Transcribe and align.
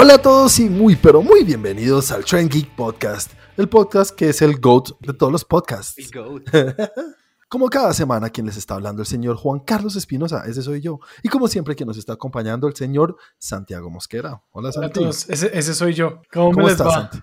Hola 0.00 0.14
a 0.14 0.22
todos 0.22 0.60
y 0.60 0.70
muy 0.70 0.94
pero 0.94 1.22
muy 1.22 1.42
bienvenidos 1.42 2.12
al 2.12 2.24
Trend 2.24 2.52
Geek 2.52 2.76
Podcast, 2.76 3.32
el 3.56 3.68
podcast 3.68 4.14
que 4.14 4.28
es 4.28 4.40
el 4.42 4.60
GOAT 4.60 4.90
de 5.00 5.12
todos 5.12 5.32
los 5.32 5.44
podcasts. 5.44 5.98
El 5.98 6.08
GOAT. 6.12 6.42
Como 7.48 7.68
cada 7.68 7.92
semana, 7.92 8.30
quien 8.30 8.46
les 8.46 8.56
está 8.56 8.74
hablando 8.74 9.02
el 9.02 9.08
señor 9.08 9.34
Juan 9.34 9.58
Carlos 9.58 9.96
Espinosa, 9.96 10.44
ese 10.46 10.62
soy 10.62 10.80
yo. 10.80 11.00
Y 11.24 11.28
como 11.28 11.48
siempre, 11.48 11.74
quien 11.74 11.88
nos 11.88 11.96
está 11.96 12.12
acompañando 12.12 12.68
el 12.68 12.76
señor 12.76 13.16
Santiago 13.38 13.90
Mosquera. 13.90 14.40
Hola, 14.52 14.70
Hola 14.76 14.86
a 14.86 14.90
todos, 14.90 15.28
ese, 15.30 15.50
ese 15.52 15.74
soy 15.74 15.94
yo. 15.94 16.22
¿Cómo, 16.32 16.52
¿Cómo 16.52 16.58
me 16.58 16.62
les 16.62 16.72
estás, 16.72 16.86
va? 16.86 16.92
Santi? 16.92 17.18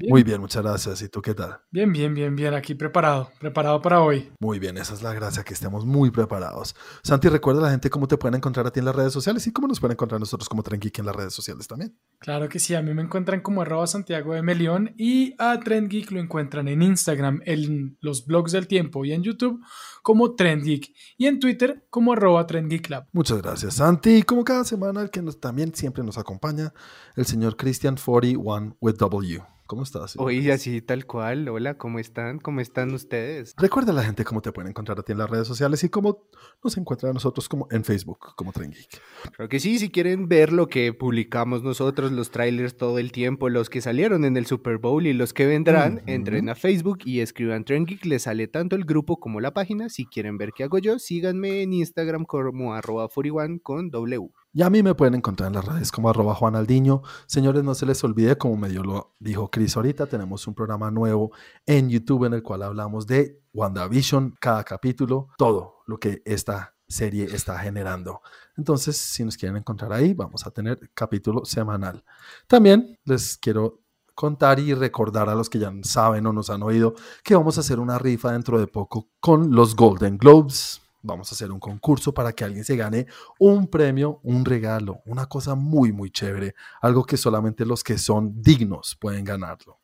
Bien. 0.00 0.10
Muy 0.10 0.22
bien, 0.22 0.40
muchas 0.40 0.62
gracias. 0.62 1.02
¿Y 1.02 1.10
tú 1.10 1.20
qué 1.20 1.34
tal? 1.34 1.60
Bien, 1.70 1.92
bien, 1.92 2.14
bien, 2.14 2.34
bien. 2.34 2.54
Aquí 2.54 2.74
preparado, 2.74 3.30
preparado 3.38 3.82
para 3.82 4.00
hoy. 4.00 4.32
Muy 4.40 4.58
bien, 4.58 4.78
esa 4.78 4.94
es 4.94 5.02
la 5.02 5.12
gracia, 5.12 5.44
que 5.44 5.52
estemos 5.52 5.84
muy 5.84 6.10
preparados. 6.10 6.74
Santi, 7.02 7.28
recuerda 7.28 7.60
a 7.60 7.64
la 7.64 7.70
gente 7.72 7.90
cómo 7.90 8.08
te 8.08 8.16
pueden 8.16 8.36
encontrar 8.36 8.66
a 8.66 8.70
ti 8.70 8.78
en 8.78 8.86
las 8.86 8.96
redes 8.96 9.12
sociales 9.12 9.46
y 9.46 9.52
cómo 9.52 9.68
nos 9.68 9.78
pueden 9.78 9.92
encontrar 9.92 10.18
nosotros 10.18 10.48
como 10.48 10.62
Trend 10.62 10.82
Geek 10.82 11.00
en 11.00 11.04
las 11.04 11.14
redes 11.14 11.34
sociales 11.34 11.68
también. 11.68 11.98
Claro 12.18 12.48
que 12.48 12.58
sí, 12.58 12.74
a 12.74 12.80
mí 12.80 12.94
me 12.94 13.02
encuentran 13.02 13.42
como 13.42 13.60
arroba 13.60 13.86
Santiago 13.86 14.32
de 14.32 14.40
Melión 14.40 14.94
y 14.96 15.34
a 15.38 15.60
Trend 15.60 15.90
Geek 15.90 16.12
lo 16.12 16.20
encuentran 16.20 16.68
en 16.68 16.80
Instagram, 16.80 17.42
en 17.44 17.98
los 18.00 18.24
blogs 18.24 18.52
del 18.52 18.66
tiempo 18.66 19.04
y 19.04 19.12
en 19.12 19.22
YouTube 19.22 19.60
como 20.02 20.34
Trend 20.34 20.64
Geek 20.64 20.94
y 21.18 21.26
en 21.26 21.40
Twitter 21.40 21.86
como 21.90 22.14
arroba 22.14 22.46
Lab. 22.88 23.06
Muchas 23.12 23.42
gracias, 23.42 23.74
Santi. 23.74 24.16
Y 24.16 24.22
como 24.22 24.44
cada 24.44 24.64
semana, 24.64 25.02
el 25.02 25.10
que 25.10 25.20
nos, 25.20 25.38
también 25.40 25.74
siempre 25.74 26.02
nos 26.02 26.16
acompaña, 26.16 26.72
el 27.16 27.26
señor 27.26 27.58
Christian 27.58 27.96
41 28.02 28.78
with 28.80 28.96
W. 28.96 29.42
¿Cómo 29.70 29.84
estás? 29.84 30.16
Hoy 30.16 30.50
así 30.50 30.82
tal 30.82 31.06
cual. 31.06 31.48
Hola, 31.48 31.78
¿cómo 31.78 32.00
están? 32.00 32.40
¿Cómo 32.40 32.60
están 32.60 32.92
ustedes? 32.92 33.54
Recuerda 33.56 33.92
a 33.92 33.94
la 33.94 34.02
gente 34.02 34.24
cómo 34.24 34.42
te 34.42 34.50
pueden 34.50 34.70
encontrar 34.70 34.98
a 34.98 35.04
ti 35.04 35.12
en 35.12 35.18
las 35.18 35.30
redes 35.30 35.46
sociales 35.46 35.84
y 35.84 35.88
cómo 35.88 36.26
nos 36.64 36.76
encuentran 36.76 37.10
a 37.10 37.12
nosotros 37.12 37.48
como 37.48 37.68
en 37.70 37.84
Facebook, 37.84 38.34
como 38.34 38.50
Trend 38.52 38.74
Geek. 38.74 39.00
Creo 39.36 39.48
que 39.48 39.60
sí, 39.60 39.78
si 39.78 39.88
quieren 39.88 40.26
ver 40.26 40.52
lo 40.52 40.66
que 40.66 40.92
publicamos 40.92 41.62
nosotros, 41.62 42.10
los 42.10 42.32
trailers 42.32 42.76
todo 42.76 42.98
el 42.98 43.12
tiempo, 43.12 43.48
los 43.48 43.70
que 43.70 43.80
salieron 43.80 44.24
en 44.24 44.36
el 44.36 44.44
Super 44.44 44.78
Bowl 44.78 45.06
y 45.06 45.12
los 45.12 45.32
que 45.32 45.46
vendrán, 45.46 46.02
entren 46.06 46.48
a 46.48 46.56
Facebook 46.56 46.98
y 47.04 47.20
escriban 47.20 47.64
Trend 47.64 47.86
Geek, 47.86 48.06
les 48.06 48.24
sale 48.24 48.48
tanto 48.48 48.74
el 48.74 48.84
grupo 48.84 49.20
como 49.20 49.38
la 49.38 49.54
página. 49.54 49.88
Si 49.88 50.04
quieren 50.04 50.36
ver 50.36 50.50
qué 50.52 50.64
hago 50.64 50.78
yo, 50.78 50.98
síganme 50.98 51.62
en 51.62 51.74
Instagram 51.74 52.24
como 52.24 52.74
arroba 52.74 53.06
41 53.06 53.60
con 53.62 53.88
W. 53.88 54.30
Y 54.52 54.62
a 54.62 54.70
mí 54.70 54.82
me 54.82 54.96
pueden 54.96 55.14
encontrar 55.14 55.46
en 55.46 55.54
las 55.54 55.64
redes 55.64 55.92
como 55.92 56.10
arroba 56.10 56.34
Juan 56.34 56.56
Aldiño. 56.56 57.02
Señores, 57.26 57.62
no 57.62 57.74
se 57.74 57.86
les 57.86 58.02
olvide, 58.02 58.36
como 58.36 58.56
medio 58.56 58.82
lo 58.82 59.14
dijo 59.20 59.48
Chris 59.48 59.76
ahorita, 59.76 60.06
tenemos 60.06 60.46
un 60.48 60.54
programa 60.54 60.90
nuevo 60.90 61.30
en 61.66 61.88
YouTube 61.88 62.24
en 62.24 62.34
el 62.34 62.42
cual 62.42 62.64
hablamos 62.64 63.06
de 63.06 63.40
WandaVision, 63.54 64.34
cada 64.40 64.64
capítulo, 64.64 65.28
todo 65.38 65.82
lo 65.86 65.98
que 65.98 66.22
esta 66.24 66.74
serie 66.88 67.24
está 67.26 67.58
generando. 67.60 68.22
Entonces, 68.56 68.96
si 68.96 69.24
nos 69.24 69.36
quieren 69.36 69.56
encontrar 69.56 69.92
ahí, 69.92 70.14
vamos 70.14 70.44
a 70.44 70.50
tener 70.50 70.90
capítulo 70.94 71.44
semanal. 71.44 72.04
También 72.48 72.98
les 73.04 73.38
quiero 73.38 73.80
contar 74.16 74.58
y 74.58 74.74
recordar 74.74 75.28
a 75.28 75.34
los 75.36 75.48
que 75.48 75.60
ya 75.60 75.72
saben 75.82 76.26
o 76.26 76.32
nos 76.32 76.50
han 76.50 76.62
oído 76.64 76.94
que 77.22 77.36
vamos 77.36 77.56
a 77.56 77.60
hacer 77.60 77.78
una 77.78 77.98
rifa 77.98 78.32
dentro 78.32 78.58
de 78.58 78.66
poco 78.66 79.08
con 79.20 79.54
los 79.54 79.76
Golden 79.76 80.18
Globes. 80.18 80.82
Vamos 81.02 81.32
a 81.32 81.34
hacer 81.34 81.50
un 81.50 81.60
concurso 81.60 82.12
para 82.12 82.32
que 82.32 82.44
alguien 82.44 82.64
se 82.64 82.76
gane 82.76 83.06
un 83.38 83.68
premio, 83.68 84.20
un 84.22 84.44
regalo, 84.44 85.00
una 85.06 85.26
cosa 85.26 85.54
muy, 85.54 85.92
muy 85.92 86.10
chévere, 86.10 86.54
algo 86.82 87.04
que 87.04 87.16
solamente 87.16 87.64
los 87.64 87.82
que 87.82 87.96
son 87.96 88.42
dignos 88.42 88.96
pueden 89.00 89.24
ganarlo. 89.24 89.78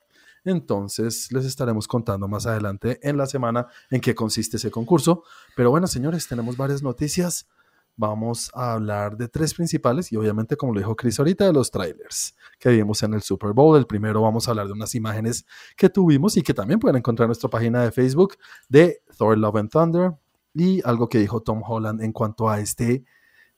Entonces, 0.45 1.33
les 1.33 1.45
estaremos 1.45 1.89
contando 1.89 2.29
más 2.29 2.47
adelante 2.47 3.01
en 3.03 3.17
la 3.17 3.27
semana 3.27 3.67
en 3.91 4.01
qué 4.01 4.15
consiste 4.15 4.59
ese 4.59 4.71
concurso. 4.71 5.25
Pero 5.57 5.71
bueno, 5.71 5.89
señores, 5.89 6.29
tenemos 6.29 6.57
varias 6.57 6.83
noticias. 6.83 7.49
Vamos 7.97 8.51
a 8.55 8.75
hablar 8.75 9.17
de 9.17 9.27
tres 9.27 9.55
principales 9.55 10.13
y 10.13 10.17
obviamente, 10.17 10.55
como 10.57 10.73
lo 10.73 10.79
dijo 10.79 10.95
Chris 10.95 11.19
ahorita, 11.19 11.47
de 11.47 11.53
los 11.53 11.71
trailers 11.71 12.37
que 12.61 12.69
vimos 12.69 13.03
en 13.03 13.15
el 13.15 13.23
Super 13.23 13.55
Bowl. 13.55 13.77
El 13.77 13.87
primero 13.87 14.21
vamos 14.21 14.47
a 14.47 14.51
hablar 14.51 14.67
de 14.67 14.75
unas 14.75 14.95
imágenes 14.95 15.47
que 15.77 15.89
tuvimos 15.89 16.37
y 16.37 16.43
que 16.43 16.53
también 16.55 16.79
pueden 16.79 16.99
encontrar 16.99 17.25
en 17.25 17.31
nuestra 17.31 17.49
página 17.49 17.83
de 17.83 17.91
Facebook 17.91 18.37
de 18.69 19.03
Thor 19.17 19.37
Love 19.39 19.57
and 19.57 19.71
Thunder 19.71 20.13
y 20.57 20.81
algo 20.85 21.09
que 21.09 21.19
dijo 21.19 21.41
Tom 21.41 21.63
Holland 21.63 22.03
en 22.03 22.13
cuanto 22.13 22.49
a 22.49 22.61
este, 22.61 23.05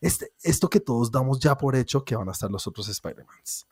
este 0.00 0.32
esto 0.42 0.68
que 0.68 0.80
todos 0.80 1.12
damos 1.12 1.38
ya 1.38 1.56
por 1.56 1.76
hecho 1.76 2.04
que 2.04 2.16
van 2.16 2.28
a 2.28 2.32
estar 2.32 2.50
los 2.50 2.66
otros 2.66 2.88
Spider-Mans. 2.88 3.66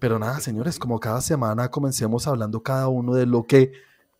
Pero 0.00 0.18
nada, 0.18 0.40
señores, 0.40 0.78
como 0.78 0.98
cada 0.98 1.20
semana 1.20 1.70
comencemos 1.70 2.26
hablando 2.26 2.62
cada 2.62 2.88
uno 2.88 3.14
de 3.14 3.26
lo 3.26 3.42
que 3.44 3.72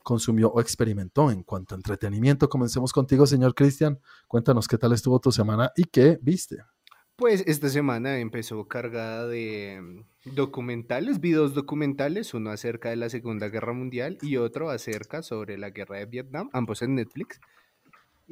consumió 0.03 0.51
o 0.51 0.61
experimentó 0.61 1.31
en 1.31 1.43
cuanto 1.43 1.75
a 1.75 1.79
entretenimiento. 1.79 2.51
Comencemos 2.51 2.93
contigo, 2.93 3.27
señor 3.27 3.55
Cristian. 3.55 3.99
Cuéntanos 4.29 4.69
qué 4.69 4.77
tal 4.77 4.93
estuvo 4.93 5.19
tu 5.19 5.33
semana 5.33 5.73
y 5.75 5.85
qué 5.85 6.19
viste. 6.21 6.59
Pues 7.17 7.43
esta 7.47 7.71
semana 7.71 8.19
empezó 8.19 8.67
cargada 8.69 9.27
de 9.29 9.81
mm, 9.81 10.35
documentales, 10.35 11.21
videos 11.21 11.55
documentales, 11.55 12.35
uno 12.35 12.51
acerca 12.51 12.91
de 12.91 12.97
la 12.97 13.09
Segunda 13.09 13.49
Guerra 13.49 13.73
Mundial 13.73 14.19
y 14.21 14.37
otro 14.37 14.69
acerca 14.69 15.23
sobre 15.23 15.57
la 15.57 15.71
guerra 15.71 15.99
de 15.99 16.07
Vietnam, 16.07 16.51
ambos 16.53 16.83
en 16.83 16.97
Netflix. 16.97 17.41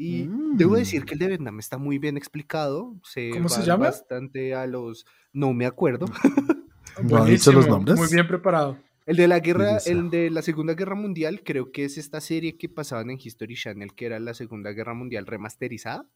Y 0.02 0.28
debo 0.54 0.76
decir 0.76 1.02
Mm. 1.02 1.04
que 1.04 1.12
el 1.14 1.18
de 1.20 1.26
Vietnam 1.28 1.58
está 1.58 1.76
muy 1.76 1.98
bien 1.98 2.16
explicado, 2.16 2.94
se 3.04 3.30
¿Cómo 3.30 3.50
se 3.50 3.62
llama? 3.62 3.86
bastante 3.86 4.54
a 4.54 4.66
los, 4.66 5.04
no 5.34 5.52
me 5.52 5.66
acuerdo, 5.66 6.06
¿No 7.02 7.18
han 7.18 7.26
dicho 7.28 7.52
los 7.52 7.68
nombres? 7.68 7.98
Muy 7.98 8.08
bien 8.08 8.26
preparado. 8.26 8.78
el 9.06 9.16
de 9.16 9.28
la 9.28 9.40
guerra, 9.40 9.76
el 9.84 10.08
de 10.08 10.30
la 10.30 10.40
Segunda 10.42 10.72
Guerra 10.74 10.94
Mundial, 10.94 11.42
creo 11.44 11.70
que 11.70 11.84
es 11.84 11.98
esta 11.98 12.20
serie 12.22 12.56
que 12.56 12.68
pasaban 12.70 13.10
en 13.10 13.18
History 13.22 13.54
Channel, 13.56 13.92
que 13.94 14.06
era 14.06 14.18
la 14.20 14.32
Segunda 14.32 14.70
Guerra 14.72 14.94
Mundial 14.94 15.26
remasterizada. 15.26 16.06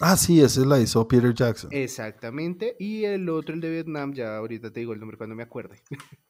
Ah, 0.00 0.16
sí, 0.16 0.40
ese 0.42 0.66
la 0.66 0.78
hizo 0.78 1.06
Peter 1.08 1.32
Jackson. 1.34 1.70
Exactamente, 1.72 2.76
y 2.78 3.04
el 3.04 3.28
otro, 3.30 3.54
el 3.54 3.60
de 3.62 3.70
Vietnam, 3.70 4.12
ya 4.12 4.36
ahorita 4.36 4.70
te 4.72 4.80
digo 4.80 4.92
el 4.92 5.00
nombre 5.00 5.16
cuando 5.16 5.34
me 5.34 5.42
acuerde. 5.42 5.80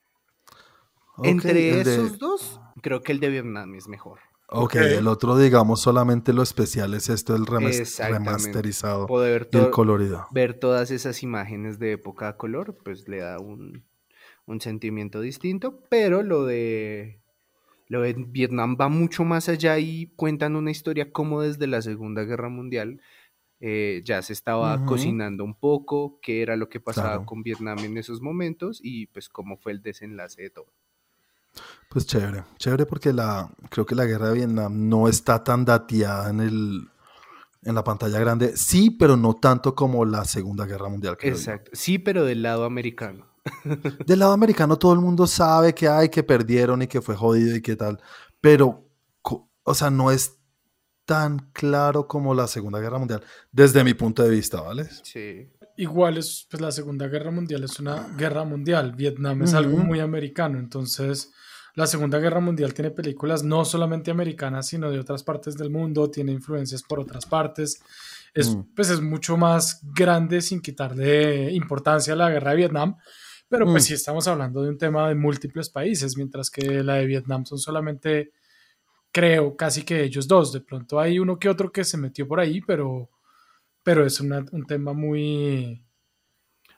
Entre 1.23 1.53
de- 1.53 1.81
esos 1.81 2.19
dos, 2.19 2.61
creo 2.81 3.03
que 3.03 3.13
el 3.13 3.21
de 3.21 3.29
Vietnam 3.29 3.75
es 3.75 3.89
mejor. 3.89 4.21
Ok, 4.53 4.75
Ok. 4.75 4.77
el 4.77 5.07
otro, 5.07 5.37
digamos, 5.39 5.81
solamente 5.81 6.33
lo 6.33 6.43
especial 6.43 6.95
es 6.95 7.09
esto, 7.09 7.37
el 7.37 7.47
remasterizado 7.47 9.07
Poder 9.07 9.49
y 9.53 9.57
el 9.59 9.71
colorido. 9.71 10.27
ver 10.33 10.55
todas 10.59 10.91
esas 10.91 11.23
imágenes 11.23 11.79
de 11.79 11.93
época 11.93 12.29
a 12.29 12.37
color, 12.37 12.77
pues 12.85 13.09
le 13.09 13.19
da 13.19 13.39
un, 13.39 13.85
un 14.47 14.61
sentimiento 14.61 15.21
distinto, 15.21 15.85
pero 15.89 16.23
lo 16.25 16.45
de, 16.45 17.21
lo 17.87 18.03
de 18.03 18.15
Vietnam 18.15 18.77
va 18.81 18.89
mucho 18.89 19.25
más 19.25 19.49
allá 19.49 19.79
y 19.79 20.09
cuentan 20.17 20.57
una 20.57 20.71
historia 20.73 21.13
como 21.13 21.43
desde 21.43 21.67
la 21.69 21.81
Segunda 21.83 22.25
Guerra 22.25 22.49
Mundial 22.49 23.01
eh, 23.61 24.01
ya 24.05 24.23
se 24.23 24.33
estaba 24.33 24.85
cocinando 24.87 25.45
un 25.45 25.55
poco, 25.55 26.19
qué 26.23 26.41
era 26.43 26.57
lo 26.57 26.69
que 26.71 26.81
pasaba 26.81 27.11
Claro. 27.11 27.27
con 27.27 27.43
Vietnam 27.43 27.79
en 27.81 27.99
esos 27.99 28.21
momentos 28.23 28.81
y 28.83 29.07
pues 29.09 29.29
cómo 29.29 29.59
fue 29.59 29.73
el 29.73 29.83
desenlace 29.83 30.43
de 30.43 30.51
todo. 30.51 30.73
Pues 31.89 32.07
chévere, 32.07 32.45
chévere 32.57 32.87
porque 32.87 33.13
la, 33.13 33.51
creo 33.69 33.85
que 33.85 33.95
la 33.95 34.05
guerra 34.05 34.29
de 34.29 34.35
Vietnam 34.35 34.89
no 34.89 35.09
está 35.09 35.43
tan 35.43 35.65
dateada 35.65 36.31
en 36.31 36.41
el 36.41 36.89
en 37.63 37.75
la 37.75 37.85
pantalla 37.85 38.19
grande, 38.19 38.57
sí, 38.57 38.91
pero 38.91 39.17
no 39.17 39.35
tanto 39.35 39.75
como 39.75 40.05
la 40.05 40.25
Segunda 40.25 40.65
Guerra 40.65 40.89
Mundial. 40.89 41.19
Exacto, 41.21 41.71
sí, 41.75 41.99
pero 41.99 42.25
del 42.25 42.43
lado 42.43 42.65
americano. 42.65 43.27
Del 44.07 44.19
lado 44.19 44.33
americano 44.33 44.77
todo 44.79 44.93
el 44.93 45.01
mundo 45.01 45.27
sabe 45.27 45.75
que 45.75 45.89
hay, 45.89 46.11
que 46.11 46.23
perdieron 46.23 46.83
y 46.83 46.87
que 46.87 47.01
fue 47.01 47.17
jodido 47.17 47.57
y 47.57 47.63
qué 47.63 47.75
tal, 47.75 47.99
pero, 48.41 48.87
o 49.63 49.75
sea, 49.75 49.91
no 49.91 50.11
es 50.11 50.39
tan 51.07 51.51
claro 51.53 52.07
como 52.07 52.35
la 52.35 52.47
Segunda 52.47 52.81
Guerra 52.81 52.99
Mundial, 52.99 53.23
desde 53.51 53.83
mi 53.83 53.95
punto 53.95 54.23
de 54.23 54.29
vista, 54.29 54.61
¿vale? 54.61 54.89
Sí. 55.03 55.51
Igual 55.81 56.19
es, 56.19 56.47
pues 56.51 56.61
la 56.61 56.71
Segunda 56.73 57.09
Guerra 57.09 57.31
Mundial 57.31 57.65
es 57.65 57.79
una 57.81 58.09
guerra 58.17 58.45
mundial. 58.45 58.93
Vietnam 58.93 59.43
es 59.43 59.55
algo 59.55 59.77
Ujú. 59.77 59.85
muy 59.87 60.01
americano. 60.01 60.59
Entonces, 60.59 61.33
la 61.75 61.87
Segunda 61.87 62.19
Guerra 62.19 62.41
Mundial 62.41 62.75
tiene 62.75 62.91
películas 62.91 63.43
no 63.43 63.65
solamente 63.65 64.11
americanas, 64.11 64.67
sino 64.67 64.91
de 64.91 64.99
otras 64.99 65.23
partes 65.23 65.57
del 65.57 65.71
mundo, 65.71 66.11
tiene 66.11 66.33
influencias 66.33 66.83
por 66.83 67.01
otras 67.01 67.25
partes. 67.27 67.81
Es, 68.35 68.55
Mm. 68.55 68.65
Pues 68.77 68.91
es 68.91 69.01
mucho 69.01 69.37
más 69.37 69.81
grande 69.95 70.41
sin 70.43 70.61
quitarle 70.61 71.51
importancia 71.53 72.13
a 72.13 72.17
la 72.17 72.31
guerra 72.31 72.51
de 72.51 72.57
Vietnam. 72.59 72.97
Pero 73.49 73.65
pues 73.65 73.85
Mm. 73.85 73.87
sí 73.87 73.95
estamos 73.95 74.29
hablando 74.29 74.63
de 74.63 74.69
un 74.69 74.79
tema 74.79 75.09
de 75.09 75.15
múltiples 75.15 75.71
países, 75.71 76.17
mientras 76.17 76.51
que 76.51 76.85
la 76.85 76.95
de 76.97 77.07
Vietnam 77.07 77.45
son 77.47 77.59
solamente, 77.59 78.33
creo, 79.11 79.57
casi 79.57 79.83
que 79.83 80.05
ellos 80.05 80.29
dos. 80.29 80.53
De 80.53 80.61
pronto 80.61 81.01
hay 81.01 81.19
uno 81.19 81.39
que 81.39 81.49
otro 81.49 81.73
que 81.73 81.85
se 81.85 81.97
metió 81.97 82.29
por 82.29 82.39
ahí, 82.39 82.61
pero, 82.61 83.09
pero 83.83 84.05
es 84.05 84.21
una- 84.21 84.45
un 84.53 84.67
tema 84.67 84.93
muy, 84.93 85.85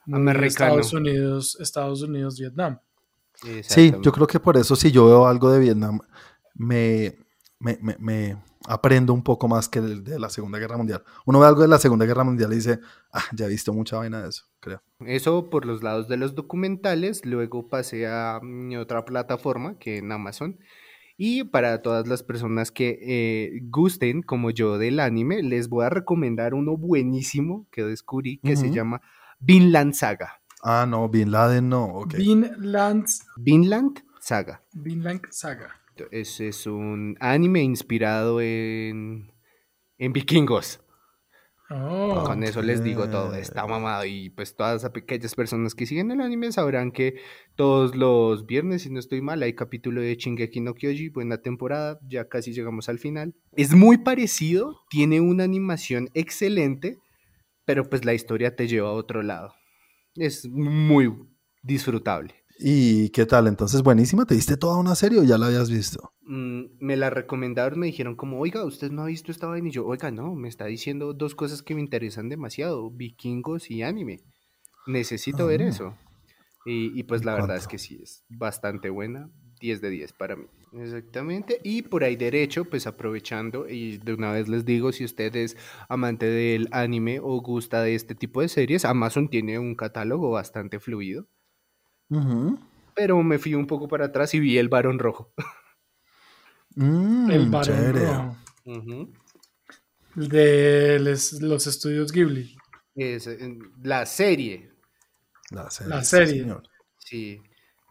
muy 0.05 0.19
Americano. 0.19 0.45
Estados 0.79 0.93
Unidos, 0.93 1.57
Estados 1.59 2.01
Unidos, 2.01 2.39
Vietnam. 2.39 2.79
Sí, 3.63 3.93
yo 4.01 4.11
creo 4.11 4.27
que 4.27 4.39
por 4.39 4.57
eso 4.57 4.75
si 4.75 4.91
yo 4.91 5.05
veo 5.07 5.27
algo 5.27 5.51
de 5.51 5.59
Vietnam, 5.59 5.99
me, 6.55 7.17
me, 7.59 7.77
me- 7.81 7.97
me 7.99 8.43
aprendo 8.67 9.13
un 9.13 9.23
poco 9.23 9.47
más 9.49 9.67
que 9.67 9.79
el 9.79 10.03
de 10.03 10.17
la 10.19 10.29
Segunda 10.29 10.59
Guerra 10.59 10.77
Mundial. 10.77 11.03
Uno 11.25 11.39
ve 11.39 11.47
algo 11.47 11.61
de 11.61 11.67
la 11.67 11.79
Segunda 11.79 12.05
Guerra 12.05 12.23
Mundial 12.23 12.53
y 12.53 12.57
dice, 12.57 12.79
ah, 13.11 13.23
ya 13.33 13.45
he 13.45 13.49
visto 13.49 13.73
mucha 13.73 13.97
vaina 13.97 14.21
de 14.21 14.29
eso, 14.29 14.45
creo. 14.61 14.81
Eso 15.01 15.49
por 15.49 15.65
los 15.65 15.83
lados 15.83 16.07
de 16.07 16.15
los 16.17 16.35
documentales, 16.35 17.25
luego 17.25 17.67
pasé 17.67 18.07
a 18.07 18.39
mi 18.41 18.77
otra 18.77 19.03
plataforma 19.03 19.77
que 19.79 19.97
en 19.97 20.11
Amazon. 20.13 20.59
Y 21.25 21.45
para 21.45 21.81
todas 21.81 22.05
las 22.05 22.21
personas 22.21 22.69
que 22.69 22.99
eh, 23.01 23.61
gusten, 23.69 24.23
como 24.23 24.51
yo, 24.51 24.77
del 24.77 24.99
anime, 24.99 25.41
les 25.41 25.69
voy 25.69 25.85
a 25.85 25.89
recomendar 25.89 26.53
uno 26.53 26.75
buenísimo 26.75 27.65
que 27.71 27.81
descubrí 27.81 28.39
que 28.39 28.57
se 28.57 28.71
llama 28.71 28.99
Vinland 29.39 29.93
Saga. 29.93 30.41
Ah, 30.61 30.85
no, 30.85 31.07
Bin 31.07 31.31
Laden 31.31 31.69
no. 31.69 31.85
ok. 31.85 32.15
Vinland, 32.15 33.05
Vinland 33.37 34.03
Saga. 34.19 34.65
Vinland 34.73 35.21
Saga. 35.29 35.69
Es, 36.11 36.41
es 36.41 36.67
un 36.67 37.15
anime 37.21 37.63
inspirado 37.63 38.41
en, 38.41 39.31
en 39.97 40.11
vikingos. 40.11 40.81
Oh, 41.75 42.23
Con 42.25 42.43
eso 42.43 42.61
les 42.61 42.83
digo 42.83 43.09
todo, 43.09 43.33
está 43.33 43.65
mamado. 43.65 44.05
Y 44.05 44.29
pues 44.29 44.55
todas 44.55 44.85
aquellas 44.85 45.33
personas 45.33 45.73
que 45.73 45.87
siguen 45.87 46.11
el 46.11 46.21
anime 46.21 46.51
sabrán 46.51 46.91
que 46.91 47.15
todos 47.55 47.95
los 47.95 48.45
viernes, 48.45 48.83
si 48.83 48.91
no 48.91 48.99
estoy 48.99 49.21
mal, 49.21 49.41
hay 49.41 49.53
capítulo 49.53 50.01
de 50.01 50.15
Shingeki 50.15 50.61
no 50.61 50.75
Kyoji, 50.75 51.09
buena 51.09 51.39
temporada, 51.39 51.99
ya 52.07 52.27
casi 52.29 52.53
llegamos 52.53 52.89
al 52.89 52.99
final. 52.99 53.33
Es 53.55 53.73
muy 53.73 53.97
parecido, 53.97 54.81
tiene 54.89 55.19
una 55.19 55.45
animación 55.45 56.09
excelente, 56.13 56.99
pero 57.65 57.89
pues 57.89 58.05
la 58.05 58.13
historia 58.13 58.55
te 58.55 58.67
lleva 58.67 58.89
a 58.89 58.93
otro 58.93 59.23
lado. 59.23 59.55
Es 60.15 60.47
muy 60.47 61.11
disfrutable. 61.63 62.42
¿Y 62.59 63.09
qué 63.09 63.25
tal? 63.25 63.47
Entonces, 63.47 63.81
buenísima. 63.81 64.25
¿Te 64.25 64.35
diste 64.35 64.57
toda 64.57 64.77
una 64.77 64.95
serie 64.95 65.19
o 65.19 65.23
ya 65.23 65.37
la 65.37 65.47
habías 65.47 65.69
visto? 65.69 66.13
Mm, 66.25 66.63
me 66.79 66.95
la 66.95 67.09
recomendaron, 67.09 67.79
me 67.79 67.87
dijeron 67.87 68.15
como, 68.15 68.39
oiga, 68.39 68.63
usted 68.63 68.91
no 68.91 69.01
ha 69.03 69.07
visto 69.07 69.31
esta 69.31 69.47
vaina 69.47 69.67
y 69.67 69.71
yo, 69.71 69.85
oiga, 69.85 70.11
no, 70.11 70.35
me 70.35 70.47
está 70.47 70.65
diciendo 70.65 71.13
dos 71.13 71.35
cosas 71.35 71.61
que 71.61 71.75
me 71.75 71.81
interesan 71.81 72.29
demasiado, 72.29 72.89
vikingos 72.89 73.69
y 73.71 73.81
anime. 73.83 74.21
Necesito 74.87 75.47
ver 75.47 75.61
Ah. 75.61 75.67
eso. 75.67 75.97
Y, 76.65 76.97
y 76.97 77.03
pues 77.03 77.21
¿Y 77.21 77.25
la 77.25 77.35
verdad 77.35 77.57
es 77.57 77.67
que 77.67 77.77
sí, 77.77 77.99
es 78.01 78.23
bastante 78.29 78.89
buena, 78.89 79.29
10 79.59 79.81
de 79.81 79.89
10 79.89 80.13
para 80.13 80.35
mí. 80.37 80.45
Exactamente. 80.73 81.59
Y 81.63 81.81
por 81.83 82.03
ahí 82.03 82.15
derecho, 82.15 82.65
pues 82.65 82.87
aprovechando, 82.87 83.67
y 83.69 83.97
de 83.97 84.13
una 84.13 84.31
vez 84.31 84.47
les 84.47 84.63
digo, 84.63 84.91
si 84.91 85.03
usted 85.03 85.35
es 85.35 85.57
amante 85.89 86.25
del 86.25 86.69
anime 86.71 87.19
o 87.21 87.41
gusta 87.41 87.81
de 87.83 87.95
este 87.95 88.15
tipo 88.15 88.41
de 88.41 88.47
series, 88.47 88.85
Amazon 88.85 89.27
tiene 89.29 89.59
un 89.59 89.75
catálogo 89.75 90.31
bastante 90.31 90.79
fluido. 90.79 91.27
Ujú. 92.17 92.59
Pero 92.95 93.21
me 93.23 93.39
fui 93.39 93.53
un 93.55 93.65
poco 93.67 93.87
para 93.87 94.05
atrás 94.05 94.33
y 94.33 94.39
vi 94.39 94.57
El 94.57 94.69
Barón 94.69 94.99
Rojo. 94.99 95.31
Mm, 96.75 97.31
el 97.31 97.49
Barón 97.49 97.63
chévere. 97.77 98.05
Rojo, 98.05 98.37
Ujú. 98.65 99.13
de 100.15 100.99
les- 100.99 101.41
los 101.41 101.67
estudios 101.67 102.11
Ghibli. 102.11 102.55
Es, 102.95 103.27
eh, 103.27 103.57
la 103.83 104.05
serie, 104.05 104.71
La 105.49 105.69
serie. 105.71 105.89
La 105.93 106.03
sí, 106.03 106.27
señor. 106.27 106.63
sí. 106.97 107.41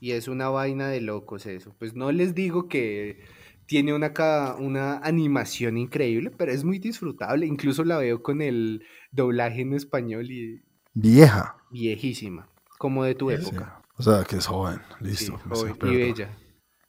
Y 0.01 0.13
es 0.13 0.27
una 0.29 0.49
vaina 0.49 0.89
de 0.89 1.01
locos 1.01 1.47
eso. 1.47 1.75
Pues 1.79 1.95
no 1.95 2.11
les 2.11 2.35
digo 2.35 2.69
que 2.69 3.25
tiene 3.67 3.95
una, 3.95 4.13
ca- 4.13 4.57
una 4.59 4.99
animación 4.99 5.79
increíble, 5.79 6.31
pero 6.31 6.51
es 6.53 6.65
muy 6.65 6.79
disfrutable. 6.81 7.47
Incluso 7.47 7.85
la 7.85 7.99
veo 7.99 8.21
con 8.23 8.43
el 8.43 8.85
doblaje 9.13 9.61
en 9.61 9.75
español 9.75 10.29
y 10.31 10.63
Vieja. 10.95 11.57
viejísima, 11.71 12.49
como 12.79 13.05
de 13.05 13.15
tu 13.15 13.31
época. 13.31 13.82
O 14.03 14.05
sea, 14.05 14.25
que 14.25 14.35
es 14.35 14.47
joven. 14.47 14.81
Listo. 14.99 15.39
joven 15.49 15.77
y 15.83 15.97
bella. 15.97 16.37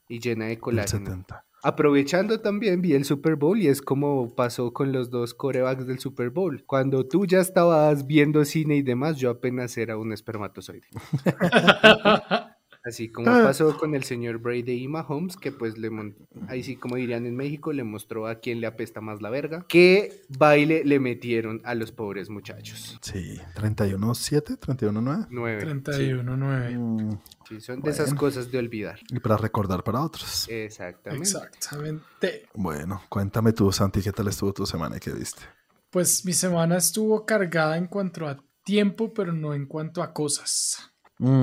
Y 0.08 0.18
llena 0.18 0.46
de 0.46 0.58
colágeno. 0.58 1.06
70. 1.06 1.44
Aprovechando 1.62 2.40
también, 2.40 2.82
vi 2.82 2.94
el 2.94 3.04
Super 3.04 3.36
Bowl 3.36 3.56
y 3.60 3.68
es 3.68 3.80
como 3.80 4.34
pasó 4.34 4.72
con 4.72 4.90
los 4.90 5.10
dos 5.10 5.32
corebacks 5.32 5.86
del 5.86 6.00
Super 6.00 6.30
Bowl. 6.30 6.64
Cuando 6.66 7.06
tú 7.06 7.24
ya 7.24 7.38
estabas 7.38 8.08
viendo 8.08 8.44
cine 8.44 8.74
y 8.74 8.82
demás, 8.82 9.16
yo 9.16 9.30
apenas 9.30 9.78
era 9.78 9.96
un 9.96 10.12
espermatozoide. 10.12 10.88
Así 12.86 13.08
como 13.08 13.26
pasó 13.44 13.78
con 13.78 13.94
el 13.94 14.04
señor 14.04 14.38
Brady 14.38 14.72
y 14.84 14.88
Mahomes, 14.88 15.36
que 15.38 15.50
pues 15.52 15.78
le 15.78 15.88
mon- 15.88 16.14
ahí 16.48 16.62
sí 16.62 16.76
como 16.76 16.96
dirían 16.96 17.24
en 17.24 17.34
México, 17.34 17.72
le 17.72 17.82
mostró 17.82 18.26
a 18.26 18.40
quién 18.40 18.60
le 18.60 18.66
apesta 18.66 19.00
más 19.00 19.22
la 19.22 19.30
verga. 19.30 19.64
¿Qué 19.68 20.22
baile 20.28 20.84
le 20.84 21.00
metieron 21.00 21.62
a 21.64 21.74
los 21.74 21.92
pobres 21.92 22.28
muchachos? 22.28 22.98
Sí. 23.00 23.40
31-7, 23.54 24.58
31-9. 24.58 25.26
Nueve. 25.30 25.60
sí, 25.62 25.66
31-9. 26.10 26.76
Mm, 26.78 27.18
sí, 27.48 27.60
son 27.62 27.80
de 27.80 27.90
esas 27.90 28.12
cosas 28.14 28.50
de 28.52 28.58
olvidar. 28.58 28.98
y 29.08 29.18
para 29.18 29.36
recordar 29.38 29.82
para 29.82 30.02
otros. 30.02 30.46
Exactamente. 30.50 31.22
Exactamente. 31.26 32.48
Bueno, 32.54 33.02
cuéntame 33.08 33.52
tú, 33.52 33.72
Santi, 33.72 34.02
¿qué 34.02 34.12
tal 34.12 34.28
estuvo 34.28 34.52
tu 34.52 34.66
semana 34.66 34.96
y 34.96 35.00
qué 35.00 35.10
viste? 35.12 35.42
Pues 35.90 36.24
mi 36.24 36.32
semana 36.32 36.76
estuvo 36.76 37.24
cargada 37.24 37.76
en 37.78 37.86
cuanto 37.86 38.26
a 38.26 38.36
tiempo, 38.64 39.12
pero 39.14 39.32
no 39.32 39.54
en 39.54 39.66
cuanto 39.66 40.02
a 40.02 40.12
cosas. 40.12 40.90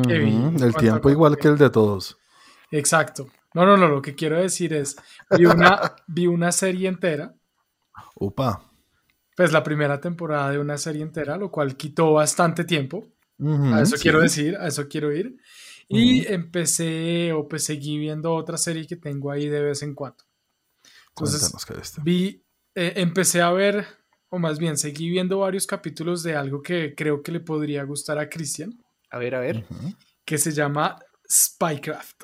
El 0.10 0.58
¿Cuánto- 0.60 0.80
tiempo 0.80 1.10
igual 1.10 1.38
que 1.38 1.48
el 1.48 1.58
de 1.58 1.70
todos. 1.70 2.18
Exacto. 2.72 3.30
No, 3.54 3.66
no, 3.66 3.76
no, 3.76 3.88
lo 3.90 4.02
que 4.02 4.16
quiero 4.16 4.40
decir 4.40 4.74
es, 4.74 4.96
vi 5.38 5.46
una, 5.46 5.96
vi 6.08 6.28
una 6.28 6.52
serie 6.52 6.88
entera, 6.88 7.36
Upa. 8.16 8.72
pues 9.36 9.52
la 9.52 9.62
primera 9.64 10.00
temporada 10.00 10.52
de 10.52 10.60
una 10.60 10.78
serie 10.78 11.02
entera, 11.02 11.36
lo 11.38 11.52
cual 11.52 11.76
quitó 11.76 12.14
bastante 12.14 12.64
tiempo. 12.64 13.08
A 13.44 13.82
eso 13.82 13.98
sí. 13.98 14.04
quiero 14.04 14.20
decir, 14.22 14.56
a 14.56 14.68
eso 14.68 14.88
quiero 14.88 15.12
ir. 15.12 15.36
Y 15.90 16.26
empecé 16.32 17.34
o 17.34 17.48
pues 17.50 17.64
seguí 17.66 17.98
viendo 17.98 18.34
otra 18.36 18.58
serie 18.58 18.86
que 18.88 18.96
tengo 18.96 19.32
ahí 19.32 19.50
de 19.50 19.62
vez 19.62 19.82
en 19.82 19.96
cuando. 19.96 20.24
Entonces 21.10 21.52
vi, 22.04 22.42
eh, 22.76 22.94
empecé 22.98 23.42
a 23.42 23.52
ver, 23.52 23.86
o 24.30 24.40
más 24.40 24.60
bien 24.60 24.78
seguí 24.78 25.10
viendo 25.10 25.40
varios 25.40 25.68
capítulos 25.68 26.24
de 26.24 26.36
algo 26.36 26.62
que 26.62 26.94
creo 26.96 27.22
que 27.22 27.34
le 27.34 27.42
podría 27.42 27.84
gustar 27.84 28.18
a 28.20 28.30
Cristian, 28.30 28.81
A 29.12 29.18
ver, 29.20 29.36
a 29.36 29.40
ver. 29.40 29.66
Que 30.26 30.38
se 30.38 30.52
llama 30.52 30.98
Spycraft 31.30 32.24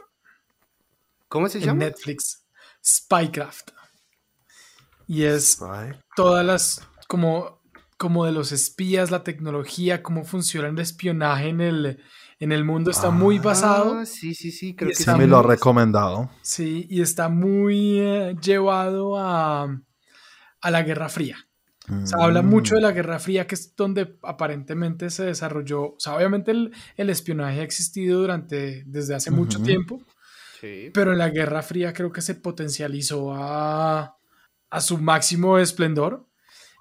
¿Cómo 1.28 1.50
se 1.50 1.58
en 1.60 1.66
llama? 1.66 1.80
Netflix. 1.86 2.46
Spycraft. 2.86 3.72
Y 5.08 5.24
es 5.24 5.60
todas 6.16 6.46
las, 6.46 6.88
como, 7.08 7.62
como 7.98 8.26
de 8.26 8.32
los 8.32 8.52
espías, 8.52 9.12
la 9.12 9.24
tecnología, 9.24 10.04
cómo 10.04 10.24
funciona 10.24 10.68
el 10.70 10.80
espionaje 10.80 11.50
en 11.50 11.62
el, 11.62 12.04
en 12.40 12.52
el 12.52 12.64
mundo, 12.66 12.92
está 12.92 13.10
muy 13.10 13.38
Ah, 13.38 13.42
basado. 13.42 14.06
Sí, 14.06 14.36
sí, 14.36 14.52
sí, 14.52 14.76
creo 14.76 14.90
que 14.90 14.96
Sí, 14.96 15.10
me 15.18 15.28
lo 15.28 15.38
ha 15.40 15.44
recomendado. 15.44 16.30
Sí, 16.42 16.88
y 16.90 17.02
está 17.02 17.30
muy 17.30 18.00
eh, 18.00 18.36
llevado 18.42 19.18
a, 19.18 19.68
a 20.62 20.72
la 20.72 20.84
Guerra 20.84 21.10
Fría. 21.10 21.38
O 21.90 22.06
sea, 22.06 22.20
habla 22.26 22.42
Mm. 22.42 22.50
mucho 22.50 22.76
de 22.76 22.82
la 22.82 22.92
Guerra 22.92 23.20
Fría, 23.20 23.48
que 23.48 23.56
es 23.56 23.76
donde 23.76 24.18
aparentemente 24.24 25.10
se 25.10 25.24
desarrolló. 25.26 25.84
O 25.94 25.96
sea, 26.00 26.16
obviamente 26.16 26.52
el, 26.52 26.72
el 26.98 27.10
espionaje 27.10 27.62
ha 27.62 27.64
existido 27.64 28.20
durante, 28.20 28.84
desde 28.86 29.16
hace 29.16 29.32
mucho 29.32 29.60
Ujú. 29.60 29.66
tiempo, 29.68 30.02
Sí. 30.60 30.90
pero 30.94 31.12
en 31.14 31.18
la 31.20 31.30
Guerra 31.30 31.62
Fría 31.62 31.94
creo 31.94 32.12
que 32.12 32.22
se 32.22 32.36
potencializó 32.36 33.34
a, 33.34 34.18
a 34.70 34.82
su 34.82 34.98
máximo 34.98 35.58
esplendor. 35.60 36.26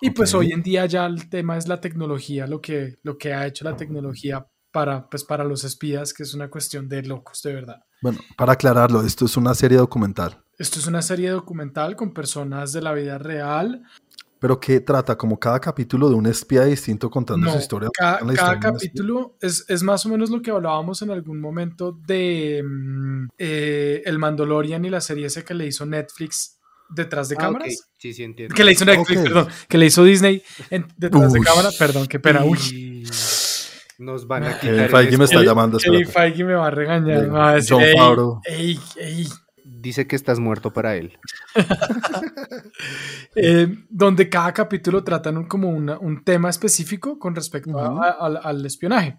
Y 0.01 0.11
pues 0.11 0.35
Ok. 0.35 0.41
hoy 0.41 0.53
en 0.53 0.63
día 0.63 0.85
ya 0.87 1.07
el 1.07 1.29
tema 1.31 1.57
es 1.57 1.69
la 1.69 1.81
tecnología, 1.81 2.47
lo 2.47 2.61
que, 2.61 2.97
lo 3.03 3.17
que 3.17 3.33
ha 3.33 3.47
hecho 3.47 3.65
la 3.65 3.77
tecnología 3.77 4.47
para, 4.73 5.09
pues, 5.09 5.25
para 5.25 5.43
los 5.45 5.65
espías, 5.65 6.13
que 6.13 6.23
es 6.25 6.35
una 6.35 6.51
cuestión 6.51 6.87
de 6.89 7.03
locos, 7.03 7.41
de 7.43 7.55
verdad. 7.55 7.83
Bueno, 8.03 8.19
para 8.37 8.53
aclararlo, 8.53 9.03
esto 9.07 9.25
es 9.25 9.39
una 9.39 9.55
serie 9.55 9.79
documental. 9.79 10.43
Esto 10.59 10.79
es 10.81 10.87
una 10.87 11.01
serie 11.01 11.31
documental 11.31 11.97
con 11.97 12.13
personas 12.13 12.73
de 12.75 12.83
la 12.83 12.93
vida 12.93 13.17
real. 13.17 13.83
Pero 14.39 14.61
que 14.61 14.81
trata 14.81 15.17
como 15.17 15.39
cada 15.39 15.59
capítulo 15.61 16.09
de 16.11 16.15
un 16.15 16.27
espía 16.27 16.65
distinto 16.65 17.09
contando 17.11 17.47
No, 17.47 17.53
su 17.53 17.59
historia. 17.59 17.89
cada, 17.97 18.19
historia 18.33 18.61
capítulo 18.61 19.37
es, 19.41 19.65
es 19.69 19.83
más 19.83 20.05
o 20.05 20.11
menos 20.11 20.29
lo 20.31 20.43
que 20.43 20.51
hablábamos 20.51 21.01
en 21.03 21.11
algún 21.11 21.41
momento 21.41 21.93
de 22.07 22.63
mm, 22.63 23.29
eh, 23.39 24.03
El 24.05 24.19
Mandalorian 24.19 24.85
y 24.85 24.91
la 24.91 25.01
serie 25.01 25.27
esa 25.27 25.43
que 25.43 25.55
le 25.55 25.67
hizo 25.67 25.87
Netflix 25.87 26.59
detrás 26.91 27.29
de 27.31 27.37
Ah, 27.39 27.41
cámaras. 27.41 27.69
ok, 27.69 27.87
Sí, 27.99 28.13
sí, 28.13 28.23
entiendo. 28.25 28.55
Que 28.55 28.63
le 28.63 28.73
hizo 28.73 28.85
Netflix, 28.85 29.23
perdón. 29.23 29.49
Que 29.69 29.79
le 29.79 29.87
hizo 29.87 30.05
Disney 30.05 30.43
en- 30.71 30.87
detrás 30.99 31.33
de 31.33 31.41
Ush. 31.41 31.47
cámara. 31.47 31.71
Perdón, 31.79 32.07
qué 32.07 32.21
pena. 32.21 32.45
Uy. 32.45 33.09
Nos 33.99 34.27
van 34.27 34.45
a 34.45 34.53
Eh, 34.53 34.59
quitar. 34.61 34.91
Feige 34.91 35.17
me 35.17 35.25
está 35.25 35.41
Ey, 35.41 35.47
llamando, 35.47 35.79
ey. 35.83 36.05
Feige 36.05 36.45
me 36.45 36.53
va 36.55 36.67
a 36.67 36.71
regañar. 36.71 37.23
Me 37.23 37.29
va 37.29 37.49
a 37.51 37.55
decir, 37.55 37.73
John 37.73 37.83
"Ey, 37.83 37.97
Favreau. 37.97 38.41
ey, 38.45 38.79
ey". 38.97 39.27
Dice 39.87 40.09
que 40.09 40.17
estás 40.17 40.41
muerto 40.41 40.73
para 40.73 40.97
él. 40.97 41.17
Eh, 43.37 43.69
donde 43.91 44.29
cada 44.29 44.53
capítulo 44.53 45.05
tratan 45.05 45.37
un- 45.37 45.47
como 45.47 45.69
una- 45.69 45.99
un 45.99 46.25
tema 46.25 46.49
específico 46.49 47.19
con 47.19 47.35
respecto 47.35 47.79
a- 47.79 48.11
al, 48.13 48.41
al 48.43 48.65
espionaje. 48.67 49.19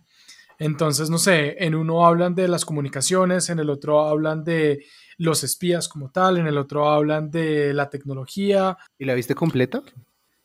Entonces, 0.60 1.10
no 1.12 1.20
sé, 1.20 1.64
en 1.64 1.76
uno 1.76 2.06
hablan 2.06 2.34
de 2.34 2.48
las 2.48 2.66
comunicaciones, 2.66 3.50
en 3.50 3.60
el 3.60 3.70
otro 3.70 4.02
hablan 4.08 4.44
de 4.44 4.84
los 5.18 5.44
espías 5.44 5.88
como 5.88 6.10
tal, 6.10 6.38
en 6.38 6.48
el 6.48 6.58
otro 6.58 6.90
hablan 6.90 7.30
de 7.30 7.74
la 7.76 7.90
tecnología. 7.92 8.76
¿Y 8.98 9.06
la 9.06 9.14
viste 9.14 9.36
completa? 9.36 9.84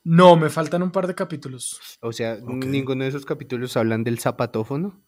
No, 0.04 0.36
me 0.36 0.50
faltan 0.50 0.82
un 0.82 0.90
par 0.90 1.06
de 1.06 1.14
capítulos. 1.14 1.80
O 2.00 2.12
sea, 2.12 2.36
ninguno 2.42 3.04
de 3.04 3.08
esos 3.10 3.24
capítulos 3.24 3.76
hablan 3.78 4.04
del 4.04 4.18
zapatófono. 4.18 5.00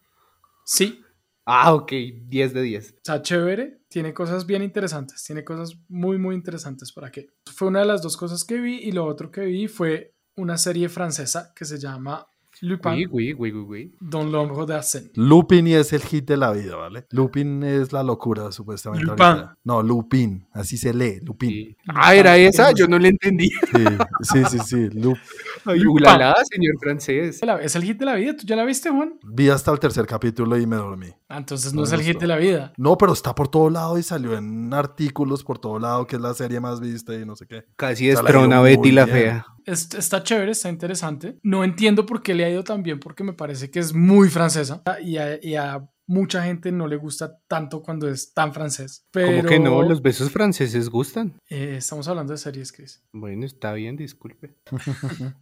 Sí, 0.65 1.03
Ah, 1.45 1.73
ok, 1.75 1.91
10 2.27 2.53
de 2.53 2.61
10. 2.63 2.85
está 2.97 3.21
chévere, 3.21 3.79
tiene 3.87 4.13
cosas 4.13 4.45
bien 4.47 4.63
interesantes, 4.63 5.23
tiene 5.23 5.43
cosas 5.43 5.77
muy, 5.87 6.17
muy 6.17 6.33
interesantes 6.35 6.91
para 6.91 7.11
qué. 7.11 7.27
Fue 7.53 7.67
una 7.67 7.81
de 7.81 7.85
las 7.85 8.01
dos 8.01 8.17
cosas 8.17 8.43
que 8.43 8.59
vi 8.59 8.77
y 8.77 8.91
lo 8.91 9.05
otro 9.05 9.29
que 9.31 9.41
vi 9.45 9.67
fue 9.67 10.13
una 10.37 10.57
serie 10.57 10.89
francesa 10.89 11.53
que 11.55 11.63
se 11.65 11.77
llama 11.77 12.25
Lupin, 12.61 12.93
Oui, 12.93 13.05
oui, 13.11 13.33
oui, 13.33 13.51
oui, 13.51 13.61
oui. 13.67 13.95
Don 13.99 14.31
l'ombre 14.31 14.65
d'Arsène. 14.65 15.11
Lupin 15.15 15.67
y 15.67 15.73
es 15.75 15.91
el 15.93 16.01
hit 16.01 16.25
de 16.25 16.37
la 16.37 16.51
vida, 16.53 16.77
¿vale? 16.77 17.05
Lupin 17.11 17.61
es 17.63 17.91
la 17.91 18.01
locura, 18.01 18.49
supuestamente. 18.53 19.05
Lupin. 19.05 19.25
ahorita. 19.25 19.57
No, 19.65 19.83
Lupin, 19.83 20.47
así 20.53 20.77
se 20.77 20.93
lee, 20.93 21.19
Lupin. 21.21 21.49
Sí. 21.49 21.77
Ah, 21.87 22.15
era 22.15 22.37
esa, 22.37 22.71
yo 22.71 22.87
no 22.87 22.97
le 22.97 23.09
entendí. 23.09 23.49
Sí, 23.49 23.83
sí, 24.21 24.43
sí, 24.49 24.59
sí. 24.65 24.89
Lup- 24.97 25.19
Ay, 25.73 25.85
ulala, 25.85 26.35
señor 26.51 26.75
francés. 26.79 27.41
Es 27.61 27.75
el 27.75 27.83
hit 27.83 27.97
de 27.97 28.05
la 28.05 28.15
vida. 28.15 28.35
¿Tú 28.35 28.45
ya 28.45 28.55
la 28.55 28.65
viste, 28.65 28.89
Juan? 28.89 29.19
Vi 29.23 29.49
hasta 29.49 29.71
el 29.71 29.79
tercer 29.79 30.05
capítulo 30.05 30.57
y 30.57 30.67
me 30.67 30.75
dormí. 30.75 31.09
Ah, 31.27 31.37
entonces 31.37 31.73
no, 31.73 31.83
es 31.83 31.91
el 31.91 32.01
hit 32.01 32.19
de 32.19 32.27
la 32.27 32.37
vida. 32.37 32.73
No, 32.77 32.97
pero 32.97 33.13
está 33.13 33.33
por 33.33 33.47
todo 33.47 33.69
lado 33.69 33.97
y 33.97 34.03
salió 34.03 34.37
en 34.37 34.73
artículos 34.73 35.43
por 35.43 35.59
todo 35.59 35.79
lado, 35.79 36.05
que 36.05 36.17
es 36.17 36.21
la 36.21 36.33
serie 36.33 36.59
más 36.59 36.79
vista 36.79 37.15
y 37.15 37.25
no 37.25 37.35
sé 37.35 37.47
qué. 37.47 37.65
Casi 37.75 38.09
es 38.09 38.21
trona 38.23 38.61
Betty 38.61 38.91
la 38.91 39.07
fea. 39.07 39.45
está 39.65 40.23
chévere, 40.23 40.51
está 40.51 40.69
interesante. 40.69 41.39
No 41.43 41.63
entiendo 41.63 42.05
por 42.05 42.21
qué 42.21 42.33
le 42.33 42.45
ha 42.45 42.49
ido 42.49 42.63
tan 42.63 42.83
bien, 42.83 42.99
porque 42.99 43.23
me 43.23 43.33
parece 43.33 43.71
que 43.71 43.79
es 43.79 43.93
muy 43.93 44.29
francesa 44.29 44.83
y 45.01 45.17
a 45.17 45.89
mucha 46.07 46.43
gente 46.43 46.71
no 46.71 46.87
le 46.87 46.97
gusta 46.97 47.39
tanto 47.47 47.81
cuando 47.81 48.07
es 48.09 48.33
tan 48.33 48.53
francés. 48.53 49.05
Pero... 49.11 49.37
¿Cómo 49.37 49.49
que 49.49 49.59
no? 49.59 49.81
Los 49.81 50.01
besos 50.01 50.31
franceses 50.31 50.89
gustan. 50.89 51.39
Eh, 51.49 51.75
estamos 51.77 52.07
hablando 52.07 52.33
de 52.33 52.37
series, 52.37 52.71
Chris. 52.71 53.03
Bueno, 53.11 53.45
está 53.45 53.73
bien, 53.73 53.95
disculpe. 53.95 54.55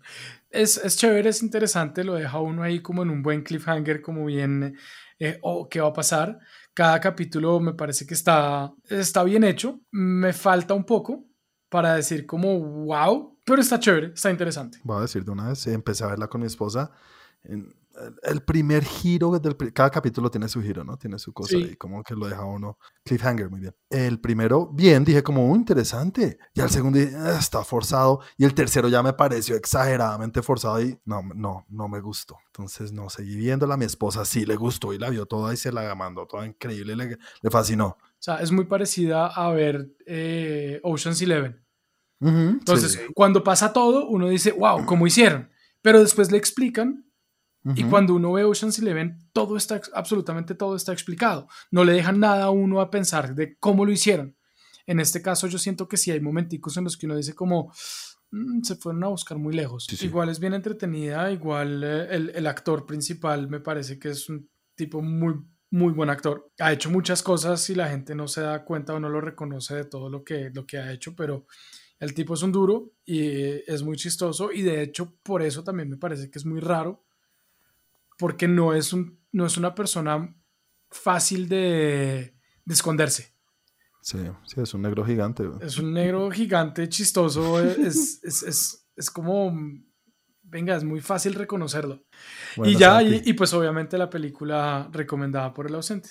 es, 0.49 0.77
es, 0.77 0.97
chévere, 0.97 1.29
es 1.29 1.43
interesante, 1.43 2.03
lo 2.03 2.15
deja 2.15 2.39
uno 2.39 2.63
ahí 2.63 2.81
como 2.81 3.03
en 3.03 3.09
un 3.09 3.21
buen 3.21 3.43
cliffhanger, 3.43 4.01
como 4.01 4.25
bien, 4.25 4.77
eh, 5.19 5.39
oh, 5.41 5.67
¿qué 5.69 5.81
va 5.81 5.89
a 5.89 5.93
pasar? 5.93 6.39
Cada 6.73 6.99
capítulo 6.99 7.59
me 7.59 7.73
parece 7.73 8.05
que 8.05 8.13
está, 8.13 8.71
está 8.89 9.23
bien 9.23 9.43
hecho. 9.43 9.81
Me 9.91 10.33
falta 10.33 10.73
un 10.73 10.85
poco 10.85 11.25
para 11.69 11.95
decir 11.95 12.25
como, 12.25 12.59
wow, 12.85 13.37
pero 13.45 13.61
está 13.61 13.79
chévere, 13.79 14.13
está 14.13 14.31
interesante. 14.31 14.79
Voy 14.83 14.97
a 14.97 15.01
decir 15.01 15.25
de 15.25 15.31
una 15.31 15.49
vez, 15.49 15.67
empecé 15.67 16.03
a 16.03 16.07
verla 16.07 16.27
con 16.27 16.41
mi 16.41 16.47
esposa. 16.47 16.91
En, 17.43 17.73
el 18.23 18.41
primer 18.41 18.83
giro 18.83 19.37
del 19.39 19.55
cada 19.73 19.89
capítulo 19.89 20.31
tiene 20.31 20.47
su 20.47 20.61
giro, 20.61 20.83
¿no? 20.83 20.97
Tiene 20.97 21.19
su 21.19 21.31
cosa 21.33 21.57
y 21.57 21.75
como 21.75 22.03
que 22.03 22.15
lo 22.15 22.27
deja 22.27 22.43
uno 22.43 22.77
cliffhanger 23.03 23.49
muy 23.49 23.59
bien. 23.59 23.75
El 23.89 24.19
primero 24.19 24.67
bien, 24.67 25.03
dije 25.03 25.21
como 25.21 25.45
muy 25.47 25.59
interesante. 25.59 26.39
Y 26.53 26.61
al 26.61 26.69
segundo 26.69 26.99
dije, 26.99 27.15
ah, 27.15 27.37
está 27.39 27.63
forzado 27.63 28.21
y 28.37 28.45
el 28.45 28.53
tercero 28.53 28.87
ya 28.87 29.03
me 29.03 29.13
pareció 29.13 29.55
exageradamente 29.55 30.41
forzado 30.41 30.81
y 30.81 30.97
no 31.05 31.21
no 31.35 31.65
no 31.69 31.87
me 31.87 31.99
gustó. 32.01 32.37
Entonces 32.47 32.91
no 32.91 33.09
seguí 33.09 33.35
viéndola, 33.35 33.77
mi 33.77 33.85
esposa 33.85 34.25
sí 34.25 34.45
le 34.45 34.55
gustó 34.55 34.93
y 34.93 34.97
la 34.97 35.09
vio 35.09 35.25
toda 35.25 35.53
y 35.53 35.57
se 35.57 35.71
la 35.71 35.93
mandó 35.95 36.25
toda 36.25 36.45
increíble, 36.45 36.95
le, 36.95 37.17
le 37.41 37.49
fascinó. 37.51 37.87
O 37.87 38.25
sea, 38.25 38.37
es 38.37 38.51
muy 38.51 38.65
parecida 38.65 39.27
a 39.27 39.51
ver 39.51 39.95
eh, 40.05 40.79
Ocean's 40.83 41.21
Eleven. 41.21 41.61
Entonces, 42.21 43.01
cuando 43.13 43.43
pasa 43.43 43.73
todo, 43.73 44.07
uno 44.07 44.29
dice, 44.29 44.53
wow, 44.53 44.85
¿cómo 44.85 45.05
hicieron? 45.05 45.49
Pero 45.81 45.99
después 45.99 46.31
le 46.31 46.37
explican 46.37 47.05
y 47.75 47.83
cuando 47.85 48.13
uno 48.15 48.33
ve 48.33 48.43
Ocean's 48.43 48.77
Eleven, 48.79 49.17
todo 49.31 49.55
está, 49.55 49.81
absolutamente 49.93 50.53
todo 50.53 50.75
está 50.75 50.91
explicado. 50.91 51.47
No 51.71 51.83
le 51.83 51.93
dejan 51.93 52.19
nada 52.19 52.45
a 52.45 52.49
uno 52.49 52.81
a 52.81 52.91
pensar 52.91 53.35
de 53.35 53.57
cómo 53.57 53.85
lo 53.85 53.91
hicieron. 53.91 54.35
En 54.85 54.99
este 54.99 55.21
caso, 55.21 55.47
yo 55.47 55.57
siento 55.57 55.87
que 55.87 55.95
sí 55.95 56.11
hay 56.11 56.19
momenticos 56.19 56.75
en 56.75 56.83
los 56.83 56.97
que 56.97 57.05
uno 57.05 57.15
dice 57.15 57.33
como, 57.33 57.71
mm, 58.31 58.63
se 58.63 58.75
fueron 58.75 59.03
a 59.05 59.07
buscar 59.07 59.37
muy 59.37 59.53
lejos. 59.53 59.87
Igual 60.01 60.29
es 60.29 60.39
bien 60.39 60.53
entretenida, 60.53 61.31
igual 61.31 61.83
eh, 61.83 62.07
el, 62.11 62.31
el, 62.35 62.47
actor 62.47 62.85
principal 62.85 63.47
me 63.47 63.61
parece 63.61 63.97
que 63.97 64.09
es 64.09 64.27
un 64.27 64.49
tipo 64.75 65.01
muy, 65.01 65.35
muy 65.71 65.93
buen 65.93 66.09
actor. 66.09 66.51
Ha 66.59 66.73
hecho 66.73 66.89
muchas 66.89 67.23
cosas 67.23 67.69
y 67.69 67.75
la 67.75 67.87
gente 67.87 68.13
no 68.13 68.27
se 68.27 68.41
da 68.41 68.65
cuenta 68.65 68.93
o 68.93 68.99
no 68.99 69.07
lo 69.07 69.21
reconoce 69.21 69.75
de 69.75 69.85
todo 69.85 70.09
lo 70.09 70.23
que, 70.23 70.51
lo 70.53 70.65
que 70.65 70.79
ha 70.79 70.91
hecho, 70.91 71.15
pero 71.15 71.47
el 71.99 72.13
tipo 72.13 72.33
es 72.33 72.43
un 72.43 72.51
duro 72.51 72.91
y 73.05 73.21
es 73.71 73.83
muy 73.83 73.95
chistoso 73.95 74.51
y 74.51 74.61
de 74.61 74.81
hecho 74.81 75.15
por 75.23 75.41
eso 75.41 75.63
también 75.63 75.89
me 75.89 75.97
parece 75.97 76.29
que 76.29 76.37
es 76.37 76.45
muy 76.45 76.59
raro 76.59 77.05
porque 78.17 78.47
no 78.47 78.73
es, 78.73 78.93
un, 78.93 79.19
no 79.31 79.45
es 79.45 79.57
una 79.57 79.75
persona 79.75 80.35
fácil 80.89 81.49
de, 81.49 82.35
esconderse. 82.67 83.33
Sí, 84.01 84.19
sí, 84.45 84.61
es 84.61 84.73
un 84.73 84.81
negro 84.81 85.05
gigante. 85.05 85.49
Es 85.61 85.77
un 85.77 85.93
negro 85.93 86.29
gigante 86.29 86.89
chistoso, 86.89 87.59
es, 87.61 89.09
como, 89.13 89.53
venga, 90.43 90.75
es 90.75 90.83
muy 90.83 91.01
fácil 91.01 91.33
reconocerlo. 91.35 92.03
y 92.63 92.75
ya, 92.75 93.01
y, 93.01 93.33
pues 93.33 93.53
obviamente 93.53 93.97
la 93.97 94.09
película 94.09 94.89
recomendada 94.91 95.53
por 95.53 95.67
el 95.67 95.75
ausente. 95.75 96.09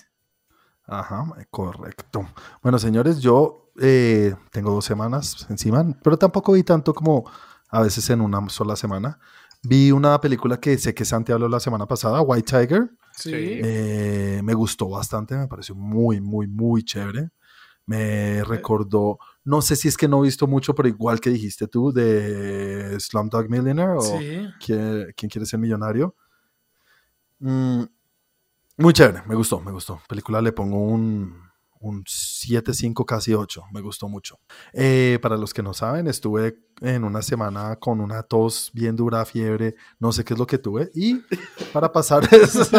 Ajá, 0.85 1.25
correcto. 1.51 2.27
Bueno, 2.63 2.79
señores, 2.79 3.21
yo 3.21 3.71
eh, 3.81 4.35
tengo 4.51 4.73
dos 4.73 4.85
semanas 4.85 5.47
encima, 5.49 5.87
pero 6.03 6.19
tampoco 6.19 6.53
vi 6.53 6.63
tanto 6.65 6.93
como 6.93 7.31
a 7.69 7.81
veces 7.81 8.09
en 8.11 8.21
una 8.21 8.49
sola 8.49 8.77
semana. 8.77 9.19
Vi 9.63 9.93
una 9.93 10.21
película 10.21 10.59
que 10.59 10.77
sé 10.77 10.93
que 10.93 11.05
Santi 11.05 11.31
habló 11.31 11.49
la 11.49 11.61
semana 11.61 11.87
pasada, 11.87 12.21
White 12.21 12.51
Tiger. 12.51 12.91
Sí. 13.13 13.31
Eh, 13.35 14.41
me 14.43 14.55
gustó 14.55 14.89
bastante, 14.89 15.37
me 15.37 15.47
pareció 15.47 15.75
muy, 15.75 16.21
muy, 16.21 16.49
muy 16.49 16.83
chévere. 16.83 17.31
Me 17.87 18.43
recordó, 18.45 19.19
no 19.45 19.61
sé 19.61 19.77
si 19.77 19.89
es 19.89 19.97
que 19.97 20.09
no 20.09 20.21
he 20.21 20.27
visto 20.27 20.47
mucho, 20.47 20.75
pero 20.75 20.89
igual 20.89 21.21
que 21.21 21.31
dijiste 21.31 21.67
tú, 21.67 21.93
de 21.93 22.99
Slumdog 22.99 23.49
Millionaire 23.51 23.95
o 23.97 24.01
sí. 24.01 24.49
¿Quién, 24.65 25.13
quiere 25.15 25.47
ser 25.47 25.59
millonario? 25.59 26.15
Mm, 27.41 27.83
muy 28.79 28.93
chévere, 28.93 29.23
me 29.27 29.35
gustó, 29.35 29.61
me 29.61 29.73
gustó. 29.73 30.01
Película 30.09 30.41
le 30.41 30.53
pongo 30.53 30.79
un 30.81 31.42
un 31.83 32.05
7, 32.07 32.73
5, 32.73 33.05
casi 33.05 33.35
8. 33.35 33.65
Me 33.73 33.81
gustó 33.81 34.09
mucho. 34.09 34.39
Eh, 34.73 35.19
para 35.21 35.37
los 35.37 35.53
que 35.53 35.63
no 35.63 35.75
saben, 35.75 36.07
estuve 36.07 36.59
en 36.81 37.05
una 37.05 37.23
semana 37.23 37.77
con 37.77 38.01
una 38.01 38.23
tos 38.23 38.71
bien 38.73 38.97
dura, 38.97 39.25
fiebre, 39.25 39.75
no 39.99 40.13
sé 40.13 40.25
qué 40.25 40.35
es 40.35 40.39
lo 40.39 40.47
que 40.47 40.59
tuve. 40.59 40.91
Y 40.95 41.23
para 41.73 41.93
pasar 41.93 42.23
esos, 42.33 42.71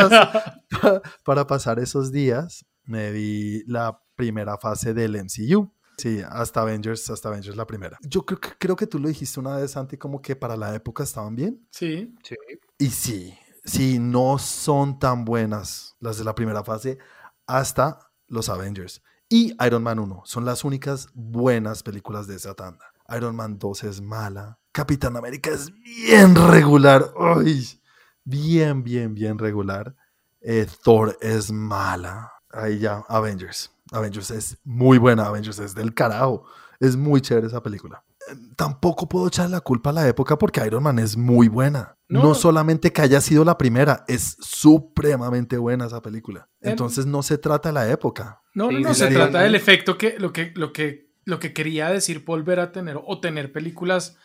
para 1.23 1.45
pasar 1.45 1.79
esos 1.79 2.11
días, 2.11 2.65
me 2.85 3.11
vi 3.11 3.63
la 3.67 4.01
primera 4.15 4.57
fase 4.57 4.93
del 4.93 5.15
MCU. 5.15 5.71
Sí, 5.97 6.21
hasta 6.27 6.61
Avengers, 6.61 7.09
hasta 7.09 7.29
Avengers 7.29 7.55
la 7.55 7.67
primera. 7.67 7.99
Yo 8.01 8.25
creo 8.25 8.39
que, 8.39 8.49
creo 8.57 8.75
que 8.75 8.87
tú 8.87 8.99
lo 8.99 9.07
dijiste 9.07 9.39
una 9.39 9.57
vez, 9.57 9.71
Santi, 9.71 9.97
como 9.97 10.21
que 10.21 10.35
para 10.35 10.57
la 10.57 10.73
época 10.73 11.03
estaban 11.03 11.35
bien. 11.35 11.67
Sí. 11.69 12.15
Sí. 12.23 12.35
Y 12.79 12.89
sí, 12.89 13.33
sí, 13.63 13.99
no 13.99 14.39
son 14.39 14.97
tan 14.97 15.23
buenas 15.23 15.95
las 15.99 16.17
de 16.17 16.23
la 16.23 16.33
primera 16.33 16.63
fase 16.63 16.97
hasta 17.45 17.99
los 18.27 18.49
Avengers 18.49 19.01
y 19.29 19.55
Iron 19.65 19.83
Man 19.83 19.99
1. 19.99 20.23
Son 20.25 20.45
las 20.45 20.63
únicas 20.63 21.07
buenas 21.13 21.83
películas 21.83 22.27
de 22.27 22.35
esa 22.35 22.53
tanda. 22.53 22.85
Iron 23.15 23.35
Man 23.35 23.57
2 23.57 23.83
es 23.85 24.01
mala. 24.01 24.59
Capitán 24.71 25.15
América 25.17 25.51
es 25.51 25.71
bien 25.83 26.35
regular. 26.35 27.13
Ay, 27.19 27.67
bien, 28.23 28.83
bien, 28.83 29.13
bien 29.13 29.37
regular. 29.37 29.95
Eh, 30.41 30.67
Thor 30.83 31.17
es 31.21 31.51
mala. 31.51 32.33
Ahí 32.49 32.79
ya, 32.79 33.03
Avengers. 33.07 33.71
Avengers 33.91 34.31
es 34.31 34.57
muy 34.63 34.97
buena. 34.97 35.25
Avengers 35.25 35.59
es 35.59 35.75
del 35.75 35.93
carajo. 35.93 36.45
Es 36.79 36.95
muy 36.95 37.21
chévere 37.21 37.47
esa 37.47 37.61
película. 37.63 38.03
Tampoco 38.55 39.07
puedo 39.07 39.27
echar 39.27 39.49
la 39.49 39.61
culpa 39.61 39.89
a 39.89 39.93
la 39.93 40.07
época 40.07 40.37
porque 40.37 40.65
Iron 40.65 40.83
Man 40.83 40.99
es 40.99 41.17
muy 41.17 41.47
buena. 41.47 41.97
No, 42.07 42.35
solamente 42.35 42.93
que 42.93 43.01
haya 43.01 43.21
sido 43.21 43.43
la 43.43 43.57
primera, 43.57 44.05
es 44.07 44.37
supremamente 44.39 45.57
buena 45.57 45.87
esa 45.87 46.01
película. 46.01 46.47
Entonces 46.61 47.07
no 47.07 47.23
se 47.23 47.39
trata 47.39 47.69
de 47.69 47.73
la 47.73 47.89
época. 47.89 48.41
No, 48.53 48.71
no, 48.71 48.79
no, 48.79 48.93
se 48.93 49.07
trata 49.07 49.41
del 49.41 49.55
efecto 49.55 49.97
que 49.97 50.19
lo, 50.19 50.31
que 50.31 50.53
lo 50.55 50.71
que 50.71 51.13
lo 51.25 51.39
que 51.39 51.53
quería 51.53 51.89
decir 51.89 52.23
volver 52.25 52.59
a 52.59 52.71
tener 52.71 52.99
o 53.03 53.19
tener 53.19 53.51
películas 53.51 54.17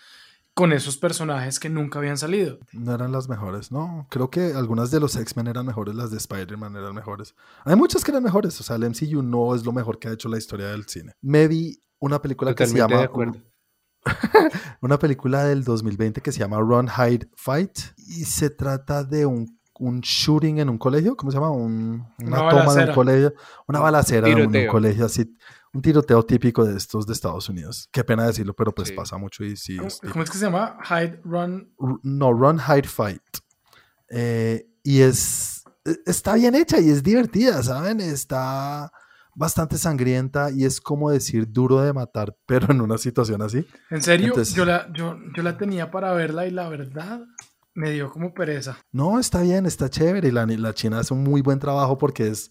con 0.54 0.72
esos 0.72 0.96
personajes 0.96 1.60
que 1.60 1.68
nunca 1.68 2.00
habían 2.00 2.18
salido. 2.18 2.58
No 2.72 2.92
eran 2.92 3.12
las 3.12 3.28
mejores, 3.28 3.70
no. 3.70 4.08
Creo 4.10 4.28
que 4.28 4.54
algunas 4.54 4.90
de 4.90 4.98
los 4.98 5.14
X-Men 5.14 5.46
eran 5.46 5.64
mejores, 5.64 5.94
las 5.94 6.10
de 6.10 6.16
Spider-Man 6.16 6.74
eran 6.74 6.94
mejores. 6.94 7.36
Hay 7.64 7.76
muchas 7.76 8.04
que 8.04 8.10
eran 8.10 8.24
mejores, 8.24 8.60
o 8.60 8.64
sea, 8.64 8.74
el 8.74 8.82
MCU 8.90 9.22
no 9.22 9.54
es 9.54 9.64
lo 9.64 9.72
mejor 9.72 10.00
que 10.00 10.08
ha 10.08 10.12
hecho 10.12 10.28
la 10.28 10.36
historia 10.36 10.66
del 10.68 10.86
cine. 10.86 11.12
Me 11.20 11.46
vi 11.46 11.80
una 12.00 12.20
película 12.20 12.54
que 12.56 12.66
se 12.66 12.76
llama... 12.76 13.08
una 14.80 14.98
película 14.98 15.44
del 15.44 15.64
2020 15.64 16.20
que 16.20 16.32
se 16.32 16.40
llama 16.40 16.58
Run, 16.58 16.88
Hide, 16.88 17.28
Fight 17.36 17.78
y 17.96 18.24
se 18.24 18.50
trata 18.50 19.04
de 19.04 19.26
un, 19.26 19.58
un 19.78 20.00
shooting 20.00 20.58
en 20.58 20.68
un 20.68 20.78
colegio, 20.78 21.16
¿cómo 21.16 21.30
se 21.30 21.36
llama? 21.36 21.50
Un, 21.50 22.06
una, 22.18 22.48
toma 22.48 22.74
de 22.74 22.84
un 22.86 22.94
colegio, 22.94 23.34
una 23.66 23.80
balacera 23.80 24.28
en 24.28 24.46
un 24.46 24.66
colegio 24.66 25.06
así, 25.06 25.36
un 25.72 25.82
tiroteo 25.82 26.24
típico 26.24 26.64
de 26.64 26.76
estos 26.76 27.06
de 27.06 27.12
Estados 27.12 27.48
Unidos. 27.48 27.88
Qué 27.92 28.04
pena 28.04 28.26
decirlo, 28.26 28.54
pero 28.54 28.74
pues 28.74 28.90
pasa 28.92 29.16
mucho 29.18 29.44
y 29.44 29.56
sí. 29.56 29.76
¿Cómo, 29.76 30.22
es, 30.22 30.30
que 30.30 30.38
se 30.38 30.44
llama? 30.44 30.78
Hide, 30.88 31.20
Run. 31.24 31.72
No, 32.02 32.32
Run, 32.32 32.58
Hide, 32.58 32.88
Fight. 32.88 33.22
Eh, 34.10 34.66
y 34.82 35.00
es, 35.02 35.64
e, 35.84 35.96
está 36.06 36.34
bien 36.34 36.54
hecha 36.54 36.80
y 36.80 36.90
es 36.90 37.02
divertida, 37.02 37.62
¿saben? 37.62 38.00
Está 38.00 38.90
bastante 39.38 39.78
sangrienta 39.78 40.50
y 40.50 40.64
es 40.64 40.80
como 40.80 41.10
decir 41.10 41.50
duro 41.50 41.80
de 41.80 41.92
matar, 41.92 42.36
pero 42.46 42.72
en 42.72 42.80
una 42.80 42.98
situación 42.98 43.40
así. 43.40 43.66
¿En 43.90 44.02
serio? 44.02 44.34
yo, 44.42 44.64
la, 44.64 44.92
yo, 44.92 45.16
yo 45.34 45.42
la 45.42 45.56
tenía 45.56 45.90
para 45.90 46.12
verla 46.12 46.46
y 46.46 46.50
la 46.50 46.68
verdad 46.68 47.22
me 47.74 47.92
dio 47.92 48.10
como 48.10 48.34
pereza. 48.34 48.76
No, 48.90 49.20
está 49.20 49.40
bien, 49.42 49.64
está 49.64 49.88
chévere 49.88 50.28
y 50.28 50.32
la, 50.32 50.44
la 50.44 50.74
China 50.74 50.98
hace 50.98 51.14
un 51.14 51.22
muy 51.22 51.40
buen 51.40 51.60
trabajo 51.60 51.96
porque 51.96 52.26
es, 52.26 52.50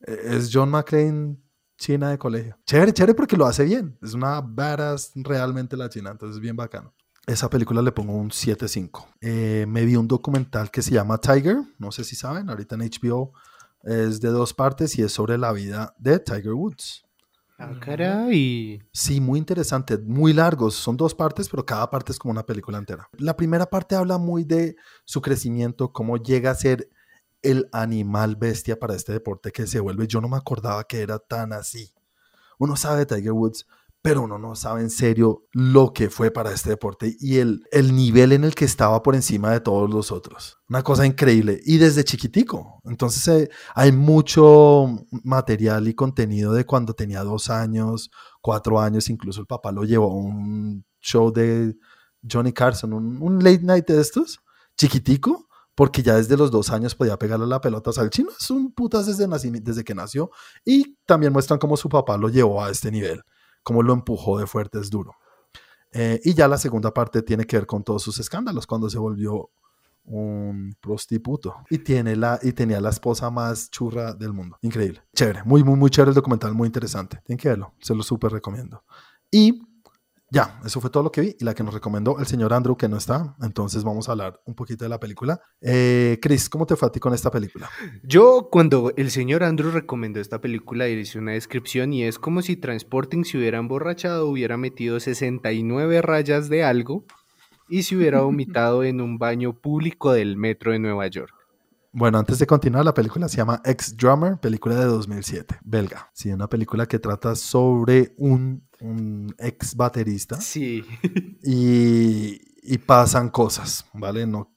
es 0.00 0.50
John 0.52 0.70
McClane 0.70 1.36
China 1.76 2.10
de 2.10 2.18
colegio. 2.18 2.58
Chévere, 2.66 2.92
chévere 2.92 3.14
porque 3.14 3.36
lo 3.36 3.46
hace 3.46 3.64
bien. 3.64 3.96
Es 4.02 4.14
una 4.14 4.40
badass 4.40 5.12
realmente 5.14 5.76
la 5.76 5.88
China, 5.88 6.10
entonces 6.10 6.36
es 6.36 6.40
bien 6.40 6.56
bacano. 6.56 6.92
Esa 7.26 7.48
película 7.48 7.80
le 7.80 7.92
pongo 7.92 8.14
un 8.14 8.30
7.5. 8.30 9.06
Eh, 9.20 9.64
me 9.68 9.84
vi 9.84 9.96
un 9.96 10.08
documental 10.08 10.70
que 10.70 10.82
se 10.82 10.90
llama 10.90 11.18
Tiger, 11.18 11.56
no 11.78 11.90
sé 11.90 12.04
si 12.04 12.16
saben, 12.16 12.50
ahorita 12.50 12.74
en 12.74 12.82
HBO 12.82 13.32
es 13.84 14.20
de 14.20 14.28
dos 14.30 14.54
partes 14.54 14.98
y 14.98 15.02
es 15.02 15.12
sobre 15.12 15.38
la 15.38 15.52
vida 15.52 15.94
de 15.98 16.18
Tiger 16.18 16.54
Woods. 16.54 17.04
Ah, 17.58 17.72
caray. 17.80 18.82
Sí, 18.92 19.20
muy 19.20 19.38
interesante, 19.38 19.96
muy 19.98 20.32
largos. 20.32 20.74
Son 20.74 20.96
dos 20.96 21.14
partes, 21.14 21.48
pero 21.48 21.64
cada 21.64 21.88
parte 21.88 22.12
es 22.12 22.18
como 22.18 22.32
una 22.32 22.44
película 22.44 22.78
entera. 22.78 23.08
La 23.18 23.36
primera 23.36 23.66
parte 23.66 23.94
habla 23.94 24.18
muy 24.18 24.44
de 24.44 24.76
su 25.04 25.22
crecimiento, 25.22 25.92
cómo 25.92 26.16
llega 26.16 26.50
a 26.50 26.54
ser 26.54 26.88
el 27.42 27.68
animal 27.72 28.36
bestia 28.36 28.78
para 28.78 28.94
este 28.94 29.12
deporte 29.12 29.52
que 29.52 29.66
se 29.66 29.78
vuelve. 29.78 30.08
Yo 30.08 30.20
no 30.20 30.28
me 30.28 30.36
acordaba 30.36 30.84
que 30.84 31.00
era 31.00 31.18
tan 31.18 31.52
así. 31.52 31.92
Uno 32.58 32.76
sabe 32.76 33.00
de 33.00 33.06
Tiger 33.06 33.32
Woods, 33.32 33.66
pero 34.04 34.20
uno 34.20 34.36
no 34.36 34.54
sabe 34.54 34.82
en 34.82 34.90
serio 34.90 35.46
lo 35.50 35.94
que 35.94 36.10
fue 36.10 36.30
para 36.30 36.52
este 36.52 36.68
deporte 36.68 37.16
y 37.18 37.38
el, 37.38 37.64
el 37.72 37.96
nivel 37.96 38.32
en 38.32 38.44
el 38.44 38.54
que 38.54 38.66
estaba 38.66 39.02
por 39.02 39.14
encima 39.14 39.50
de 39.50 39.60
todos 39.60 39.88
los 39.88 40.12
otros. 40.12 40.58
Una 40.68 40.82
cosa 40.82 41.06
increíble. 41.06 41.58
Y 41.64 41.78
desde 41.78 42.04
chiquitico. 42.04 42.82
Entonces 42.84 43.26
eh, 43.28 43.48
hay 43.74 43.92
mucho 43.92 45.06
material 45.22 45.88
y 45.88 45.94
contenido 45.94 46.52
de 46.52 46.66
cuando 46.66 46.92
tenía 46.92 47.22
dos 47.22 47.48
años, 47.48 48.10
cuatro 48.42 48.78
años. 48.78 49.08
Incluso 49.08 49.40
el 49.40 49.46
papá 49.46 49.72
lo 49.72 49.84
llevó 49.84 50.10
a 50.10 50.16
un 50.16 50.84
show 51.00 51.32
de 51.32 51.74
Johnny 52.30 52.52
Carson, 52.52 52.92
un, 52.92 53.42
late 53.42 53.62
night 53.62 53.86
de 53.86 54.02
estos, 54.02 54.38
chiquitico 54.76 55.48
porque 55.74 56.02
ya 56.02 56.16
desde 56.16 56.36
los 56.36 56.50
dos 56.50 56.70
años 56.70 56.94
podía 56.94 57.18
pegarle 57.18 57.46
la 57.46 57.62
pelota. 57.62 57.88
O 57.88 57.92
sea, 57.94 58.04
el 58.04 58.10
chino 58.10 58.28
es 58.38 58.50
un 58.50 58.74
putas 58.74 59.06
desde, 59.06 59.26
desde 59.62 59.82
que 59.82 59.94
nació. 59.94 60.30
Y 60.62 60.98
también 61.06 61.32
muestran 61.32 61.58
cómo 61.58 61.78
su 61.78 61.88
papá 61.88 62.18
lo 62.18 62.28
llevó 62.28 62.62
a 62.62 62.70
este 62.70 62.90
nivel 62.90 63.22
cómo 63.64 63.82
lo 63.82 63.92
empujó 63.92 64.38
de 64.38 64.46
fuerte 64.46 64.78
es 64.78 64.90
duro. 64.90 65.16
Eh, 65.90 66.20
y 66.22 66.34
ya 66.34 66.46
la 66.46 66.58
segunda 66.58 66.94
parte 66.94 67.22
tiene 67.22 67.44
que 67.44 67.56
ver 67.56 67.66
con 67.66 67.82
todos 67.82 68.02
sus 68.02 68.18
escándalos, 68.20 68.66
cuando 68.66 68.88
se 68.88 68.98
volvió 68.98 69.50
un 70.06 70.76
prostituto 70.80 71.56
y, 71.70 71.78
tiene 71.78 72.14
la, 72.14 72.38
y 72.42 72.52
tenía 72.52 72.80
la 72.80 72.90
esposa 72.90 73.30
más 73.30 73.70
churra 73.70 74.12
del 74.12 74.32
mundo. 74.32 74.58
Increíble. 74.60 75.02
Chévere. 75.14 75.42
Muy, 75.44 75.64
muy, 75.64 75.76
muy 75.76 75.90
chévere 75.90 76.10
el 76.10 76.14
documental, 76.14 76.52
muy 76.54 76.66
interesante. 76.66 77.20
Tienen 77.24 77.40
que 77.40 77.48
verlo. 77.48 77.72
Se 77.80 77.94
lo 77.94 78.02
súper 78.02 78.32
recomiendo. 78.32 78.84
Y 79.30 79.62
ya, 80.34 80.60
eso 80.66 80.80
fue 80.80 80.90
todo 80.90 81.04
lo 81.04 81.12
que 81.12 81.20
vi 81.20 81.36
y 81.38 81.44
la 81.44 81.54
que 81.54 81.62
nos 81.62 81.72
recomendó 81.72 82.18
el 82.18 82.26
señor 82.26 82.52
Andrew, 82.52 82.76
que 82.76 82.88
no 82.88 82.96
está. 82.96 83.36
Entonces 83.40 83.84
vamos 83.84 84.08
a 84.08 84.12
hablar 84.12 84.40
un 84.46 84.56
poquito 84.56 84.84
de 84.84 84.88
la 84.88 84.98
película. 84.98 85.40
Eh, 85.60 86.18
Chris, 86.20 86.50
¿cómo 86.50 86.66
te 86.66 86.74
fue 86.74 86.88
a 86.88 86.90
ti 86.90 86.98
con 86.98 87.14
esta 87.14 87.30
película? 87.30 87.70
Yo, 88.02 88.48
cuando 88.50 88.92
el 88.96 89.12
señor 89.12 89.44
Andrew 89.44 89.70
recomendó 89.70 90.18
esta 90.18 90.40
película, 90.40 90.88
hice 90.88 91.20
una 91.20 91.32
descripción 91.32 91.92
y 91.92 92.02
es 92.02 92.18
como 92.18 92.42
si 92.42 92.56
Transporting 92.56 93.24
se 93.24 93.38
hubiera 93.38 93.58
emborrachado, 93.58 94.26
hubiera 94.26 94.56
metido 94.56 94.98
69 94.98 96.02
rayas 96.02 96.48
de 96.48 96.64
algo 96.64 97.04
y 97.68 97.84
se 97.84 97.96
hubiera 97.96 98.22
vomitado 98.22 98.82
en 98.82 99.00
un 99.00 99.18
baño 99.18 99.52
público 99.52 100.12
del 100.12 100.36
metro 100.36 100.72
de 100.72 100.80
Nueva 100.80 101.06
York. 101.06 101.43
Bueno, 101.96 102.18
antes 102.18 102.40
de 102.40 102.46
continuar, 102.48 102.84
la 102.84 102.92
película 102.92 103.28
se 103.28 103.36
llama 103.36 103.62
Ex 103.64 103.96
Drummer, 103.96 104.36
película 104.38 104.74
de 104.74 104.86
2007, 104.86 105.60
belga. 105.62 106.10
Sí, 106.12 106.32
una 106.32 106.48
película 106.48 106.86
que 106.86 106.98
trata 106.98 107.36
sobre 107.36 108.14
un, 108.18 108.66
ex 109.38 109.76
baterista. 109.76 110.40
Sí. 110.40 110.84
Y, 112.66 112.78
pasan 112.78 113.28
cosas, 113.28 113.86
¿vale? 113.92 114.26
No, 114.26 114.56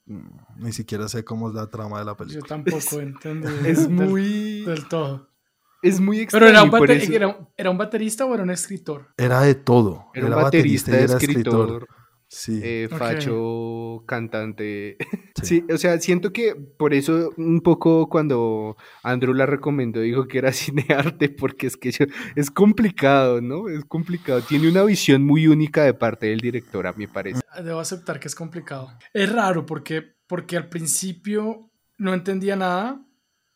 ni 0.56 0.72
siquiera 0.72 1.10
sé 1.10 1.26
cómo 1.26 1.50
es 1.50 1.56
la 1.56 1.70
trama 1.70 2.00
de 2.00 2.06
la 2.06 2.16
película. 2.16 2.42
Yo 2.42 2.48
tampoco 2.48 3.00
entiendo. 3.02 3.50
Es 3.66 3.88
muy... 3.88 4.64
Del, 4.64 4.88
todo. 4.88 5.30
Es 5.84 6.00
muy 6.00 6.22
extraño. 6.22 6.46
Pero 6.46 6.58
era 6.58 6.64
un, 6.64 6.70
era, 7.58 7.70
un, 7.70 7.78
baterista 7.78 8.26
o 8.26 8.34
era 8.34 8.44
un 8.44 8.50
escritor? 8.50 9.10
Era 9.18 9.42
de 9.42 9.56
todo. 9.56 10.06
Era, 10.14 10.28
un 10.28 10.36
baterista, 10.36 10.92
y 10.92 11.04
era 11.04 11.18
escritor. 11.18 11.88
Sí. 12.30 12.60
Eh, 12.64 12.90
facho, 12.90 14.04
cantante. 14.06 14.98
Sí. 15.44 15.64
o 15.72 15.78
sea, 15.78 16.00
siento 16.00 16.34
que 16.34 16.56
por 16.56 16.96
eso 16.96 17.32
un 17.38 17.62
poco 17.62 18.10
cuando 18.10 18.76
Andrew 19.04 19.36
la 19.36 19.46
recomendó 19.46 20.02
dijo 20.02 20.28
que 20.28 20.40
era 20.40 20.52
cinearte, 20.52 21.30
porque 21.30 21.68
es 21.68 21.78
que 21.78 21.92
es 22.36 22.50
complicado, 22.50 23.40
¿no? 23.40 23.70
Es 23.70 23.86
complicado. 23.86 24.42
Tiene 24.42 24.68
una 24.68 24.84
visión 24.84 25.24
muy 25.24 25.48
única 25.48 25.84
de 25.84 25.94
parte 25.94 26.26
del 26.26 26.40
director, 26.40 26.88
a 26.88 26.94
mi 26.94 27.06
parece. 27.06 27.42
Ah, 27.52 27.62
debo 27.62 27.80
aceptar 27.80 28.20
que 28.20 28.28
es 28.28 28.34
complicado. 28.34 28.92
Es 29.14 29.32
raro 29.32 29.68
porque, 29.68 30.16
porque 30.26 30.58
al 30.58 30.70
principio 30.70 31.70
no 32.00 32.16
entendía 32.16 32.56
nada, 32.56 33.06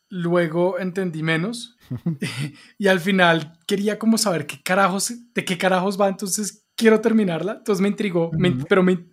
luego 0.08 0.78
entendí 0.78 1.22
menos 1.22 1.76
y 2.78 2.86
al 2.86 3.00
final 3.00 3.58
quería 3.66 3.98
como 3.98 4.18
saber 4.18 4.46
qué 4.46 4.62
carajos, 4.62 5.12
de 5.34 5.44
qué 5.44 5.58
carajos 5.58 6.00
va, 6.00 6.08
entonces 6.08 6.61
quiero 6.76 7.00
terminarla, 7.00 7.52
entonces 7.58 7.80
me 7.80 7.88
intrigó, 7.88 8.30
pero 8.68 8.82
me, 8.82 9.08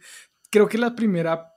creo 0.50 0.68
que 0.68 0.78
la 0.78 0.96
primera 0.96 1.52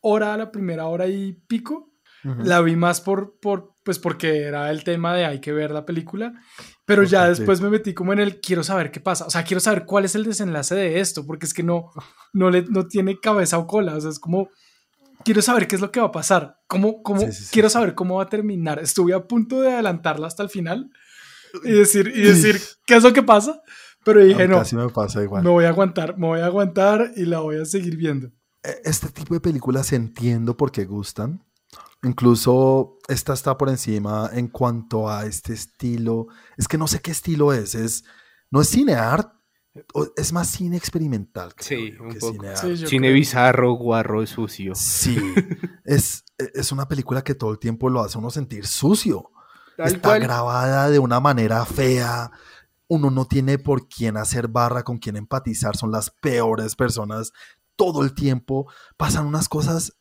hora, 0.00 0.36
la 0.36 0.50
primera 0.50 0.86
hora 0.86 1.06
y 1.06 1.32
pico, 1.32 1.90
la 2.24 2.60
vi 2.60 2.76
más 2.76 3.00
por, 3.00 3.40
por, 3.40 3.74
pues 3.82 3.98
porque 3.98 4.42
era 4.42 4.70
el 4.70 4.84
tema 4.84 5.12
de 5.14 5.24
hay 5.24 5.40
que 5.40 5.52
ver 5.52 5.72
la 5.72 5.84
película, 5.84 6.32
pero 6.84 7.02
ya 7.02 7.28
después 7.28 7.60
me 7.60 7.68
metí 7.68 7.94
como 7.94 8.12
en 8.12 8.20
el 8.20 8.40
quiero 8.40 8.62
saber 8.62 8.92
qué 8.92 9.00
pasa, 9.00 9.26
o 9.26 9.30
sea, 9.30 9.42
quiero 9.42 9.60
saber 9.60 9.84
cuál 9.86 10.04
es 10.04 10.14
el 10.14 10.24
desenlace 10.24 10.76
de 10.76 11.00
esto, 11.00 11.26
porque 11.26 11.46
es 11.46 11.54
que 11.54 11.64
no, 11.64 11.90
no, 12.32 12.50
le, 12.50 12.62
no 12.62 12.86
tiene 12.86 13.18
cabeza 13.18 13.58
o 13.58 13.66
cola, 13.66 13.96
o 13.96 14.00
sea, 14.00 14.10
es 14.10 14.20
como 14.20 14.50
quiero 15.24 15.42
saber 15.42 15.66
qué 15.66 15.76
es 15.76 15.80
lo 15.80 15.90
que 15.90 16.00
va 16.00 16.06
a 16.06 16.12
pasar, 16.12 16.58
cómo, 16.66 17.02
cómo, 17.02 17.22
quiero 17.50 17.68
saber 17.68 17.94
cómo 17.94 18.16
va 18.16 18.24
a 18.24 18.28
terminar. 18.28 18.78
Estuve 18.78 19.14
a 19.14 19.26
punto 19.26 19.60
de 19.60 19.72
adelantarla 19.72 20.26
hasta 20.26 20.42
el 20.42 20.50
final 20.50 20.90
y 21.64 21.72
decir, 21.72 22.12
y 22.14 22.22
decir 22.22 22.60
qué 22.86 22.96
es 22.96 23.02
lo 23.02 23.12
que 23.12 23.22
pasa, 23.22 23.60
pero 24.04 24.24
dije, 24.24 24.48
no. 24.48 24.58
Casi 24.58 24.76
me 24.76 24.88
pasa 24.88 25.22
igual. 25.22 25.42
Me 25.42 25.50
voy 25.50 25.64
a 25.64 25.68
aguantar, 25.68 26.18
me 26.18 26.26
voy 26.26 26.40
a 26.40 26.46
aguantar 26.46 27.12
y 27.16 27.24
la 27.24 27.40
voy 27.40 27.56
a 27.56 27.64
seguir 27.64 27.96
viendo. 27.96 28.28
E, 28.62 28.80
este 28.84 29.08
tipo 29.08 29.34
de 29.34 29.40
películas 29.40 29.92
entiendo 29.92 30.56
por 30.56 30.72
qué 30.72 30.84
gustan. 30.84 31.44
Incluso 32.02 32.98
esta 33.08 33.32
está 33.32 33.56
por 33.56 33.68
encima 33.68 34.28
en 34.32 34.48
cuanto 34.48 35.08
a 35.08 35.24
este 35.24 35.52
estilo. 35.52 36.26
Es 36.56 36.66
que 36.66 36.78
no 36.78 36.88
sé 36.88 37.00
qué 37.00 37.12
estilo 37.12 37.52
es. 37.52 37.74
es 37.74 38.04
no 38.50 38.60
es 38.60 38.68
cine 38.68 38.94
art, 38.94 39.32
es 40.16 40.32
más 40.32 40.48
cine 40.48 40.76
experimental. 40.76 41.52
sí, 41.58 41.94
un 41.98 42.14
poco. 42.18 42.44
Cine, 42.86 43.12
bizarro, 43.12 43.72
guarro, 43.74 44.26
sucio. 44.26 44.74
Sí, 44.74 45.16
es, 45.84 46.24
es 46.36 46.72
una 46.72 46.86
película 46.88 47.22
que 47.22 47.34
todo 47.34 47.52
el 47.52 47.58
tiempo 47.58 47.88
lo 47.88 48.00
hace 48.00 48.18
uno 48.18 48.30
sentir 48.30 48.66
sucio. 48.66 49.30
Está 49.78 50.18
grabada 50.18 50.90
de 50.90 50.98
una 50.98 51.18
manera 51.20 51.64
fea 51.64 52.30
uno 52.92 53.10
no 53.10 53.24
tiene 53.24 53.56
por 53.56 53.88
quién 53.88 54.18
hacer 54.18 54.48
barra, 54.48 54.82
con 54.82 54.98
quién 54.98 55.16
empatizar, 55.16 55.78
son 55.78 55.90
las 55.90 56.10
peores 56.10 56.76
personas 56.76 57.32
todo 57.74 58.02
el 58.02 58.14
tiempo. 58.14 58.70
Pasan 58.98 59.26
unas 59.26 59.48
cosas 59.48 59.96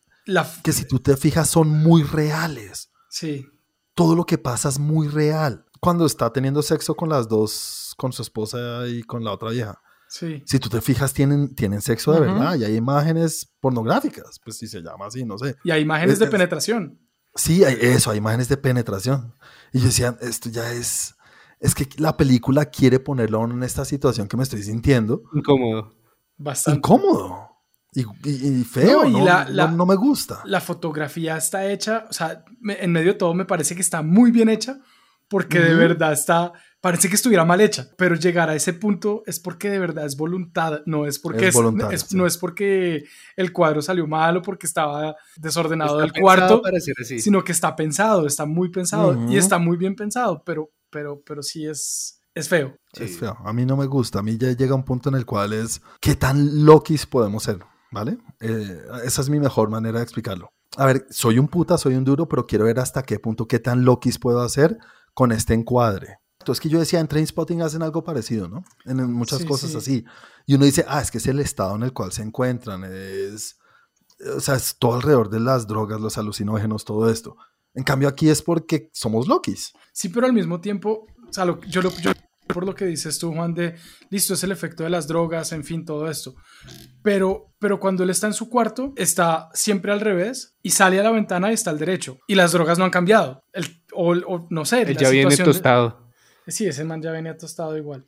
que 0.62 0.74
si 0.74 0.86
tú 0.86 1.00
te 1.00 1.16
fijas 1.16 1.50
son 1.50 1.70
muy 1.70 2.04
reales. 2.04 2.92
Sí. 3.10 3.48
Todo 3.94 4.14
lo 4.14 4.26
que 4.26 4.38
pasa 4.38 4.68
es 4.68 4.78
muy 4.78 5.08
real. 5.08 5.66
Cuando 5.80 6.06
está 6.06 6.34
teniendo 6.34 6.62
sexo 6.62 6.94
con 6.96 7.08
las 7.08 7.30
dos, 7.30 7.94
con 7.96 8.12
su 8.12 8.24
esposa 8.24 8.86
y 8.90 9.04
con 9.04 9.24
la 9.24 9.32
otra 9.32 9.52
vieja. 9.52 9.82
Sí. 10.10 10.44
Si 10.46 10.60
tú 10.60 10.68
te 10.68 10.82
fijas, 10.82 11.14
tienen, 11.14 11.56
tienen 11.56 11.82
sexo 11.82 12.12
de 12.12 12.20
verdad 12.20 12.56
y 12.56 12.66
hay 12.66 12.76
imágenes 12.76 13.54
pornográficas, 13.62 14.42
pues 14.44 14.58
si 14.58 14.68
se 14.68 14.82
llama 14.82 15.06
así, 15.06 15.24
no 15.24 15.38
sé. 15.38 15.56
Y 15.64 15.72
hay 15.72 15.82
imágenes 15.82 16.20
de 16.20 16.28
penetración. 16.28 17.00
Sí, 17.36 17.64
hay 17.64 17.78
eso, 17.80 18.12
hay 18.12 18.18
imágenes 18.18 18.50
de 18.50 18.58
penetración. 18.58 19.34
Y 19.72 19.80
yo 19.80 19.86
decía, 19.86 20.18
esto 20.20 20.50
ya 20.50 20.74
es 20.74 21.16
es 21.62 21.76
que 21.76 21.88
la 21.98 22.18
película 22.18 22.66
quiere 22.66 23.00
ponerlo 23.00 23.46
en 23.46 23.62
esta 23.62 23.86
situación 23.86 24.28
que 24.28 24.36
me 24.36 24.44
estoy 24.44 24.64
sintiendo. 24.64 25.22
Incómodo. 25.34 25.94
Bastante. 26.36 26.80
Incómodo. 26.80 27.50
Y, 27.94 28.64
feo, 28.64 29.04
no, 29.08 29.68
no, 29.68 29.86
me 29.86 29.96
gusta. 29.96 30.42
La 30.46 30.62
fotografía 30.62 31.38
está 31.38 31.70
hecha, 31.70 32.06
o 32.10 32.14
sea, 32.14 32.46
en 32.64 32.92
medio 32.92 33.12
de 33.12 33.20
todo 33.20 33.34
me 33.34 33.46
parece 33.46 33.76
que 33.76 33.82
está 33.82 34.02
muy 34.02 34.32
bien 34.32 34.48
hecha, 34.48 34.80
porque 35.28 35.60
de 35.60 35.76
verdad 35.76 36.14
está, 36.14 36.54
parece 36.80 37.10
que 37.10 37.16
estuviera 37.16 37.44
mal 37.44 37.60
hecha, 37.60 37.90
pero 37.98 38.16
llegar 38.16 38.50
a 38.50 38.56
ese 38.56 38.74
punto 38.74 39.24
es 39.26 39.42
porque 39.42 39.70
de 39.70 39.80
verdad 39.80 40.06
es 40.06 40.16
voluntad, 40.16 40.82
no 40.86 41.06
es 41.06 41.20
porque 41.20 41.50
es, 41.50 42.14
no 42.14 42.26
es 42.26 42.38
porque 42.38 43.04
el 43.36 43.52
cuadro 43.52 43.82
salió 43.82 44.08
mal 44.08 44.38
o 44.38 44.42
porque 44.42 44.68
estaba 44.68 45.16
desordenado 45.36 46.02
el 46.02 46.14
cuarto, 46.14 46.62
sino 47.04 47.44
que 47.44 47.52
está 47.52 47.76
pensado, 47.76 48.26
está 48.26 48.46
muy 48.46 48.70
pensado 48.72 49.30
y 49.30 49.36
está 49.36 49.60
muy 49.60 49.76
bien 49.76 49.96
pensado, 49.96 50.44
pero 50.46 50.72
pero, 50.92 51.22
pero 51.26 51.42
sí 51.42 51.66
es, 51.66 52.22
es 52.34 52.48
feo. 52.48 52.76
Es 52.94 53.18
feo. 53.18 53.38
A 53.44 53.54
mí 53.54 53.66
no 53.66 53.76
me 53.76 53.86
gusta. 53.86 54.20
A 54.20 54.24
mí 54.24 54.38
ya 54.38 54.52
llega 54.52 54.76
un 54.76 54.86
punto 54.86 55.10
en 55.10 55.16
el 55.16 55.26
cual 55.26 55.54
es 55.54 55.82
qué 56.00 56.16
tan 56.16 56.66
lokis 56.66 57.06
podemos 57.06 57.44
ser, 57.44 57.60
¿vale? 57.92 58.18
Eh, 58.40 58.82
esa 59.04 59.22
es 59.22 59.30
mi 59.30 59.40
mejor 59.40 59.70
manera 59.70 60.00
de 60.00 60.04
explicarlo. 60.04 60.50
A 60.78 60.86
ver, 60.86 61.06
soy 61.10 61.40
un 61.40 61.48
puta, 61.48 61.78
soy 61.78 61.96
un 61.96 62.06
duro, 62.06 62.28
pero 62.28 62.48
quiero 62.48 62.66
ver 62.66 62.80
hasta 62.80 63.04
qué 63.04 63.20
punto, 63.20 63.48
qué 63.48 63.60
tan 63.60 63.84
lokis 63.84 64.20
puedo 64.20 64.42
hacer 64.42 64.78
con 65.14 65.32
este 65.32 65.54
encuadre. 65.54 66.20
Entonces, 66.40 66.62
que 66.62 66.70
yo 66.70 66.80
decía, 66.80 67.00
en 67.00 67.08
Trainspotting 67.08 67.62
hacen 67.62 67.84
algo 67.84 68.04
parecido, 68.04 68.48
¿no? 68.48 68.64
En, 68.86 69.12
muchas 69.12 69.46
cosas 69.46 69.76
así. 69.76 70.06
Y 70.48 70.56
uno 70.56 70.66
dice, 70.66 70.86
ah, 70.88 71.02
es 71.02 71.12
que 71.12 71.20
es 71.20 71.28
el 71.28 71.40
estado 71.40 71.76
en 71.76 71.84
el 71.84 71.94
cual 71.94 72.12
se 72.12 72.24
encuentran, 72.24 72.84
es, 72.84 73.60
o 74.36 74.40
sea, 74.40 74.56
es 74.56 74.76
todo 74.80 74.96
alrededor 74.96 75.30
de 75.30 75.40
las 75.40 75.68
drogas, 75.68 76.02
los 76.02 76.18
alucinógenos, 76.18 76.84
todo 76.84 77.12
esto. 77.12 77.38
En 77.74 77.84
cambio, 77.84 78.10
aquí 78.10 78.30
es 78.30 78.42
porque 78.42 78.90
somos 78.94 79.28
Lokis. 79.28 79.74
Sí, 79.94 80.10
pero 80.10 80.26
al 80.26 80.34
mismo 80.34 80.60
tiempo, 80.60 81.08
o 81.28 81.34
sea, 81.34 81.46
yo, 81.68 81.82
lo, 81.82 81.90
yo 82.00 82.12
por 82.48 82.66
lo 82.66 82.76
que 82.76 82.86
dices 82.86 83.18
tú, 83.18 83.34
Juan, 83.34 83.54
de 83.54 83.76
listo, 84.10 84.34
es 84.34 84.44
el 84.44 84.52
efecto 84.52 84.84
de 84.84 84.90
las 84.90 85.08
drogas, 85.08 85.52
en 85.52 85.64
fin, 85.64 85.86
todo 85.86 86.10
esto. 86.10 86.36
Pero, 87.02 87.54
pero 87.60 87.80
cuando 87.80 88.04
él 88.04 88.10
está 88.10 88.28
en 88.28 88.34
su 88.34 88.50
cuarto, 88.50 88.94
está 88.96 89.50
siempre 89.54 89.92
al 89.92 90.02
revés 90.02 90.56
y 90.62 90.72
sale 90.72 91.00
a 91.00 91.04
la 91.04 91.12
ventana 91.12 91.52
y 91.52 91.54
está 91.54 91.70
al 91.70 91.80
derecho. 91.80 92.18
Y 92.28 92.36
las 92.36 92.52
drogas 92.52 92.78
no 92.78 92.86
han 92.86 92.92
cambiado. 92.92 93.44
El, 93.54 93.82
o, 93.94 94.48
no 94.50 94.66
sé. 94.66 94.82
Él 94.84 94.98
ya 94.98 95.10
viene 95.10 95.36
tostado. 95.38 96.12
sí, 96.48 96.68
ese 96.68 96.84
man 96.84 97.02
ya 97.02 97.12
venía 97.12 97.38
tostado 97.38 97.78
igual. 97.78 98.08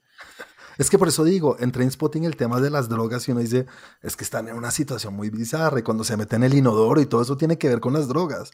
Es 0.78 0.90
que 0.90 0.98
por 0.98 1.08
eso 1.08 1.24
digo, 1.24 1.58
en 1.60 1.72
Trainspotting 1.72 2.24
el 2.24 2.36
tema 2.36 2.60
de 2.60 2.72
las 2.72 2.90
drogas 2.90 3.28
y 3.28 3.32
uno 3.32 3.42
dice, 3.42 3.68
es 4.02 4.16
que 4.16 4.24
están 4.24 4.48
en 4.48 4.56
una 4.56 4.72
situación 4.72 5.14
muy 5.14 5.30
bizarra 5.30 5.80
y 5.80 5.84
cuando 5.84 6.04
se 6.04 6.18
meten 6.18 6.44
en 6.44 6.52
el 6.52 6.58
inodoro 6.58 7.00
y 7.00 7.06
todo 7.06 7.22
eso 7.22 7.38
tiene 7.38 7.58
que 7.58 7.70
ver 7.70 7.80
con 7.80 7.94
las 7.94 8.08
drogas. 8.08 8.52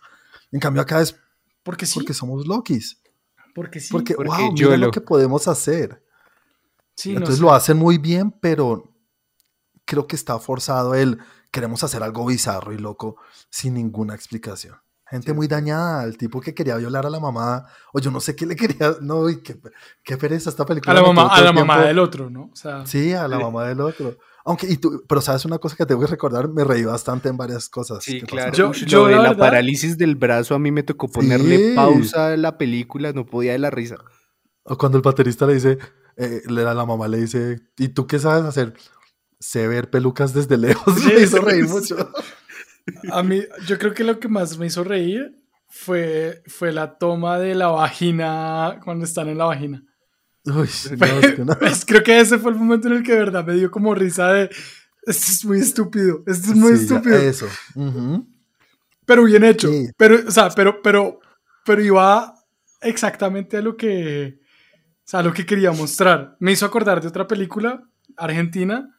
En 0.51 0.59
cambio 0.59 0.81
acá 0.81 1.01
es 1.01 1.15
Porque 1.63 1.85
sí. 1.85 1.93
porque 1.95 2.13
somos 2.13 2.47
Lokis. 2.47 3.01
Porque 3.53 3.79
sí. 3.79 3.89
Porque, 3.91 4.15
Porque 4.15 4.29
wow, 4.29 4.51
mira 4.53 4.55
YOLO. 4.55 4.77
lo 4.87 4.91
que 4.91 5.01
podemos 5.01 5.47
hacer. 5.47 6.03
sí, 6.95 7.09
no 7.11 7.17
Entonces 7.17 7.37
sé. 7.37 7.41
lo 7.41 7.53
hacen 7.53 7.77
muy 7.77 7.97
bien, 7.97 8.31
pero 8.31 8.93
creo 9.85 10.07
que 10.07 10.15
está 10.15 10.37
forzado 10.39 10.95
el 10.95 11.19
queremos 11.51 11.83
hacer 11.83 12.03
algo 12.03 12.25
bizarro 12.25 12.73
y 12.73 12.77
loco 12.77 13.17
sin 13.49 13.73
ninguna 13.73 14.13
explicación. 14.15 14.75
Gente 15.09 15.33
muy 15.33 15.47
dañada, 15.47 16.03
el 16.03 16.17
tipo 16.17 16.39
que 16.39 16.53
quería 16.53 16.75
violar 16.77 17.05
a 17.05 17.09
la 17.09 17.19
mamá, 17.19 17.65
o 17.93 17.99
yo 17.99 18.11
no 18.11 18.19
sé 18.19 18.35
qué 18.35 18.45
le 18.45 18.55
quería, 18.55 18.95
no, 19.01 19.29
y 19.29 19.41
qué, 19.41 19.59
qué 20.03 20.17
pereza 20.17 20.49
esta 20.49 20.65
película. 20.65 20.91
A 20.91 20.95
la 20.95 21.01
mamá, 21.01 21.27
a 21.33 21.41
la 21.41 21.51
mamá 21.53 21.81
del 21.83 21.97
otro, 21.99 22.29
¿no? 22.29 22.49
O 22.53 22.55
sea, 22.55 22.85
Sí, 22.85 23.13
a 23.13 23.27
la 23.27 23.37
Sí. 23.37 23.43
mamá 23.43 23.65
del 23.67 23.81
otro. 23.81 24.17
Aunque, 24.45 24.67
y 24.67 24.77
tú, 24.77 25.03
pero 25.07 25.19
sabes 25.21 25.45
una 25.45 25.57
cosa 25.59 25.75
que 25.75 25.85
tengo 25.85 26.01
que 26.01 26.07
recordar, 26.07 26.47
me 26.49 26.63
reí 26.63 26.83
bastante 26.83 27.27
en 27.29 27.37
varias 27.37 27.69
cosas. 27.69 28.03
Sí, 28.03 28.21
claro. 28.21 28.53
Yo- 28.53 28.71
yo 28.71 28.99
lo 29.01 29.05
de 29.07 29.15
la 29.15 29.21
la, 29.23 29.29
verdad- 29.29 29.39
parálisis 29.45 29.97
del 29.97 30.15
brazo 30.15 30.55
a 30.55 30.59
mí 30.59 30.71
me 30.71 30.83
tocó 30.83 31.07
ponerle 31.09 31.57
Sí. 31.69 31.73
pausa 31.75 32.33
a 32.33 32.37
la 32.37 32.57
película, 32.57 33.11
no 33.13 33.25
podía 33.25 33.51
de 33.51 33.59
la 33.59 33.69
risa. 33.69 33.97
O 34.63 34.77
cuando 34.77 34.97
el 34.97 35.01
baterista 35.03 35.45
le 35.45 35.55
dice, 35.55 35.77
eh, 36.17 36.41
le- 36.47 36.67
a 36.67 36.73
la 36.73 36.85
mamá 36.85 37.07
le 37.07 37.17
dice, 37.17 37.59
¿y 37.77 37.89
tú 37.89 38.07
qué 38.07 38.17
sabes 38.19 38.43
hacer? 38.45 38.73
Sé 39.39 39.67
ver 39.67 39.89
pelucas 39.89 40.33
desde 40.33 40.57
lejos. 40.57 40.93
Sí, 40.99 41.13
me 41.15 41.21
hizo 41.21 41.41
reír 41.41 41.65
sí. 41.67 41.71
mucho. 41.73 41.95
A 43.11 43.23
mí, 43.23 43.41
yo 43.67 43.77
creo 43.77 43.93
que 43.93 44.03
lo 44.03 44.19
que 44.19 44.27
más 44.27 44.57
me 44.57 44.67
hizo 44.67 44.83
reír 44.83 45.35
fue, 45.67 46.41
fue 46.47 46.71
la 46.71 46.97
toma 46.97 47.37
de 47.39 47.55
la 47.55 47.67
vagina 47.67 48.79
cuando 48.83 49.05
están 49.05 49.29
en 49.29 49.37
la 49.37 49.45
vagina. 49.45 49.83
Uy, 50.45 50.53
no, 50.97 51.05
es 51.05 51.33
que 51.33 51.45
no. 51.45 51.57
Pues, 51.59 51.85
creo 51.85 52.03
que 52.03 52.19
ese 52.19 52.37
fue 52.39 52.51
el 52.51 52.57
momento 52.57 52.87
en 52.87 52.95
el 52.95 53.03
que 53.03 53.13
de 53.13 53.19
verdad 53.19 53.45
me 53.45 53.53
dio 53.55 53.69
como 53.69 53.93
risa 53.93 54.31
de 54.33 54.49
esto 55.03 55.31
es 55.31 55.45
muy 55.45 55.59
estúpido, 55.59 56.23
esto 56.27 56.51
es 56.51 56.55
muy 56.55 56.75
Sí, 56.75 56.83
estúpido, 56.83 57.15
Eso. 57.15 57.47
Ujú. 57.75 58.27
pero 59.05 59.23
bien 59.23 59.43
hecho. 59.43 59.69
Sí. 59.69 59.87
Pero, 59.97 60.19
o 60.27 60.31
sea, 60.31 60.49
pero, 60.49 60.81
pero, 60.81 61.19
pero 61.65 61.81
iba 61.81 62.35
exactamente 62.81 63.57
a 63.57 63.61
lo 63.61 63.75
que, 63.77 64.39
o 64.39 65.01
sea, 65.05 65.21
a 65.21 65.23
lo 65.23 65.33
que 65.33 65.45
quería 65.45 65.71
mostrar. 65.71 66.35
Me 66.39 66.51
hizo 66.51 66.65
acordar 66.65 67.01
de 67.01 67.07
otra 67.07 67.27
película 67.27 67.81
argentina, 68.17 68.98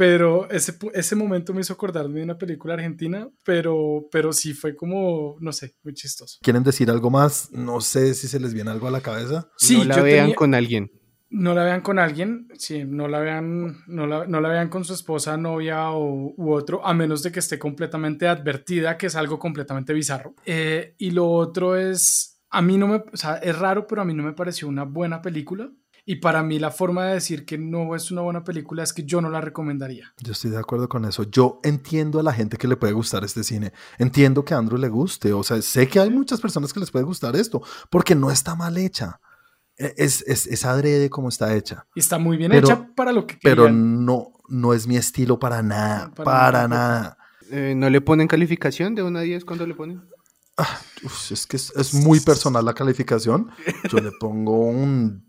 pero 0.00 0.48
ese, 0.50 0.78
ese 0.94 1.14
momento 1.14 1.52
me 1.52 1.60
hizo 1.60 1.74
acordarme 1.74 2.20
de 2.20 2.24
una 2.24 2.38
película 2.38 2.72
argentina, 2.72 3.28
pero, 3.44 4.08
pero 4.10 4.32
sí 4.32 4.54
fue 4.54 4.74
como, 4.74 5.36
no 5.40 5.52
sé, 5.52 5.74
muy 5.82 5.92
chistoso. 5.92 6.38
¿Quieren 6.40 6.62
decir 6.62 6.90
algo 6.90 7.10
más? 7.10 7.50
No 7.52 7.82
sé 7.82 8.14
si 8.14 8.26
se 8.26 8.40
les 8.40 8.54
viene 8.54 8.70
algo 8.70 8.88
a 8.88 8.90
la 8.90 9.02
cabeza. 9.02 9.50
Sí, 9.58 9.76
no 9.76 9.84
la 9.84 9.96
yo 9.96 10.02
vean 10.04 10.20
tenía- 10.24 10.36
con 10.36 10.54
alguien. 10.54 10.90
No 11.28 11.52
la 11.52 11.64
vean 11.64 11.82
con 11.82 11.98
alguien, 11.98 12.48
sí, 12.56 12.82
no 12.86 13.08
la 13.08 13.18
vean, 13.20 13.76
no 13.88 14.06
la, 14.06 14.26
no 14.26 14.40
la 14.40 14.48
vean 14.48 14.70
con 14.70 14.86
su 14.86 14.94
esposa, 14.94 15.36
novia 15.36 15.90
o, 15.90 16.32
u 16.34 16.50
otro, 16.50 16.84
a 16.86 16.94
menos 16.94 17.22
de 17.22 17.30
que 17.30 17.40
esté 17.40 17.58
completamente 17.58 18.26
advertida, 18.26 18.96
que 18.96 19.06
es 19.08 19.16
algo 19.16 19.38
completamente 19.38 19.92
bizarro. 19.92 20.34
Eh, 20.46 20.94
y 20.96 21.10
lo 21.10 21.28
otro 21.30 21.76
es, 21.76 22.40
a 22.48 22.62
mí 22.62 22.78
no 22.78 22.88
me, 22.88 22.96
o 23.12 23.16
sea, 23.18 23.34
es 23.36 23.56
raro, 23.58 23.86
pero 23.86 24.00
a 24.00 24.06
mí 24.06 24.14
no 24.14 24.22
me 24.22 24.32
pareció 24.32 24.66
una 24.66 24.84
buena 24.84 25.20
película. 25.20 25.70
Y 26.10 26.16
para 26.16 26.42
mí 26.42 26.58
la 26.58 26.72
forma 26.72 27.06
de 27.06 27.14
decir 27.14 27.44
que 27.44 27.56
no 27.56 27.94
es 27.94 28.10
una 28.10 28.22
buena 28.22 28.42
película 28.42 28.82
es 28.82 28.92
que 28.92 29.04
yo 29.04 29.20
no 29.20 29.30
la 29.30 29.40
recomendaría. 29.40 30.12
Yo 30.20 30.32
estoy 30.32 30.50
de 30.50 30.58
acuerdo 30.58 30.88
con 30.88 31.04
eso. 31.04 31.22
Yo 31.24 31.60
entiendo 31.62 32.18
a 32.18 32.22
la 32.24 32.32
gente 32.32 32.56
que 32.56 32.66
le 32.66 32.76
puede 32.76 32.92
gustar 32.94 33.22
este 33.22 33.44
cine. 33.44 33.72
Entiendo 33.96 34.44
que 34.44 34.52
a 34.54 34.58
Andrew 34.58 34.76
le 34.78 34.88
guste. 34.88 35.32
O 35.32 35.44
sea, 35.44 35.62
sé 35.62 35.86
que 35.86 36.00
hay 36.00 36.10
muchas 36.10 36.40
personas 36.40 36.72
que 36.72 36.80
les 36.80 36.90
puede 36.90 37.04
gustar 37.04 37.36
esto, 37.36 37.62
porque 37.90 38.16
no 38.16 38.30
está 38.32 38.56
mal 38.56 38.76
hecha. 38.76 39.20
E- 39.76 39.94
Es, 39.96 40.24
es, 40.26 40.48
es 40.48 40.64
adrede 40.64 41.10
como 41.10 41.28
está 41.28 41.54
hecha. 41.54 41.86
Y 41.94 42.00
está 42.00 42.18
muy 42.18 42.36
bien 42.36 42.50
Pero- 42.50 42.66
hecha 42.66 42.88
para 42.96 43.12
lo 43.12 43.26
que 43.28 43.38
Pero 43.40 43.66
querían. 43.66 44.04
no, 44.04 44.32
no 44.48 44.74
es 44.74 44.88
mi 44.88 44.96
estilo 44.96 45.38
para 45.38 45.62
nada. 45.62 46.10
Para 46.12 46.24
para 46.24 46.66
nada. 46.66 47.18
Eh, 47.52 47.74
¿No 47.76 47.88
le 47.88 48.00
ponen 48.00 48.26
calificación 48.26 48.96
de 48.96 49.04
1 49.04 49.16
a 49.16 49.22
10 49.22 49.44
cuando 49.44 49.64
le 49.64 49.74
ponen? 49.76 50.02
Uf, 51.04 51.30
es 51.30 51.46
que 51.46 51.56
es, 51.56 51.72
es 51.76 51.94
muy 51.94 52.18
personal 52.18 52.64
la 52.64 52.74
calificación. 52.74 53.50
Yo 53.88 53.98
le 53.98 54.10
pongo 54.18 54.58
un, 54.66 55.24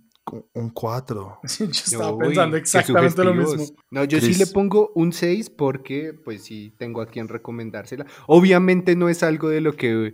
un 0.54 0.70
4. 0.70 1.40
Sí, 1.48 1.66
yo 1.66 1.72
estaba 1.72 2.14
Uy, 2.14 2.26
pensando 2.28 2.58
exactamente 2.58 3.24
lo 3.24 3.34
mismo. 3.34 3.66
No, 3.90 4.04
yo 4.04 4.20
sí 4.20 4.36
le 4.36 4.48
pongo 4.48 4.92
un 4.96 5.12
6 5.14 5.50
porque 5.50 6.14
pues 6.14 6.44
sí 6.44 6.74
tengo 6.78 7.02
a 7.02 7.08
quien 7.08 7.28
recomendársela. 7.28 8.06
Obviamente 8.28 8.96
no 8.96 9.10
es 9.10 9.24
algo 9.24 9.50
de 9.50 9.62
lo 9.62 9.76
que 9.76 10.14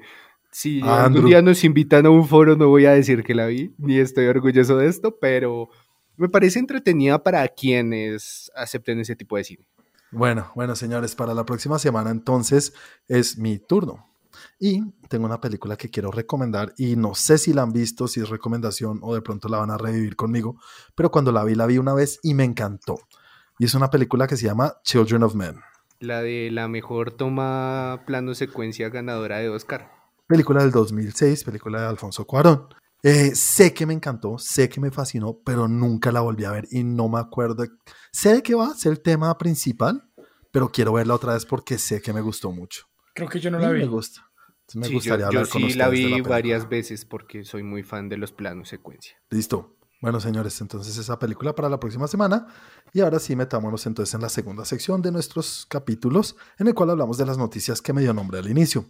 si 0.52 0.82
Ah, 0.82 1.04
algún 1.06 1.06
Andrew. 1.06 1.28
día 1.28 1.41
nos 1.41 1.63
invitan 1.63 2.06
a 2.06 2.10
un 2.10 2.28
foro 2.28 2.56
no 2.56 2.67
voy 2.70 2.86
a 2.86 2.91
decir 2.91 3.24
que 3.24 3.36
la 3.36 3.48
vi, 3.48 3.74
ni 3.78 4.00
estoy 4.00 4.26
orgulloso 4.28 4.78
de 4.78 4.88
esto, 4.88 5.17
pero 5.20 5.70
me 6.15 6.30
parece 6.30 6.60
entretenida 6.60 7.22
para 7.24 7.48
quienes 7.50 8.52
acepten 8.56 9.00
ese 9.00 9.15
tipo 9.15 9.38
de 9.38 9.43
cine. 9.43 9.67
Bueno, 10.12 10.52
bueno, 10.56 10.76
señores, 10.76 11.15
para 11.15 11.34
la 11.34 11.46
próxima 11.46 11.80
semana 11.80 12.12
entonces 12.12 12.74
es 13.08 13.38
mi 13.38 13.60
turno. 13.60 14.08
Y 14.60 14.82
tengo 15.08 15.26
una 15.26 15.39
película 15.39 15.78
que 15.78 15.89
quiero 15.89 16.12
recomendar 16.12 16.74
y 16.78 16.96
no 16.96 17.13
sé 17.13 17.38
si 17.38 17.54
la 17.54 17.62
han 17.62 17.72
visto, 17.72 18.08
si 18.08 18.22
es 18.22 18.30
recomendación 18.30 19.00
o 19.04 19.13
de 19.13 19.22
pronto 19.22 19.50
la 19.50 19.60
van 19.60 19.70
a 19.70 19.78
revivir 19.78 20.15
conmigo, 20.15 20.60
pero 20.96 21.12
cuando 21.12 21.32
la 21.32 21.43
vi, 21.43 21.54
la 21.54 21.67
vi 21.67 21.78
una 21.78 21.93
vez 21.93 22.20
y 22.24 22.34
me 22.34 22.43
encantó. 22.43 22.98
Y 23.60 23.65
es 23.65 23.76
una 23.76 23.89
película 23.89 24.28
que 24.28 24.36
se 24.36 24.48
llama 24.48 24.76
Children 24.84 25.24
of 25.24 25.36
Men. 25.36 25.60
La 26.00 26.22
de 26.22 26.50
la 26.52 26.67
mejor 26.67 27.12
toma 27.12 28.04
plano 28.06 28.34
secuencia 28.36 28.89
ganadora 28.89 29.38
de 29.38 29.50
Oscar. 29.50 29.91
Película 30.28 30.62
del 30.62 30.72
2006, 30.72 31.43
película 31.43 31.82
de 31.82 31.88
Alfonso 31.88 32.26
Cuarón. 32.26 32.67
Eh, 33.04 33.36
sé 33.36 33.74
que 33.74 33.86
me 33.86 33.93
encantó, 33.93 34.38
sé 34.38 34.70
que 34.70 34.82
me 34.82 34.91
fascinó, 34.91 35.39
pero 35.46 35.67
nunca 35.67 36.12
la 36.12 36.22
volví 36.22 36.46
a 36.46 36.52
ver 36.52 36.67
y 36.72 36.84
no 36.84 37.08
me 37.10 37.20
acuerdo. 37.20 37.63
Sé 38.12 38.34
de 38.34 38.43
qué 38.43 38.56
va, 38.56 38.74
sé 38.74 38.89
el 38.89 39.02
tema 39.02 39.38
principal, 39.38 40.04
pero 40.52 40.70
quiero 40.70 40.93
verla 40.93 41.15
otra 41.15 41.34
vez 41.34 41.46
porque 41.46 41.78
sé 41.78 42.02
que 42.02 42.13
me 42.13 42.22
gustó 42.22 42.52
mucho. 42.52 42.86
Creo 43.13 43.30
que 43.30 43.39
yo 43.39 43.50
no 43.50 43.60
Y 43.60 43.62
la 43.62 43.72
vi. 43.72 43.80
Me 43.82 43.88
gusta. 43.88 44.27
Me 44.75 44.88
Sí, 44.88 44.93
gustaría 44.93 45.25
yo, 45.27 45.32
yo 45.32 45.39
hablar 45.39 45.49
con 45.49 45.62
sí 45.62 45.73
la 45.73 45.89
vi 45.89 46.21
varias 46.21 46.67
veces 46.67 47.06
porque 47.06 47.43
soy 47.43 47.63
muy 47.63 47.84
fan 47.84 48.10
de 48.10 48.17
los 48.17 48.32
planos 48.32 48.69
secuencia. 48.69 49.17
Listo. 49.30 49.77
Bueno, 49.99 50.19
señores, 50.19 50.62
entonces 50.62 50.95
esa 50.97 51.17
película 51.17 51.56
para 51.56 51.69
la 51.69 51.80
próxima 51.80 52.08
semana. 52.08 52.45
Y 52.93 52.99
ahora 52.99 53.17
sí 53.17 53.36
metámonos 53.36 53.88
entonces 53.88 54.13
en 54.13 54.21
la 54.21 54.30
segunda 54.30 54.63
sección 54.63 55.01
de 55.01 55.12
nuestros 55.12 55.65
capítulos, 55.67 56.36
en 56.60 56.67
el 56.67 56.75
cual 56.75 56.91
hablamos 56.91 57.17
de 57.17 57.25
las 57.25 57.39
noticias 57.39 57.82
que 57.82 57.93
me 57.93 58.01
dio 58.01 58.13
nombre 58.13 58.38
al 58.38 58.47
inicio. 58.47 58.86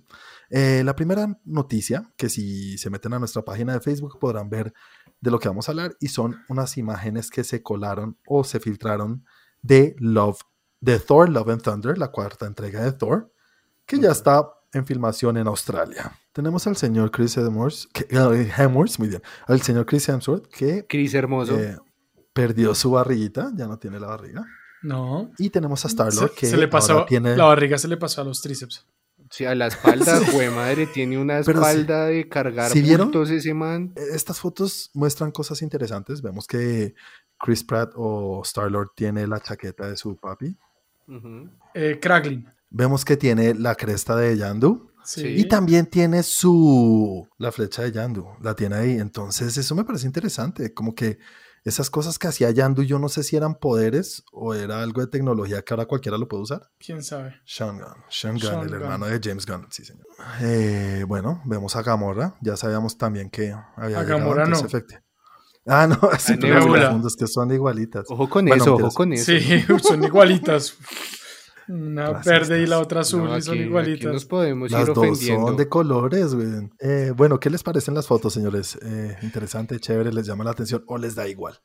Eh, 0.50 0.82
la 0.84 0.96
primera 0.98 1.40
noticia, 1.46 2.12
que 2.18 2.28
si 2.28 2.78
se 2.78 2.90
meten 2.90 3.14
a 3.14 3.20
nuestra 3.20 3.44
página 3.44 3.72
de 3.74 3.80
Facebook 3.80 4.20
podrán 4.20 4.50
ver 4.50 4.74
de 5.22 5.32
lo 5.32 5.40
que 5.40 5.48
vamos 5.48 5.70
a 5.70 5.72
hablar, 5.72 5.96
y 6.02 6.10
son 6.10 6.42
unas 6.50 6.78
imágenes 6.78 7.30
que 7.30 7.46
se 7.46 7.64
colaron 7.64 8.18
o 8.28 8.44
se 8.44 8.60
filtraron 8.60 9.24
de 9.62 9.96
Love, 10.00 10.42
de 10.82 11.00
Thor, 11.00 11.30
Love 11.30 11.50
and 11.50 11.62
Thunder, 11.62 11.98
la 11.98 12.12
cuarta 12.12 12.46
entrega 12.46 12.84
de 12.84 12.92
Thor, 12.92 13.32
que 13.86 13.98
ya 13.98 14.12
está 14.12 14.46
en 14.78 14.86
filmación 14.86 15.38
en 15.38 15.48
Australia. 15.48 16.12
Tenemos 16.34 16.66
al 16.68 16.78
señor 16.78 17.12
Chris 17.12 17.36
Hemsworth, 17.38 17.92
que, 17.92 18.08
eh, 18.10 18.52
Hemsworth, 18.58 19.00
muy 19.00 19.10
bien, 19.10 19.22
al 19.48 19.62
señor 19.62 19.86
Chris 19.86 20.08
Hemsworth, 20.08 20.48
que 20.48 20.86
Chris 20.88 21.14
Hermoso. 21.14 21.58
eh, 21.60 21.78
perdió 22.34 22.74
su 22.76 22.92
barriguita, 22.92 23.52
ya 23.56 23.68
no 23.68 23.78
tiene 23.78 24.00
la 24.00 24.08
barriga. 24.08 24.46
No. 24.84 25.32
Y 25.38 25.50
tenemos 25.50 25.84
a 25.86 25.88
Star-Lord, 25.88 26.32
que 26.36 26.48
se 26.48 26.58
le 26.58 26.68
pasó, 26.68 26.94
ahora 26.94 27.06
tiene... 27.08 27.36
la 27.36 27.46
barriga 27.46 27.78
se 27.78 27.88
le 27.88 27.98
pasó 27.98 28.22
a 28.22 28.24
los 28.24 28.42
tríceps. 28.42 28.86
Sí, 29.30 29.44
a 29.46 29.56
la 29.56 29.68
espalda, 29.68 30.20
jue 30.32 30.50
madre, 30.50 30.88
tiene 30.88 31.18
una 31.18 31.44
sí. 31.44 31.52
espalda 31.52 32.06
de 32.06 32.30
cargar 32.30 32.72
¿Sí 32.72 32.82
vieron? 32.82 33.12
ese 33.30 33.54
man. 33.54 33.94
Estas 33.96 34.40
fotos 34.40 34.90
muestran 34.94 35.32
cosas 35.32 35.62
interesantes. 35.62 36.22
Vemos 36.22 36.48
que 36.48 36.94
Chris 37.40 37.64
Pratt 37.64 37.92
o 37.96 38.42
Star-Lord 38.44 38.92
tiene 38.96 39.28
la 39.28 39.40
chaqueta 39.40 39.90
de 39.90 39.98
su 39.98 40.16
papi. 40.16 40.56
Ujú. 41.08 41.50
Eh, 41.74 42.00
Kraglin. 42.02 42.48
Vemos 42.70 43.06
que 43.06 43.18
tiene 43.18 43.54
la 43.56 43.76
cresta 43.76 44.16
de 44.16 44.36
Yandu. 44.38 44.92
Sí. 45.04 45.22
Sí. 45.22 45.28
Y 45.38 45.48
también 45.48 45.86
tiene 45.86 46.22
su... 46.24 47.28
La 47.38 47.52
flecha 47.52 47.84
de 47.84 47.92
Yandu. 47.94 48.26
La 48.42 48.56
tiene 48.56 48.76
ahí. 48.76 48.92
Entonces 49.00 49.56
eso 49.58 49.74
me 49.76 49.86
parece 49.86 50.06
interesante. 50.06 50.74
Como 50.74 50.94
que 50.96 51.18
esas 51.64 51.90
cosas 51.90 52.20
que 52.20 52.28
hacía 52.28 52.52
Yandu, 52.52 52.84
yo 52.84 53.00
no 53.00 53.08
sé 53.10 53.24
si 53.24 53.36
eran 53.38 53.56
poderes 53.56 54.24
o 54.34 54.54
era 54.54 54.82
algo 54.82 55.00
de 55.02 55.08
tecnología 55.08 55.62
que 55.62 55.74
ahora 55.74 55.86
cualquiera 55.86 56.18
lo 56.18 56.28
puede 56.28 56.44
usar. 56.44 56.70
¿Quién 56.78 57.04
sabe? 57.04 57.36
Sean 57.46 57.78
Gunn, 57.78 58.04
Sean 58.10 58.34
Gunn, 58.36 58.42
Sean 58.42 58.60
el 58.64 58.68
Gunn. 58.70 58.82
hermano 58.82 59.06
de 59.06 59.20
James 59.24 59.46
Gunn, 59.46 59.68
sí 59.70 59.84
señor. 59.86 60.06
Eh, 60.42 61.04
bueno, 61.08 61.42
vemos 61.46 61.76
a 61.78 61.84
Gamora, 61.84 62.36
ya 62.42 62.56
sabíamos 62.58 62.98
también 62.98 63.30
que 63.30 63.54
había 63.76 64.00
A 64.00 64.04
llegado, 64.04 64.20
Gamora 64.20 64.46
no. 64.46 64.58
efecti- 64.62 65.02
Ah, 65.66 65.88
no, 65.88 66.00
Nebula. 66.38 66.84
confundo, 66.86 67.08
es 67.10 67.16
que 67.18 67.28
son 67.28 67.52
igualitas. 67.52 68.06
Ojo 68.10 68.30
con 68.30 68.46
Bueno, 68.46 68.64
eso, 68.64 68.72
mentiras. 68.72 68.88
ojo 68.90 68.96
con 68.96 69.14
eso. 69.14 69.26
Sí, 69.26 69.66
son 69.84 70.04
igualitas. 70.06 70.78
Una 71.70 72.12
verde 72.22 72.62
y 72.64 72.66
la 72.68 72.80
otra 72.80 73.02
azul 73.02 73.24
No, 73.26 73.38
y 73.38 73.42
son 73.42 73.58
igualitas. 73.58 74.14
nos 74.14 74.26
podemos 74.26 74.72
Las 74.72 74.82
ir 74.82 74.88
dos 74.88 74.98
ofendiendo. 74.98 75.48
son 75.48 75.58
de 75.58 75.68
colores, 75.68 76.34
güey. 76.34 76.48
Eh, 76.80 77.12
bueno, 77.16 77.40
¿qué 77.40 77.50
les 77.50 77.64
parecen 77.64 77.94
las 77.94 78.08
fotos, 78.08 78.34
señores? 78.34 78.78
Eh, 78.82 79.18
interesante, 79.22 79.80
chévere, 79.80 80.14
les 80.14 80.26
llama 80.26 80.44
la 80.44 80.52
atención 80.52 80.84
o 80.88 80.98
les 80.98 81.16
da 81.16 81.28
igual. 81.28 81.60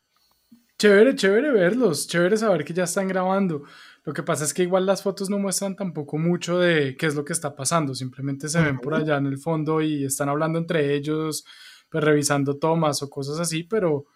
Chévere, 0.78 1.14
chévere 1.14 1.52
verlos, 1.52 2.08
chévere 2.08 2.36
saber 2.36 2.64
que 2.64 2.74
ya 2.74 2.84
están 2.84 3.06
grabando. 3.06 3.62
Lo 4.04 4.12
que 4.12 4.24
pasa 4.24 4.42
es 4.44 4.52
que 4.52 4.64
igual 4.64 4.84
las 4.84 5.02
fotos 5.02 5.30
no 5.30 5.38
muestran 5.38 5.76
tampoco 5.76 6.18
mucho 6.18 6.58
de 6.58 6.96
qué 6.96 7.06
es 7.06 7.14
lo 7.14 7.24
que 7.24 7.32
está 7.32 7.54
pasando, 7.54 7.94
simplemente 7.94 8.48
se 8.48 8.60
ven 8.60 8.80
por 8.80 8.94
allá 8.94 9.16
en 9.18 9.26
el 9.26 9.38
fondo 9.38 9.80
y 9.80 10.04
están 10.04 10.28
hablando 10.28 10.58
entre 10.58 10.96
ellos, 10.96 11.44
pues 11.88 12.02
revisando 12.02 12.56
tomas 12.58 13.00
o 13.04 13.08
cosas 13.08 13.38
así, 13.38 13.62
pero, 13.62 14.06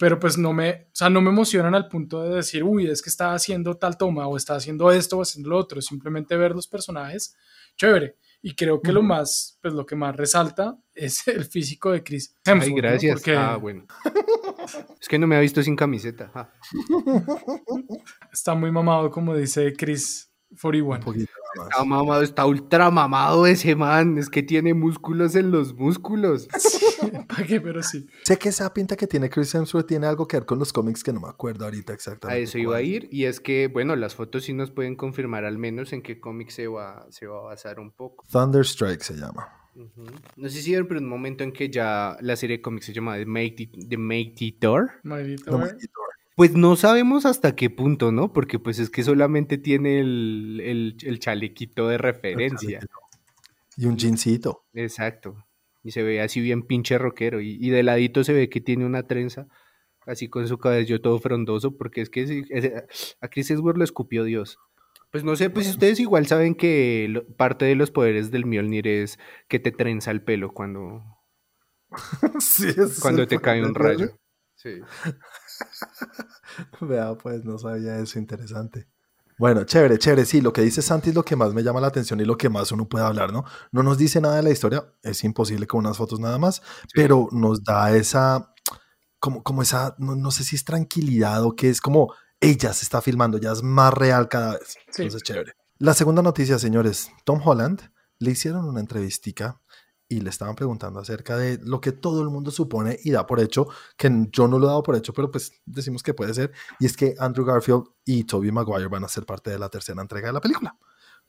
pero 0.00 0.18
pues 0.18 0.38
no 0.38 0.54
me, 0.54 0.70
o 0.70 0.94
sea, 0.94 1.10
no 1.10 1.20
me 1.20 1.28
emocionan 1.28 1.74
al 1.74 1.86
punto 1.86 2.22
de 2.22 2.36
decir, 2.36 2.64
uy, 2.64 2.88
es 2.88 3.02
que 3.02 3.10
está 3.10 3.34
haciendo 3.34 3.76
tal 3.76 3.98
toma 3.98 4.26
o 4.26 4.38
está 4.38 4.54
haciendo 4.54 4.90
esto 4.90 5.18
o 5.18 5.22
haciendo 5.22 5.50
lo 5.50 5.58
otro, 5.58 5.82
simplemente 5.82 6.38
ver 6.38 6.52
los 6.52 6.66
personajes, 6.66 7.36
chévere. 7.76 8.16
Y 8.40 8.54
creo 8.54 8.80
que 8.80 8.92
lo 8.92 9.02
más, 9.02 9.58
pues 9.60 9.74
lo 9.74 9.84
que 9.84 9.96
más 9.96 10.16
resalta 10.16 10.78
es 10.94 11.28
el 11.28 11.44
físico 11.44 11.90
de 11.90 12.02
Chris 12.02 12.34
Hemsworth. 12.46 12.68
Ay, 12.68 12.74
gracias. 12.76 13.16
Porque... 13.16 13.36
Ah, 13.36 13.56
bueno. 13.56 13.84
es 14.98 15.06
que 15.06 15.18
no 15.18 15.26
me 15.26 15.36
ha 15.36 15.40
visto 15.40 15.62
sin 15.62 15.76
camiseta. 15.76 16.30
Ah. 16.34 16.50
Está 18.32 18.54
muy 18.54 18.70
mamado, 18.70 19.10
como 19.10 19.36
dice 19.36 19.74
Chris 19.74 20.32
41. 20.62 21.26
Está 21.54 21.84
mamado, 21.84 22.22
está 22.22 22.46
ultra 22.46 22.90
mamado 22.90 23.46
ese 23.46 23.74
man. 23.74 24.18
Es 24.18 24.28
que 24.28 24.42
tiene 24.42 24.74
músculos 24.74 25.34
en 25.34 25.50
los 25.50 25.74
músculos. 25.74 26.48
¿Para 27.28 27.44
qué? 27.44 27.60
Pero 27.60 27.82
sí. 27.82 28.08
Sé 28.24 28.38
que 28.38 28.50
esa 28.50 28.72
pinta 28.72 28.96
que 28.96 29.06
tiene 29.06 29.28
Chris 29.30 29.54
Hemsworth 29.54 29.86
tiene 29.86 30.06
algo 30.06 30.26
que 30.26 30.36
ver 30.36 30.46
con 30.46 30.58
los 30.58 30.72
cómics 30.72 31.02
que 31.02 31.12
no 31.12 31.20
me 31.20 31.28
acuerdo 31.28 31.64
ahorita 31.64 31.92
exactamente. 31.92 32.40
A 32.40 32.42
eso 32.42 32.58
iba 32.58 32.76
a 32.76 32.82
ir. 32.82 33.08
Y 33.10 33.24
es 33.24 33.40
que, 33.40 33.68
bueno, 33.68 33.96
las 33.96 34.14
fotos 34.14 34.44
sí 34.44 34.52
nos 34.52 34.70
pueden 34.70 34.96
confirmar 34.96 35.44
al 35.44 35.58
menos 35.58 35.92
en 35.92 36.02
qué 36.02 36.20
cómic 36.20 36.50
se 36.50 36.66
va, 36.66 37.06
se 37.10 37.26
va 37.26 37.38
a 37.38 37.42
basar 37.42 37.80
un 37.80 37.90
poco. 37.90 38.24
Thunderstrike 38.30 39.02
se 39.02 39.14
llama. 39.14 39.48
No 40.36 40.48
sé 40.48 40.62
si 40.62 40.74
era 40.74 40.84
pero 40.86 41.00
un 41.00 41.08
momento 41.08 41.44
en 41.44 41.52
que 41.52 41.70
ya 41.70 42.16
la 42.20 42.36
serie 42.36 42.58
de 42.58 42.62
cómics 42.62 42.86
se 42.86 42.92
llama 42.92 43.16
The 43.16 43.26
Mighty, 43.26 43.66
The 43.66 43.96
Mighty 43.96 44.52
Thor. 44.52 44.90
Mighty 45.04 45.36
Thor. 45.36 45.76
Pues 46.40 46.54
no 46.54 46.74
sabemos 46.74 47.26
hasta 47.26 47.54
qué 47.54 47.68
punto, 47.68 48.12
¿no? 48.12 48.32
Porque 48.32 48.58
pues 48.58 48.78
es 48.78 48.88
que 48.88 49.02
solamente 49.02 49.58
tiene 49.58 50.00
el, 50.00 51.18
chalequito 51.18 51.86
de 51.86 51.98
referencia. 51.98 52.80
Y 53.76 53.84
un 53.84 53.98
jeansito. 53.98 54.64
Exacto. 54.72 55.36
Y 55.82 55.90
se 55.90 56.02
ve 56.02 56.22
así 56.22 56.40
bien 56.40 56.62
pinche 56.62 56.96
rockero. 56.96 57.42
Y, 57.42 57.68
de 57.68 57.82
ladito 57.82 58.24
se 58.24 58.32
ve 58.32 58.48
que 58.48 58.62
tiene 58.62 58.86
una 58.86 59.02
trenza, 59.02 59.48
así 60.06 60.30
con 60.30 60.48
su 60.48 60.56
cabello 60.56 61.02
todo 61.02 61.18
frondoso, 61.18 61.76
porque 61.76 62.00
es 62.00 62.08
que 62.08 62.86
a 63.20 63.28
Chris 63.28 63.50
Edward 63.50 63.76
lo 63.76 63.84
escupió 63.84 64.24
Dios. 64.24 64.56
Pues 65.12 65.24
no 65.24 65.36
sé, 65.36 65.50
pues 65.50 65.68
ustedes 65.68 66.00
igual 66.00 66.26
saben 66.26 66.54
que 66.54 67.22
parte 67.36 67.66
de 67.66 67.74
los 67.74 67.90
poderes 67.90 68.30
del 68.30 68.46
Mjolnir 68.46 68.88
es 68.88 69.18
que 69.46 69.58
te 69.58 69.72
trenza 69.72 70.10
el 70.10 70.22
pelo 70.22 70.52
cuando, 70.54 71.04
cuando 73.02 73.26
te 73.26 73.38
cae 73.38 73.62
un 73.62 73.74
rayo. 73.74 74.16
Sí. 74.54 74.80
Vea, 76.80 77.14
pues 77.14 77.44
no 77.44 77.58
sabía 77.58 77.98
eso, 77.98 78.18
interesante. 78.18 78.88
Bueno, 79.38 79.64
chévere, 79.64 79.98
chévere. 79.98 80.26
Sí, 80.26 80.42
lo 80.42 80.52
que 80.52 80.60
dice 80.60 80.82
Santi 80.82 81.08
es 81.08 81.14
lo 81.14 81.24
que 81.24 81.34
más 81.34 81.54
me 81.54 81.62
llama 81.62 81.80
la 81.80 81.86
atención 81.86 82.20
y 82.20 82.26
lo 82.26 82.36
que 82.36 82.50
más 82.50 82.72
uno 82.72 82.86
puede 82.86 83.06
hablar, 83.06 83.32
¿no? 83.32 83.44
No 83.72 83.82
nos 83.82 83.96
dice 83.96 84.20
nada 84.20 84.36
de 84.36 84.42
la 84.42 84.50
historia, 84.50 84.84
es 85.02 85.24
imposible 85.24 85.66
con 85.66 85.80
unas 85.80 85.96
fotos 85.96 86.20
nada 86.20 86.36
más, 86.36 86.60
pero 86.94 87.28
nos 87.32 87.64
da 87.64 87.96
esa, 87.96 88.52
como, 89.18 89.42
como 89.42 89.62
esa, 89.62 89.94
no, 89.98 90.30
sé 90.30 90.44
si 90.44 90.56
es 90.56 90.64
tranquilidad 90.66 91.42
o 91.42 91.56
que 91.56 91.70
es 91.70 91.80
como, 91.80 92.12
ella 92.38 92.74
se 92.74 92.84
está 92.84 93.00
filmando, 93.00 93.38
ya 93.38 93.52
es 93.52 93.62
más 93.62 93.94
real 93.94 94.28
cada 94.28 94.58
vez. 94.58 94.76
Entonces, 94.88 95.22
chévere. 95.22 95.54
La 95.78 95.94
segunda 95.94 96.20
noticia, 96.20 96.58
señores, 96.58 97.08
Tom 97.24 97.40
Holland 97.42 97.80
le 98.18 98.32
hicieron 98.32 98.68
una 98.68 98.80
entrevistica 98.80 99.58
y 100.10 100.20
le 100.20 100.28
estaban 100.28 100.56
preguntando 100.56 100.98
acerca 100.98 101.36
de 101.36 101.58
lo 101.62 101.80
que 101.80 101.92
todo 101.92 102.20
el 102.20 102.28
mundo 102.30 102.50
supone 102.50 102.98
y 103.04 103.12
da 103.12 103.26
por 103.26 103.38
hecho, 103.38 103.68
que 103.96 104.28
yo 104.32 104.48
no 104.48 104.58
lo 104.58 104.66
he 104.66 104.68
dado 104.68 104.82
por 104.82 104.96
hecho, 104.96 105.14
pero 105.14 105.30
pues 105.30 105.52
decimos 105.64 106.02
que 106.02 106.12
puede 106.12 106.34
ser, 106.34 106.52
y 106.80 106.86
es 106.86 106.96
que 106.96 107.14
Andrew 107.18 107.46
Garfield 107.46 107.84
y 108.04 108.24
Tobey 108.24 108.50
Maguire 108.50 108.88
van 108.88 109.04
a 109.04 109.08
ser 109.08 109.24
parte 109.24 109.50
de 109.50 109.58
la 109.58 109.68
tercera 109.68 110.02
entrega 110.02 110.26
de 110.26 110.32
la 110.32 110.40
película, 110.40 110.76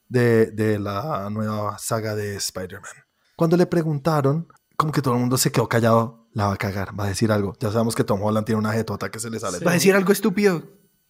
de, 0.09 0.47
de 0.47 0.79
la 0.79 1.29
nueva 1.29 1.77
saga 1.77 2.15
de 2.15 2.35
Spider-Man. 2.37 2.91
Cuando 3.35 3.55
le 3.55 3.67
preguntaron, 3.67 4.47
como 4.75 4.91
que 4.91 5.03
todo 5.03 5.13
el 5.13 5.19
mundo 5.19 5.37
se 5.37 5.51
quedó 5.51 5.69
callado, 5.69 6.27
la 6.33 6.47
va 6.47 6.53
a 6.53 6.57
cagar, 6.57 6.99
va 6.99 7.05
a 7.05 7.09
decir 7.09 7.31
algo. 7.31 7.53
Ya 7.59 7.71
sabemos 7.71 7.93
que 7.93 8.03
Tom 8.03 8.21
Holland 8.23 8.47
tiene 8.47 8.57
una 8.57 8.73
jetota 8.73 9.11
que 9.11 9.19
se 9.19 9.29
le 9.29 9.39
sale. 9.39 9.59
Va 9.59 9.71
a 9.71 9.75
decir 9.75 9.93
algo 9.93 10.11
estúpido. 10.11 10.63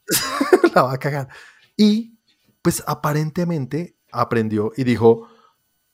la 0.75 0.83
va 0.83 0.93
a 0.93 0.97
cagar. 0.97 1.29
Y 1.77 2.19
pues 2.61 2.83
aparentemente 2.85 3.97
aprendió 4.11 4.73
y 4.75 4.83
dijo, 4.83 5.29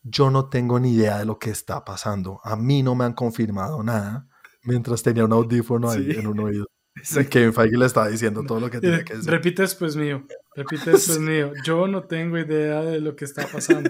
yo 0.10 0.30
no 0.30 0.50
tengo 0.50 0.80
ni 0.80 0.94
idea 0.94 1.20
de 1.20 1.26
lo 1.26 1.40
que 1.40 1.50
está 1.50 1.84
pasando. 1.84 2.40
A 2.44 2.56
mí 2.56 2.84
no 2.84 2.96
me 2.96 3.06
han 3.06 3.14
confirmado 3.14 3.84
nada 3.84 4.28
mientras 4.64 5.04
tenía 5.04 5.26
un 5.26 5.34
audífono 5.34 5.90
ahí 5.90 6.12
en 6.12 6.28
un 6.28 6.40
oído. 6.40 6.66
Kevin 7.30 7.54
Feige 7.54 7.78
le 7.78 7.86
estaba 7.86 8.08
diciendo 8.08 8.44
todo 8.44 8.60
lo 8.60 8.70
que 8.70 8.80
tiene 8.80 9.04
que 9.04 9.16
decir. 9.16 9.30
Repite 9.30 9.62
después 9.62 9.96
mío, 9.96 10.26
repite 10.56 10.92
después 10.92 11.20
mío. 11.20 11.52
Yo 11.64 11.88
no 11.88 12.04
tengo 12.04 12.38
idea 12.38 12.82
de 12.82 13.00
lo 13.00 13.16
que 13.16 13.26
está 13.26 13.48
pasando. 13.48 13.90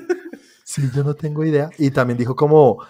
Sí, 0.63 0.89
yo 0.93 1.03
no 1.03 1.13
tengo 1.13 1.43
idea. 1.45 1.69
Y 1.77 1.91
también 1.91 2.17
dijo 2.17 2.35
como, 2.35 2.83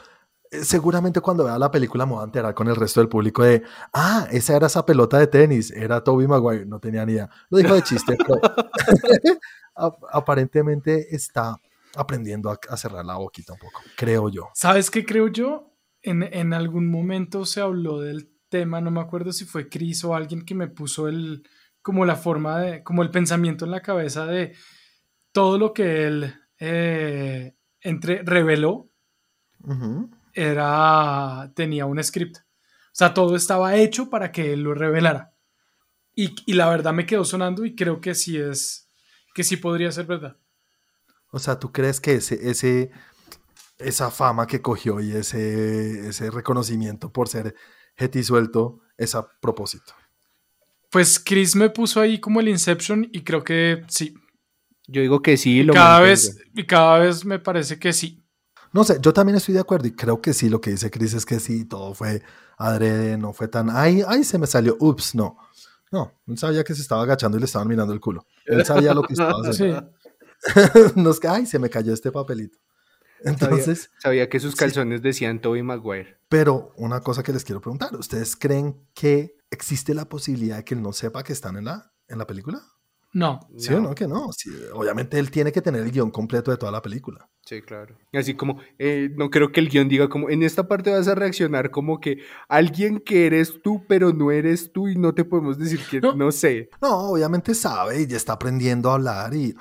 eh, 0.49 0.63
seguramente 0.63 1.21
cuando 1.21 1.43
vea 1.43 1.59
la 1.59 1.69
película 1.69 2.05
me 2.05 2.13
voy 2.13 2.21
a 2.21 2.25
enterar 2.25 2.53
con 2.55 2.67
el 2.67 2.75
resto 2.75 2.99
del 2.99 3.09
público 3.09 3.43
de, 3.43 3.63
ah, 3.93 4.27
esa 4.31 4.55
era 4.55 4.67
esa 4.67 4.85
pelota 4.85 5.19
de 5.19 5.27
tenis, 5.27 5.71
era 5.71 6.03
Toby 6.03 6.27
Maguire, 6.27 6.65
no 6.65 6.79
tenía 6.79 7.05
ni 7.05 7.13
idea. 7.13 7.29
Lo 7.49 7.57
dijo 7.57 7.75
de 7.75 7.83
chiste, 7.83 8.17
pero 8.17 8.41
aparentemente 10.11 11.15
está 11.15 11.57
aprendiendo 11.95 12.49
a, 12.49 12.77
cerrar 12.77 13.05
la 13.05 13.15
boquita 13.15 13.53
un 13.53 13.59
poco, 13.59 13.81
creo 13.95 14.29
yo. 14.29 14.49
¿Sabes 14.53 14.91
qué 14.91 15.05
creo 15.05 15.27
yo? 15.27 15.73
En, 16.01 16.23
en, 16.23 16.53
algún 16.53 16.89
momento 16.89 17.45
se 17.45 17.61
habló 17.61 17.99
del 17.99 18.31
tema, 18.49 18.81
no 18.81 18.91
me 18.91 19.01
acuerdo 19.01 19.31
si 19.31 19.45
fue 19.45 19.67
Chris 19.67 20.03
o 20.03 20.15
alguien 20.15 20.43
que 20.43 20.55
me 20.55 20.67
puso 20.67 21.07
el, 21.07 21.43
como 21.81 22.05
la 22.05 22.15
forma 22.15 22.59
de, 22.59 22.83
como 22.83 23.01
el 23.01 23.09
pensamiento 23.09 23.65
en 23.65 23.71
la 23.71 23.81
cabeza 23.81 24.25
de 24.25 24.55
todo 25.31 25.57
lo 25.57 25.73
que 25.73 26.05
él 26.07 26.33
eh, 26.59 27.55
entre, 27.81 28.23
reveló 28.23 28.91
era, 30.33 31.51
tenía 31.55 31.85
un 31.85 32.03
script. 32.03 32.37
O 32.37 32.97
sea, 32.97 33.13
todo 33.13 33.35
estaba 33.35 33.75
hecho 33.75 34.09
para 34.09 34.31
que 34.31 34.53
él 34.53 34.63
lo 34.63 34.73
revelara. 34.73 35.33
Y, 36.15 36.35
y 36.45 36.53
la 36.53 36.69
verdad 36.69 36.93
me 36.93 37.05
quedó 37.05 37.23
sonando 37.23 37.63
y 37.65 37.75
creo 37.75 38.01
que 38.01 38.15
sí 38.15 38.37
es, 38.37 38.91
que 39.33 39.43
sí 39.43 39.57
podría 39.57 39.91
ser 39.91 40.07
verdad. 40.07 40.37
O 41.31 41.39
sea, 41.39 41.59
¿tú 41.59 41.71
crees 41.71 41.99
que 41.99 42.15
ese, 42.15 42.49
ese, 42.49 42.91
esa 43.77 44.11
fama 44.11 44.47
que 44.47 44.61
cogió 44.61 44.99
y 44.99 45.11
ese, 45.11 46.07
ese 46.07 46.31
reconocimiento 46.31 47.11
por 47.11 47.27
ser 47.27 47.55
Hetty 47.97 48.23
suelto 48.23 48.79
es 48.97 49.15
a 49.15 49.27
propósito? 49.39 49.93
Pues 50.89 51.19
Chris 51.19 51.55
me 51.55 51.69
puso 51.69 51.99
ahí 51.99 52.19
como 52.19 52.39
el 52.39 52.47
Inception 52.47 53.09
y 53.11 53.23
creo 53.23 53.43
que 53.43 53.83
sí. 53.87 54.13
Yo 54.87 55.01
digo 55.01 55.21
que 55.21 55.35
sí. 55.35 55.63
Lo 55.63 55.73
cada 55.73 55.99
vez, 55.99 56.37
y 56.55 56.65
cada 56.65 56.99
vez 56.99 57.25
me 57.25 57.39
parece 57.39 57.77
que 57.77 57.91
sí. 57.91 58.23
No 58.71 58.83
sé, 58.83 58.99
yo 59.01 59.13
también 59.13 59.35
estoy 59.35 59.53
de 59.53 59.59
acuerdo 59.59 59.87
y 59.87 59.91
creo 59.91 60.21
que 60.21 60.33
sí, 60.33 60.49
lo 60.49 60.61
que 60.61 60.71
dice 60.71 60.91
Chris 60.91 61.13
es 61.13 61.25
que 61.25 61.39
sí, 61.39 61.65
todo 61.65 61.93
fue 61.93 62.21
adrede, 62.57 63.17
no 63.17 63.33
fue 63.33 63.47
tan, 63.47 63.69
ay, 63.69 64.03
ay, 64.07 64.23
se 64.23 64.37
me 64.37 64.47
salió, 64.47 64.77
ups, 64.79 65.15
no. 65.15 65.37
No, 65.89 66.19
él 66.27 66.37
sabía 66.37 66.63
que 66.63 66.75
se 66.75 66.81
estaba 66.81 67.03
agachando 67.03 67.37
y 67.37 67.39
le 67.39 67.45
estaban 67.45 67.67
mirando 67.67 67.93
el 67.93 67.99
culo. 67.99 68.25
Él 68.45 68.65
sabía 68.65 68.93
lo 68.93 69.03
que 69.03 69.13
estaba 69.13 69.39
haciendo. 69.49 69.89
Nos 70.95 71.23
ay, 71.25 71.45
se 71.45 71.59
me 71.59 71.69
cayó 71.69 71.93
este 71.93 72.11
papelito. 72.11 72.57
Entonces. 73.23 73.89
Sabía, 73.97 74.29
que 74.29 74.39
sus 74.39 74.55
calzones 74.55 75.01
decían 75.01 75.41
Toby 75.41 75.63
Maguire. 75.63 76.17
Pero 76.29 76.73
una 76.77 77.01
cosa 77.01 77.23
que 77.23 77.33
les 77.33 77.43
quiero 77.43 77.61
preguntar: 77.61 77.95
¿Ustedes 77.95 78.35
creen 78.35 78.87
que 78.93 79.37
existe 79.49 79.93
la 79.93 80.09
posibilidad 80.09 80.57
de 80.57 80.65
que 80.65 80.75
él 80.75 80.81
no 80.81 80.93
sepa 80.93 81.23
que 81.23 81.33
están 81.33 81.57
en 81.57 81.65
la, 81.65 81.91
en 82.07 82.17
la 82.17 82.27
película? 82.27 82.61
No. 83.13 83.39
¿Sí 83.57 83.73
o 83.73 83.79
no? 83.79 83.95
Que 83.95 84.07
no. 84.07 84.29
obviamente 84.73 85.17
él 85.17 85.31
tiene 85.31 85.51
que 85.51 85.61
tener 85.61 85.81
el 85.81 85.91
guion 85.91 86.11
completo 86.11 86.51
de 86.51 86.57
toda 86.57 86.71
la 86.71 86.81
película. 86.81 87.27
Sí, 87.45 87.61
claro. 87.61 87.97
Así 88.13 88.35
como, 88.35 88.59
eh, 88.77 89.09
no 89.15 89.29
creo 89.29 89.51
que 89.51 89.61
el 89.61 89.69
guion 89.69 89.87
diga 89.87 90.09
como, 90.09 90.29
en 90.29 90.43
esta 90.43 90.67
parte 90.67 90.91
vas 90.91 91.07
a 91.07 91.15
reaccionar 91.15 91.71
como 91.71 91.99
que 91.99 92.19
alguien 92.49 92.99
que 92.99 93.25
eres 93.25 93.61
tú, 93.63 93.85
pero 93.87 94.11
no 94.11 94.29
eres 94.31 94.71
tú 94.73 94.89
y 94.89 94.97
no 94.97 95.15
te 95.15 95.23
podemos 95.23 95.57
decir 95.57 95.79
que 95.89 96.01
no, 96.01 96.13
no 96.13 96.31
sé. 96.31 96.69
No, 96.81 97.11
obviamente 97.11 97.55
sabe 97.55 98.01
y 98.01 98.07
ya 98.07 98.17
está 98.17 98.33
aprendiendo 98.33 98.91
a 98.91 98.95
hablar 98.95 99.33
y 99.33 99.55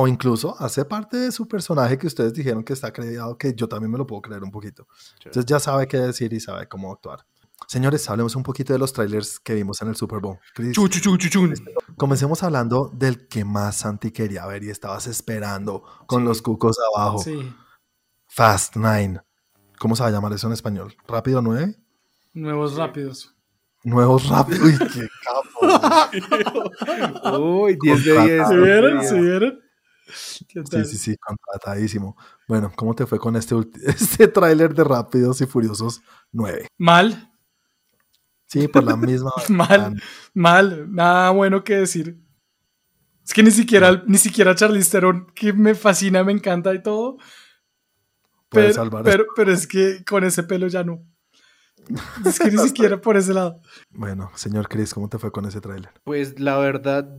o 0.00 0.06
incluso 0.06 0.54
hace 0.60 0.84
parte 0.84 1.16
de 1.16 1.32
su 1.32 1.48
personaje 1.48 1.98
que 1.98 2.06
ustedes 2.06 2.32
dijeron 2.32 2.62
que 2.62 2.72
está 2.72 2.92
creado, 2.92 3.36
que 3.36 3.52
yo 3.52 3.68
también 3.68 3.90
me 3.90 3.98
lo 3.98 4.06
puedo 4.06 4.22
creer 4.22 4.44
un 4.44 4.52
poquito. 4.52 4.86
Entonces 5.16 5.44
ya 5.44 5.58
sabe 5.58 5.88
qué 5.88 5.96
decir 5.96 6.32
y 6.32 6.38
sabe 6.38 6.68
cómo 6.68 6.92
actuar. 6.92 7.26
Señores, 7.66 8.08
hablemos 8.08 8.36
un 8.36 8.44
poquito 8.44 8.72
de 8.72 8.78
los 8.78 8.92
trailers 8.92 9.40
que 9.40 9.56
vimos 9.56 9.82
en 9.82 9.88
el 9.88 9.96
Super 9.96 10.20
Bowl. 10.20 10.38
comencemos 11.96 12.44
hablando 12.44 12.92
del 12.94 13.26
que 13.26 13.44
más 13.44 13.78
Santi 13.78 14.12
quería 14.12 14.46
ver 14.46 14.62
y 14.62 14.70
estabas 14.70 15.08
esperando 15.08 15.82
con 16.06 16.24
los 16.24 16.42
cucos 16.42 16.76
abajo. 16.94 17.20
Fast 18.28 18.76
Nine. 18.76 19.20
¿Cómo 19.80 19.96
se 19.96 20.04
va 20.04 20.10
a 20.10 20.12
llamar 20.12 20.32
eso 20.32 20.46
en 20.46 20.52
español? 20.52 20.94
¿Rápido 21.08 21.42
9? 21.42 21.74
Nuevos 22.34 22.76
rápidos. 22.76 23.34
Nuevos 23.82 24.28
rápidos. 24.28 24.62
Uy, 24.62 24.78
qué 24.78 25.08
capo. 25.24 25.48
Uy, 27.64 27.76
10 27.82 28.04
de 28.04 28.12
10. 28.12 28.48
¿Se 28.48 28.56
vieron? 28.56 29.04
¿Se 29.04 29.20
vieron? 29.20 29.67
Sí, 30.70 30.84
sí, 30.84 30.96
sí, 30.96 31.16
contratadísimo. 31.16 32.16
Bueno, 32.46 32.72
¿cómo 32.74 32.94
te 32.94 33.06
fue 33.06 33.18
con 33.18 33.36
este, 33.36 33.54
este 33.86 34.28
tráiler 34.28 34.74
de 34.74 34.84
Rápidos 34.84 35.40
y 35.40 35.46
Furiosos 35.46 36.02
9? 36.32 36.68
Mal. 36.78 37.32
Sí, 38.46 38.66
por 38.68 38.84
la 38.84 38.96
misma. 38.96 39.32
mal, 39.48 40.02
mal, 40.32 40.92
nada 40.92 41.30
bueno 41.30 41.62
que 41.62 41.76
decir. 41.76 42.18
Es 43.24 43.34
que 43.34 43.42
ni 43.42 43.50
siquiera, 43.50 44.02
ni 44.06 44.16
siquiera 44.16 44.54
Charlize 44.54 44.90
Theron, 44.90 45.26
que 45.34 45.52
me 45.52 45.74
fascina, 45.74 46.24
me 46.24 46.32
encanta 46.32 46.72
y 46.74 46.82
todo. 46.82 47.18
Pero, 48.48 49.02
pero, 49.04 49.26
pero, 49.36 49.52
es 49.52 49.66
que 49.66 50.02
con 50.02 50.24
ese 50.24 50.42
pelo 50.42 50.66
ya 50.68 50.82
no. 50.82 51.04
Es 52.24 52.38
que 52.38 52.50
ni 52.50 52.56
siquiera 52.58 52.98
por 52.98 53.18
ese 53.18 53.34
lado. 53.34 53.60
Bueno, 53.90 54.30
señor 54.34 54.68
Chris, 54.68 54.94
¿cómo 54.94 55.10
te 55.10 55.18
fue 55.18 55.30
con 55.30 55.44
ese 55.44 55.60
tráiler? 55.60 55.90
Pues 56.04 56.40
la 56.40 56.56
verdad, 56.56 57.18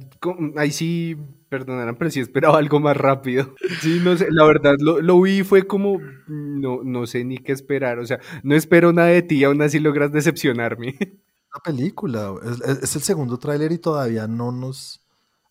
ahí 0.58 0.72
sí, 0.72 1.18
perdonarán, 1.50 1.96
pero 1.98 2.12
sí 2.12 2.20
esperaba 2.20 2.58
algo 2.58 2.80
más 2.80 2.96
rápido. 2.96 3.54
Sí, 3.82 4.00
no 4.04 4.16
sé, 4.18 4.28
la 4.30 4.46
verdad, 4.46 4.76
lo, 4.80 5.02
lo 5.02 5.22
vi 5.22 5.40
y 5.40 5.44
fue 5.44 5.66
como, 5.68 6.00
no, 6.28 6.82
no 6.84 7.08
sé 7.08 7.24
ni 7.26 7.38
qué 7.38 7.52
esperar. 7.52 8.00
O 8.00 8.06
sea, 8.06 8.20
no 8.44 8.56
espero 8.56 8.94
nada 8.94 9.10
de 9.10 9.22
ti 9.22 9.38
y 9.38 9.44
aún 9.44 9.62
así 9.62 9.80
logras 9.80 10.12
decepcionarme. 10.12 10.96
Una 11.00 11.64
película, 11.64 12.34
es, 12.44 12.62
es- 12.62 12.84
es 12.84 12.96
el 12.96 13.02
segundo 13.02 13.38
tráiler 13.40 13.72
y 13.72 13.78
todavía 13.80 14.28
no 14.28 14.52
nos 14.52 15.02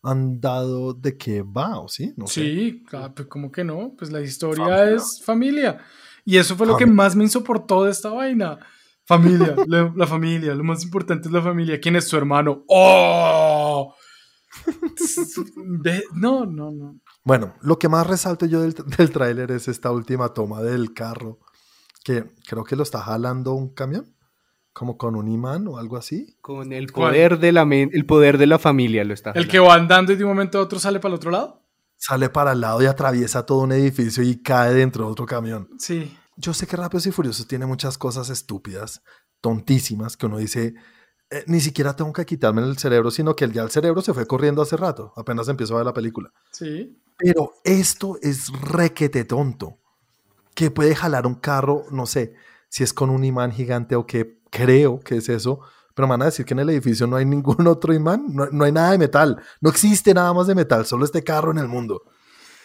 han 0.01 0.39
dado 0.39 0.93
de 0.93 1.17
qué 1.17 1.41
va, 1.41 1.79
¿o 1.79 1.87
sí? 1.89 2.13
No 2.15 2.25
sé. 2.27 2.41
Sí, 2.41 2.83
claro, 2.87 3.13
pues 3.15 3.27
como 3.27 3.51
que 3.51 3.63
no, 3.65 3.93
pues 3.97 4.11
la 4.11 4.21
historia 4.21 4.63
Familia. 4.65 4.95
es 4.95 5.21
familia. 5.25 5.77
Y 6.23 6.37
eso 6.37 6.55
fue 6.55 6.67
lo 6.67 6.77
que 6.77 6.85
más 6.85 7.15
me 7.15 7.23
insoportó 7.25 7.83
de 7.83 7.91
esta 7.91 8.09
vaina. 8.09 8.59
Familia, 9.05 9.55
la, 9.67 9.91
la 9.95 10.07
familia, 10.07 10.53
lo 10.55 10.63
más 10.63 10.83
importante 10.83 11.27
es 11.27 11.33
la 11.33 11.41
familia. 11.41 11.79
¿Quién 11.81 11.95
es 11.95 12.07
tu 12.07 12.15
hermano? 12.15 12.63
¡Oh! 12.67 13.93
No, 16.13 16.45
no, 16.45 16.71
no. 16.71 16.99
Bueno, 17.23 17.55
lo 17.61 17.77
que 17.79 17.89
más 17.89 18.07
resalto 18.07 18.45
yo 18.45 18.61
del, 18.61 18.73
del 18.97 19.11
tráiler 19.11 19.51
es 19.51 19.67
esta 19.67 19.91
última 19.91 20.33
toma 20.33 20.61
del 20.61 20.93
carro, 20.93 21.39
que 22.03 22.25
creo 22.47 22.63
que 22.63 22.75
lo 22.75 22.83
está 22.83 22.99
jalando 23.01 23.53
un 23.53 23.73
camión, 23.73 24.15
como 24.73 24.97
con 24.97 25.15
un 25.15 25.27
imán 25.27 25.67
o 25.67 25.77
algo 25.77 25.97
así. 25.97 26.37
Con 26.41 26.73
el 26.73 26.91
¿Cuál? 26.91 27.11
poder 27.11 27.39
de 27.39 27.51
la 27.51 27.63
el 27.63 28.05
poder 28.05 28.37
de 28.37 28.47
la 28.47 28.59
familia 28.59 29.03
lo 29.03 29.13
está. 29.13 29.31
El 29.31 29.47
que 29.47 29.57
jalando. 29.57 29.69
va 29.69 29.75
andando 29.75 30.13
y 30.13 30.15
de 30.15 30.23
un 30.23 30.29
momento 30.29 30.59
a 30.59 30.61
otro 30.61 30.79
sale 30.79 30.99
para 30.99 31.13
el 31.13 31.15
otro 31.17 31.31
lado. 31.31 31.65
Sale 31.97 32.29
para 32.29 32.53
el 32.53 32.61
lado 32.61 32.81
y 32.81 32.85
atraviesa 32.85 33.45
todo 33.45 33.59
un 33.59 33.73
edificio 33.73 34.23
y 34.23 34.41
cae 34.41 34.73
dentro 34.73 35.05
de 35.05 35.11
otro 35.11 35.25
camión. 35.25 35.69
Sí. 35.77 36.17
Yo 36.37 36.53
sé 36.53 36.65
que 36.65 36.77
Rápidos 36.77 37.05
y 37.05 37.11
Furiosos 37.11 37.45
tiene 37.47 37.65
muchas 37.65 37.97
cosas 37.97 38.29
estúpidas, 38.29 39.03
tontísimas, 39.41 40.15
que 40.15 40.25
uno 40.25 40.37
dice, 40.37 40.75
"Eh, 41.29 41.43
ni 41.47 41.59
siquiera 41.59 41.95
tengo 41.95 42.11
que 42.13 42.25
quitarme 42.25 42.61
el 42.61 42.77
cerebro, 42.77 43.11
sino 43.11 43.35
que 43.35 43.49
ya 43.49 43.63
el 43.63 43.69
cerebro 43.69 44.01
se 44.01 44.13
fue 44.13 44.25
corriendo 44.25 44.61
hace 44.61 44.77
rato, 44.77 45.13
apenas 45.15 45.47
empiezo 45.47 45.75
a 45.75 45.77
ver 45.77 45.85
la 45.85 45.93
película. 45.93 46.31
Sí. 46.51 46.97
Pero 47.17 47.53
esto 47.63 48.17
es 48.21 48.51
requete 48.61 49.25
tonto, 49.25 49.77
que 50.55 50.71
puede 50.71 50.95
jalar 50.95 51.27
un 51.27 51.35
carro, 51.35 51.85
no 51.91 52.05
sé 52.05 52.33
si 52.69 52.83
es 52.83 52.93
con 52.93 53.09
un 53.09 53.23
imán 53.23 53.51
gigante 53.51 53.95
o 53.95 54.05
qué, 54.05 54.39
creo 54.49 54.99
que 54.99 55.17
es 55.17 55.29
eso, 55.29 55.59
pero 55.93 56.07
me 56.07 56.13
van 56.13 56.21
a 56.21 56.25
decir 56.25 56.45
que 56.45 56.53
en 56.53 56.59
el 56.59 56.69
edificio 56.69 57.07
no 57.07 57.17
hay 57.17 57.25
ningún 57.25 57.67
otro 57.67 57.93
imán, 57.93 58.25
no, 58.29 58.47
no 58.51 58.65
hay 58.65 58.71
nada 58.71 58.91
de 58.91 58.97
metal, 58.97 59.41
no 59.59 59.69
existe 59.69 60.13
nada 60.13 60.33
más 60.33 60.47
de 60.47 60.55
metal, 60.55 60.85
solo 60.85 61.05
este 61.05 61.23
carro 61.23 61.51
en 61.51 61.57
el 61.57 61.67
mundo. 61.67 62.03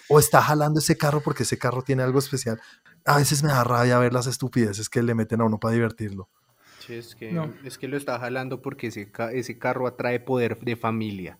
O 0.09 0.19
está 0.19 0.43
jalando 0.43 0.81
ese 0.81 0.97
carro 0.97 1.23
porque 1.23 1.45
ese 1.45 1.57
carro 1.59 1.83
tiene 1.83 2.03
algo 2.03 2.19
especial. 2.19 2.61
A 3.07 3.17
veces 3.17 3.43
me 3.43 3.49
da 3.49 3.65
rabia 3.65 3.99
ver 3.99 4.13
las 4.13 4.27
estupideces 4.27 4.91
que 4.91 5.03
le 5.03 5.15
meten 5.15 5.41
a 5.41 5.45
uno 5.45 5.59
para 5.59 5.73
divertirlo. 5.73 6.29
Sí, 6.87 6.95
es, 6.95 7.15
que, 7.15 7.33
No. 7.33 7.53
es 7.65 7.79
que 7.79 7.89
lo 7.89 7.97
está 7.97 8.19
jalando 8.19 8.61
porque 8.63 8.89
ese, 8.89 9.11
ca- 9.11 9.33
ese 9.33 9.59
carro 9.59 9.87
atrae 9.87 10.21
poder 10.21 10.59
de 10.61 10.77
familia. 10.77 11.39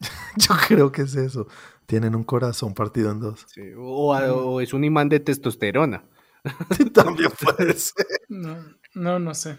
Yo 0.36 0.54
creo 0.68 0.92
que 0.92 1.02
es 1.02 1.14
eso. 1.14 1.46
Tienen 1.86 2.14
un 2.14 2.24
corazón 2.24 2.74
partido 2.74 3.10
en 3.10 3.20
dos. 3.20 3.46
Sí, 3.48 3.72
O, 3.76 4.14
o 4.14 4.60
es 4.60 4.72
un 4.74 4.84
imán 4.84 5.08
de 5.08 5.20
testosterona. 5.20 6.04
También 6.94 7.30
puede 7.40 7.74
ser. 7.74 8.06
No, 8.28 8.56
no, 8.94 9.18
no 9.18 9.34
sé. 9.34 9.58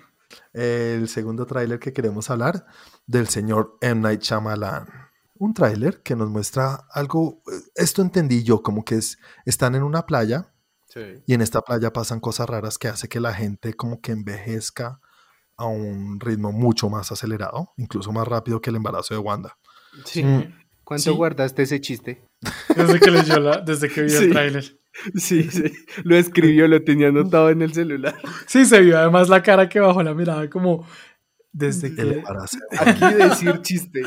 el 0.54 1.08
segundo 1.08 1.46
tráiler 1.46 1.80
que 1.80 1.94
queremos 1.94 2.30
hablar 2.30 2.66
del 3.08 3.28
señor 3.28 3.78
M. 3.82 4.02
Night 4.02 4.22
Shyamalan. 4.22 4.88
Un 5.38 5.54
tráiler 5.54 6.02
que 6.02 6.16
nos 6.16 6.30
muestra 6.30 6.86
algo, 6.92 7.42
eh, 7.52 7.56
esto 7.76 8.02
entendí 8.02 8.44
yo, 8.44 8.62
como 8.62 8.86
que 8.86 8.96
es, 8.96 9.18
están 9.46 9.76
en 9.76 9.84
una 9.84 10.06
playa 10.06 10.52
Sí. 10.88 11.02
y 11.28 11.34
en 11.34 11.42
esta 11.42 11.62
playa 11.62 11.92
pasan 11.92 12.22
cosas 12.22 12.48
raras 12.48 12.78
que 12.78 12.88
hace 12.88 13.10
que 13.10 13.20
la 13.20 13.34
gente 13.34 13.74
como 13.74 14.00
que 14.00 14.14
envejezca 14.14 15.02
a 15.58 15.65
un 15.65 16.20
ritmo 16.20 16.52
mucho 16.52 16.89
más 16.89 17.12
acelerado, 17.12 17.72
incluso 17.78 18.12
más 18.12 18.28
rápido 18.28 18.62
que 18.62 18.70
el 18.70 18.76
embarazo 18.78 19.13
de 19.13 19.20
Wanda. 19.20 19.58
Sí. 20.06 20.24
Mm. 20.24 20.54
¿Cuánto 20.84 21.12
Sí. 21.12 21.15
guardaste 21.18 21.63
ese 21.63 21.82
chiste? 21.82 22.24
Desde 22.76 23.00
que 23.00 23.10
leyó 23.12 23.39
la, 23.39 23.58
desde 23.62 23.89
que 23.89 24.04
vi 24.04 24.10
Sí. 24.10 24.26
el 24.26 24.32
tráiler. 24.32 24.80
Sí, 25.15 25.44
sí. 25.52 25.63
Lo 26.04 26.15
escribió, 26.15 26.68
lo 26.70 26.82
tenía 26.84 27.10
anotado 27.10 27.50
en 27.50 27.62
el 27.62 27.74
celular. 27.74 28.15
Sí, 28.48 28.65
se 28.65 28.80
vio 28.82 28.98
además 28.98 29.28
la 29.28 29.44
cara 29.44 29.68
que 29.68 29.80
bajó 29.82 30.02
la 30.04 30.13
mirada 30.13 30.50
como 30.50 30.88
desde 31.52 31.88
El 31.88 31.96
que... 31.96 32.02
embarazo. 32.20 32.58
Aquí 32.80 33.13
decir 33.13 33.62
chiste. 33.62 34.02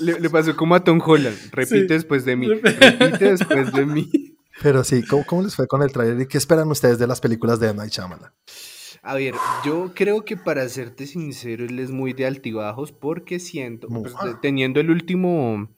Le, 0.00 0.20
le 0.20 0.30
pasó 0.30 0.54
como 0.56 0.74
a 0.74 0.84
Tom 0.84 1.00
Holland. 1.04 1.36
Repite 1.52 1.80
Sí. 1.80 1.86
después 1.86 2.24
de 2.24 2.36
mí. 2.36 2.48
Repite 2.48 3.24
después 3.36 3.72
de 3.72 3.86
mí. 3.86 4.10
Pero 4.62 4.82
sí, 4.84 5.02
¿cómo, 5.04 5.24
cómo 5.24 5.42
les 5.42 5.54
fue 5.54 5.66
con 5.66 5.82
el 5.82 5.92
tráiler 5.92 6.20
y 6.20 6.26
qué 6.26 6.36
esperan 6.38 6.68
ustedes 6.70 6.98
de 6.98 7.06
las 7.06 7.20
películas 7.20 7.60
de 7.60 7.68
M. 7.68 7.76
Night 7.78 7.92
Shyamalan? 7.92 8.32
A 9.02 9.14
ver, 9.14 9.34
yo 9.64 9.92
creo 9.94 10.24
que 10.24 10.36
para 10.36 10.68
serte 10.68 11.06
sincero, 11.06 11.64
él 11.64 11.78
es 11.78 11.90
muy 11.90 12.12
de 12.12 12.26
altibajos 12.26 12.92
porque 12.92 13.38
siento, 13.38 13.88
pues, 13.88 14.14
teniendo 14.42 14.80
el 14.80 14.90
último 14.90 15.68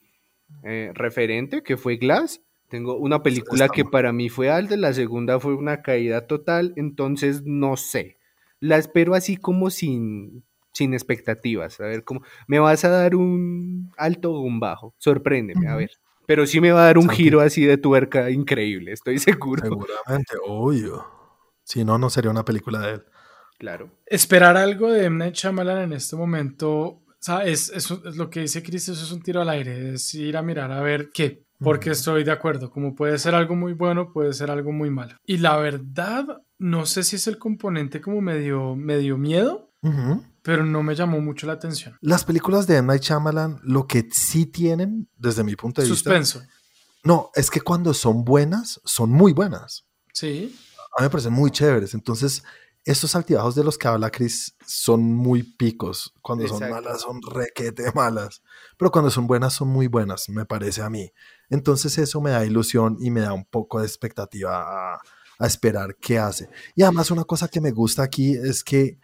eh, 0.65 0.91
referente 0.95 1.63
que 1.63 1.77
fue 1.77 1.97
Glass, 1.97 2.43
tengo 2.69 2.97
una 2.97 3.23
película 3.23 3.69
que 3.69 3.85
para 3.85 4.13
mí 4.13 4.29
fue 4.29 4.49
alta, 4.49 4.77
la 4.77 4.93
segunda 4.95 5.41
fue 5.41 5.55
una 5.55 5.83
caída 5.83 6.27
total, 6.27 6.73
entonces 6.77 7.43
no 7.45 7.77
sé. 7.77 8.19
La 8.61 8.77
espero 8.77 9.15
así 9.15 9.37
como 9.37 9.71
sin, 9.71 10.45
sin 10.73 10.95
expectativas. 10.95 11.81
A 11.81 11.85
ver, 11.85 12.05
cómo 12.05 12.23
¿me 12.47 12.59
vas 12.59 12.85
a 12.85 12.91
dar 12.91 13.17
un 13.17 13.91
alto 13.97 14.33
o 14.33 14.41
un 14.41 14.61
bajo? 14.61 14.95
Sorpréndeme, 14.99 15.67
a 15.67 15.77
ver. 15.77 15.91
Pero 16.27 16.47
sí 16.47 16.61
me 16.61 16.71
va 16.71 16.83
a 16.83 16.87
dar 16.87 16.99
un 16.99 17.09
giro 17.09 17.41
así 17.41 17.65
de 17.65 17.77
tuerca 17.77 18.31
increíble, 18.31 18.93
estoy 18.93 19.19
seguro. 19.19 19.63
Seguramente, 19.63 20.37
obvio. 20.47 21.20
Si 21.71 21.85
no, 21.85 21.99
no 21.99 22.11
sería 22.11 22.33
una 22.33 22.45
película 22.45 22.81
de 22.81 22.95
él. 22.95 23.05
Claro. 23.57 23.93
Esperar 24.07 24.57
algo 24.57 24.91
de 24.91 25.05
M. 25.05 25.19
Night 25.19 25.37
Shyamalan 25.37 25.83
en 25.83 25.93
este 25.93 26.17
momento, 26.17 26.71
o 26.71 27.05
sea, 27.21 27.45
es, 27.45 27.69
es, 27.69 27.89
es 27.89 28.17
lo 28.17 28.29
que 28.29 28.41
dice 28.41 28.61
Chris, 28.61 28.89
eso 28.89 29.05
es 29.05 29.13
un 29.13 29.23
tiro 29.23 29.41
al 29.41 29.51
aire, 29.51 29.95
es 29.95 30.13
ir 30.15 30.37
a 30.37 30.43
mirar 30.43 30.73
a 30.73 30.81
ver 30.81 31.11
qué, 31.15 31.45
porque 31.61 31.91
estoy 31.91 32.25
de 32.25 32.33
acuerdo, 32.33 32.71
como 32.71 32.97
puede 32.97 33.19
ser 33.19 33.37
algo 33.37 33.55
muy 33.55 33.73
bueno, 33.73 34.13
puede 34.13 34.33
ser 34.33 34.51
algo 34.51 34.73
muy 34.73 34.91
malo. 34.91 35.15
Y 35.25 35.37
la 35.37 35.59
verdad, 35.59 36.27
no 36.59 36.87
sé 36.87 37.05
si 37.05 37.17
es 37.17 37.29
el 37.29 37.39
componente 37.39 38.01
como 38.01 38.21
medio, 38.21 38.75
medio 38.75 39.17
miedo, 39.17 39.71
pero 40.43 40.67
no 40.67 40.83
me 40.83 40.97
llamó 40.97 41.21
mucho 41.21 41.47
la 41.47 41.53
atención. 41.53 41.97
Las 42.01 42.25
películas 42.25 42.67
de 42.67 42.79
M. 42.79 42.89
Night 42.89 43.03
Shyamalan, 43.03 43.61
lo 43.63 43.87
que 43.87 44.09
sí 44.11 44.47
tienen, 44.47 45.09
desde 45.17 45.45
mi 45.45 45.55
punto 45.55 45.83
de 45.83 45.89
vista, 45.89 46.11
Suspenso, 46.11 46.43
no, 47.05 47.31
es 47.37 47.49
que 47.49 47.61
cuando 47.61 47.95
son 47.95 48.25
buenas, 48.25 48.81
son 48.85 49.11
muy 49.11 49.33
buenas. 49.33 49.85
sí. 50.13 50.53
A 50.97 51.03
mí 51.03 51.07
me 51.07 51.11
parecen 51.11 51.33
muy 51.33 51.51
chéveres. 51.51 51.95
Entonces, 51.95 52.43
estos 52.85 53.15
altibajos 53.15 53.55
de 53.55 53.65
los 53.65 53.77
que 53.77 53.89
habla 53.89 54.11
Chris 54.11 54.57
son 54.67 55.03
muy 55.03 55.43
picos. 55.43 56.15
Cuando 56.23 56.49
son 56.49 56.71
malas, 56.71 57.03
son 57.03 57.21
requete 57.23 57.85
malas. 57.95 58.43
Pero 58.77 58.91
cuando 58.91 59.11
son 59.11 59.27
buenas, 59.27 59.55
son 59.55 59.69
muy 59.69 59.87
buenas, 59.87 60.29
me 60.29 60.47
parece 60.47 60.83
a 60.83 60.91
mí. 60.91 61.13
Entonces, 61.49 61.99
eso 61.99 62.21
me 62.21 62.31
da 62.31 62.45
ilusión 62.45 62.97
y 63.01 63.11
me 63.11 63.21
da 63.21 63.33
un 63.33 63.45
poco 63.45 63.81
de 63.81 63.87
expectativa 63.87 64.95
a, 64.95 65.01
a 65.39 65.47
esperar 65.47 65.97
qué 66.01 66.19
hace. 66.19 66.49
Y 66.75 66.83
además, 66.83 67.11
una 67.11 67.25
cosa 67.25 67.49
que 67.49 67.61
me 67.61 67.71
gusta 67.71 68.03
aquí 68.03 68.35
es 68.35 68.65
que 68.65 68.99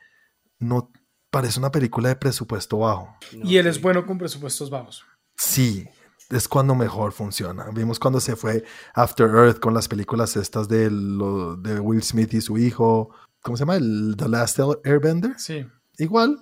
no 0.59 0.91
parece 1.31 1.59
una 1.59 1.71
película 1.71 2.09
de 2.09 2.17
presupuesto 2.17 2.79
bajo. 2.79 3.15
Y 3.33 3.57
él 3.59 3.67
es 3.67 3.81
bueno 3.81 4.07
con 4.07 4.17
presupuestos 4.17 4.71
bajos. 4.71 5.05
Sí, 5.37 5.87
es 6.31 6.49
cuando 6.49 6.75
mejor 6.75 7.13
funciona. 7.13 7.67
Vimos 7.73 7.99
cuando 7.99 8.21
se 8.21 8.37
fue 8.37 8.65
After 8.95 9.27
Earth 9.29 9.61
con 9.61 9.75
las 9.75 9.89
películas 9.89 10.37
estas 10.37 10.69
de, 10.69 10.91
lo- 10.91 11.57
de 11.57 11.79
Will 11.81 12.03
Smith 12.03 12.35
y 12.35 12.41
su 12.41 12.59
hijo. 12.59 13.11
¿Cómo 13.43 13.57
se 13.57 13.63
llama? 13.63 13.77
El 13.77 14.15
The 14.19 14.29
Last 14.29 14.59
Airbender. 14.85 15.35
Sí. 15.39 15.65
Igual 15.99 16.41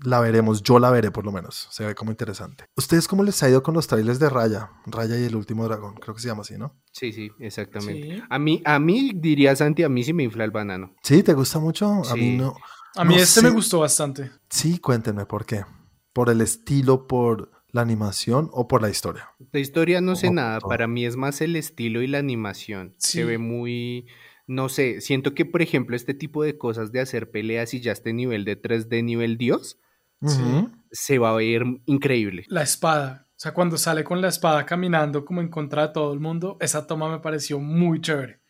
la 0.00 0.20
veremos, 0.20 0.62
yo 0.62 0.78
la 0.78 0.90
veré 0.90 1.10
por 1.10 1.24
lo 1.24 1.32
menos. 1.32 1.66
Se 1.72 1.84
ve 1.84 1.94
como 1.96 2.12
interesante. 2.12 2.64
¿Ustedes 2.76 3.08
cómo 3.08 3.24
les 3.24 3.42
ha 3.42 3.50
ido 3.50 3.64
con 3.64 3.74
los 3.74 3.88
trailers 3.88 4.20
de 4.20 4.30
Raya? 4.30 4.70
Raya 4.86 5.18
y 5.18 5.24
el 5.24 5.34
último 5.34 5.64
dragón, 5.64 5.94
creo 5.96 6.14
que 6.14 6.20
se 6.22 6.28
llama 6.28 6.42
así, 6.42 6.56
¿no? 6.56 6.76
Sí, 6.92 7.12
sí, 7.12 7.32
exactamente. 7.40 8.16
Sí. 8.18 8.22
A 8.30 8.38
mí, 8.38 8.62
a 8.64 8.78
mí 8.78 9.10
diría 9.16 9.56
Santi, 9.56 9.82
a 9.82 9.88
mí 9.88 10.04
sí 10.04 10.12
me 10.12 10.22
infla 10.22 10.44
el 10.44 10.52
banano. 10.52 10.94
¿Sí? 11.02 11.24
¿Te 11.24 11.34
gusta 11.34 11.58
mucho? 11.58 12.02
A 12.08 12.14
mí 12.14 12.36
no. 12.36 12.54
A 12.94 13.04
mí 13.04 13.16
No 13.16 13.20
este 13.20 13.42
me 13.42 13.50
gustó 13.50 13.80
bastante. 13.80 14.30
Sí, 14.48 14.78
cuéntenme 14.78 15.26
por 15.26 15.44
qué. 15.44 15.64
¿Por 16.12 16.30
el 16.30 16.40
estilo, 16.40 17.08
por 17.08 17.50
la 17.70 17.82
animación 17.82 18.48
o 18.52 18.68
por 18.68 18.82
la 18.82 18.90
historia? 18.90 19.30
La 19.52 19.60
historia 19.60 20.00
no 20.00 20.16
sé 20.16 20.30
nada, 20.30 20.58
todo. 20.58 20.68
para 20.68 20.86
mí 20.86 21.04
es 21.04 21.16
más 21.16 21.40
el 21.40 21.56
estilo 21.56 22.02
y 22.02 22.06
la 22.06 22.18
animación. 22.18 22.94
Sí. 22.98 23.18
Se 23.18 23.24
ve 23.24 23.38
muy, 23.38 24.06
no 24.46 24.68
sé, 24.68 25.00
siento 25.00 25.34
que 25.34 25.44
por 25.44 25.62
ejemplo 25.62 25.96
este 25.96 26.14
tipo 26.14 26.42
de 26.42 26.56
cosas 26.56 26.92
de 26.92 27.00
hacer 27.00 27.30
peleas 27.30 27.74
y 27.74 27.80
ya 27.80 27.92
este 27.92 28.12
nivel 28.12 28.44
de 28.44 28.60
3D, 28.60 29.04
nivel 29.04 29.36
Dios, 29.38 29.78
se 30.90 31.18
va 31.18 31.30
a 31.30 31.36
ver 31.36 31.64
increíble. 31.86 32.44
La 32.48 32.62
espada. 32.62 33.26
O 33.30 33.40
sea, 33.40 33.54
cuando 33.54 33.78
sale 33.78 34.02
con 34.02 34.20
la 34.20 34.28
espada 34.28 34.66
caminando 34.66 35.24
como 35.24 35.40
en 35.40 35.48
contra 35.48 35.86
de 35.86 35.92
todo 35.92 36.12
el 36.12 36.18
mundo, 36.18 36.56
esa 36.60 36.88
toma 36.88 37.08
me 37.08 37.20
pareció 37.20 37.60
muy 37.60 38.00
chévere. 38.00 38.40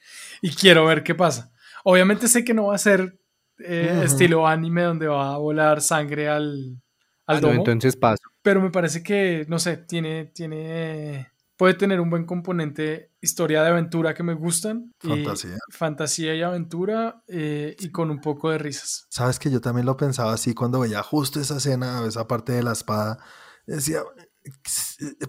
Y 0.40 0.50
quiero 0.50 0.86
ver 0.86 1.02
qué 1.02 1.14
pasa. 1.14 1.52
Obviamente 1.84 2.26
sé 2.26 2.42
que 2.42 2.54
no 2.54 2.68
va 2.68 2.74
a 2.74 2.78
ser 2.78 3.18
eh, 3.58 4.02
estilo 4.04 4.46
anime 4.46 4.84
donde 4.84 5.06
va 5.06 5.34
a 5.34 5.38
volar 5.38 5.82
sangre 5.82 6.28
al, 6.28 6.80
al 7.26 7.36
Ah, 7.36 7.40
no, 7.40 7.50
entonces 7.50 7.96
paso. 7.96 8.22
Pero 8.48 8.62
me 8.62 8.70
parece 8.70 9.02
que, 9.02 9.44
no 9.46 9.58
sé, 9.58 9.76
tiene, 9.76 10.24
tiene, 10.24 11.30
puede 11.58 11.74
tener 11.74 12.00
un 12.00 12.08
buen 12.08 12.24
componente 12.24 13.12
historia 13.20 13.62
de 13.62 13.68
aventura 13.68 14.14
que 14.14 14.22
me 14.22 14.32
gustan. 14.32 14.90
y 15.02 15.08
Fantasía. 15.08 15.58
fantasía 15.70 16.34
y 16.34 16.40
aventura 16.40 17.22
eh, 17.26 17.76
y 17.78 17.90
con 17.90 18.10
un 18.10 18.22
poco 18.22 18.48
de 18.48 18.56
risas. 18.56 19.04
Sabes 19.10 19.38
que 19.38 19.50
yo 19.50 19.60
también 19.60 19.84
lo 19.84 19.98
pensaba 19.98 20.32
así 20.32 20.54
cuando 20.54 20.80
veía 20.80 21.02
justo 21.02 21.38
esa 21.38 21.58
escena, 21.58 22.02
esa 22.08 22.26
parte 22.26 22.52
de 22.52 22.62
la 22.62 22.72
espada. 22.72 23.18
Decía, 23.66 24.00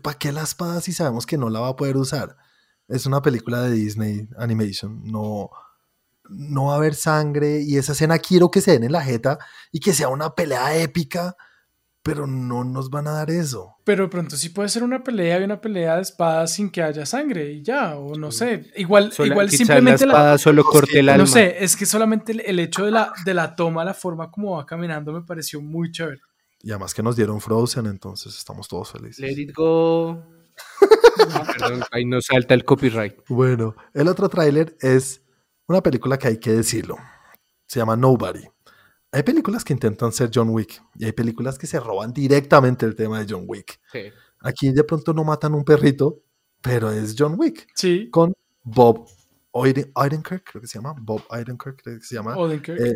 ¿para 0.01 0.17
qué 0.17 0.31
la 0.31 0.43
espada 0.43 0.79
si 0.79 0.93
sabemos 0.93 1.25
que 1.25 1.37
no 1.37 1.49
la 1.49 1.59
va 1.59 1.67
a 1.67 1.75
poder 1.75 1.97
usar? 1.97 2.37
Es 2.87 3.05
una 3.05 3.21
película 3.21 3.63
de 3.63 3.71
Disney 3.71 4.29
Animation, 4.37 5.03
no, 5.03 5.49
no 6.29 6.67
va 6.67 6.75
a 6.75 6.77
haber 6.77 6.95
sangre 6.95 7.59
y 7.63 7.75
esa 7.75 7.91
escena 7.91 8.17
quiero 8.17 8.49
que 8.49 8.61
se 8.61 8.71
den 8.71 8.85
en 8.85 8.93
la 8.93 9.03
jeta 9.03 9.39
y 9.73 9.81
que 9.81 9.91
sea 9.91 10.07
una 10.07 10.35
pelea 10.35 10.77
épica, 10.77 11.35
pero 12.01 12.25
no 12.25 12.63
nos 12.63 12.89
van 12.89 13.07
a 13.07 13.11
dar 13.11 13.29
eso. 13.29 13.75
Pero 13.83 14.03
de 14.03 14.09
pronto 14.09 14.35
sí 14.37 14.49
puede 14.49 14.69
ser 14.69 14.83
una 14.83 15.03
pelea 15.03 15.39
y 15.39 15.43
una 15.43 15.59
pelea 15.61 15.97
de 15.97 16.01
espadas 16.03 16.53
sin 16.53 16.69
que 16.69 16.81
haya 16.81 17.05
sangre 17.05 17.51
y 17.51 17.61
ya, 17.63 17.97
o 17.97 18.15
no 18.15 18.31
sé. 18.31 18.71
Igual, 18.77 19.11
Sola- 19.11 19.31
igual 19.33 19.49
simplemente 19.49 20.05
la 20.05 20.13
la, 20.13 20.19
espada 20.19 20.37
solo 20.37 20.63
corte 20.63 20.99
el 20.99 21.05
No 21.07 21.11
alma. 21.13 21.25
sé, 21.27 21.63
es 21.63 21.75
que 21.75 21.85
solamente 21.85 22.31
el, 22.31 22.39
el 22.41 22.59
hecho 22.59 22.85
de 22.85 22.91
la, 22.91 23.11
de 23.25 23.33
la 23.33 23.55
toma, 23.55 23.83
la 23.83 23.93
forma 23.93 24.31
como 24.31 24.55
va 24.57 24.65
caminando 24.65 25.11
me 25.11 25.21
pareció 25.21 25.61
muy 25.61 25.91
chévere. 25.91 26.21
Y 26.61 26.71
además 26.71 26.93
que 26.93 27.03
nos 27.03 27.15
dieron 27.15 27.39
Frozen, 27.41 27.85
entonces 27.85 28.35
estamos 28.37 28.67
todos 28.67 28.91
felices. 28.91 29.19
Let 29.19 29.41
it 29.41 29.53
go. 29.55 30.23
Perdón, 31.57 31.83
ahí 31.91 32.05
nos 32.05 32.25
salta 32.25 32.53
el 32.53 32.65
copyright. 32.65 33.15
Bueno, 33.27 33.75
el 33.93 34.07
otro 34.07 34.29
tráiler 34.29 34.75
es 34.81 35.21
una 35.67 35.81
película 35.81 36.17
que 36.17 36.27
hay 36.29 36.37
que 36.37 36.51
decirlo. 36.51 36.97
Se 37.65 37.79
llama 37.79 37.95
Nobody. 37.95 38.43
Hay 39.11 39.23
películas 39.23 39.63
que 39.63 39.73
intentan 39.73 40.11
ser 40.11 40.29
John 40.33 40.49
Wick 40.49 40.81
y 40.95 41.05
hay 41.05 41.11
películas 41.13 41.57
que 41.57 41.65
se 41.67 41.79
roban 41.79 42.13
directamente 42.13 42.85
el 42.85 42.95
tema 42.95 43.19
de 43.19 43.25
John 43.33 43.43
Wick. 43.47 43.79
Sí. 43.91 44.03
Aquí 44.41 44.71
de 44.71 44.83
pronto 44.83 45.13
no 45.13 45.23
matan 45.23 45.53
un 45.55 45.63
perrito, 45.65 46.19
pero 46.61 46.91
es 46.91 47.15
John 47.17 47.35
Wick 47.37 47.67
Sí, 47.75 48.09
con 48.11 48.33
Bob 48.63 49.07
Odenkirk, 49.51 50.43
creo 50.51 50.61
que 50.61 50.67
se 50.67 50.77
llama. 50.77 50.93
Bob 50.99 51.23
Odenkirk, 51.29 51.81
creo 51.81 51.97
que 51.97 52.05
se 52.05 52.15
llama. 52.15 52.37
Odenkirk. 52.37 52.79
Eh, 52.79 52.93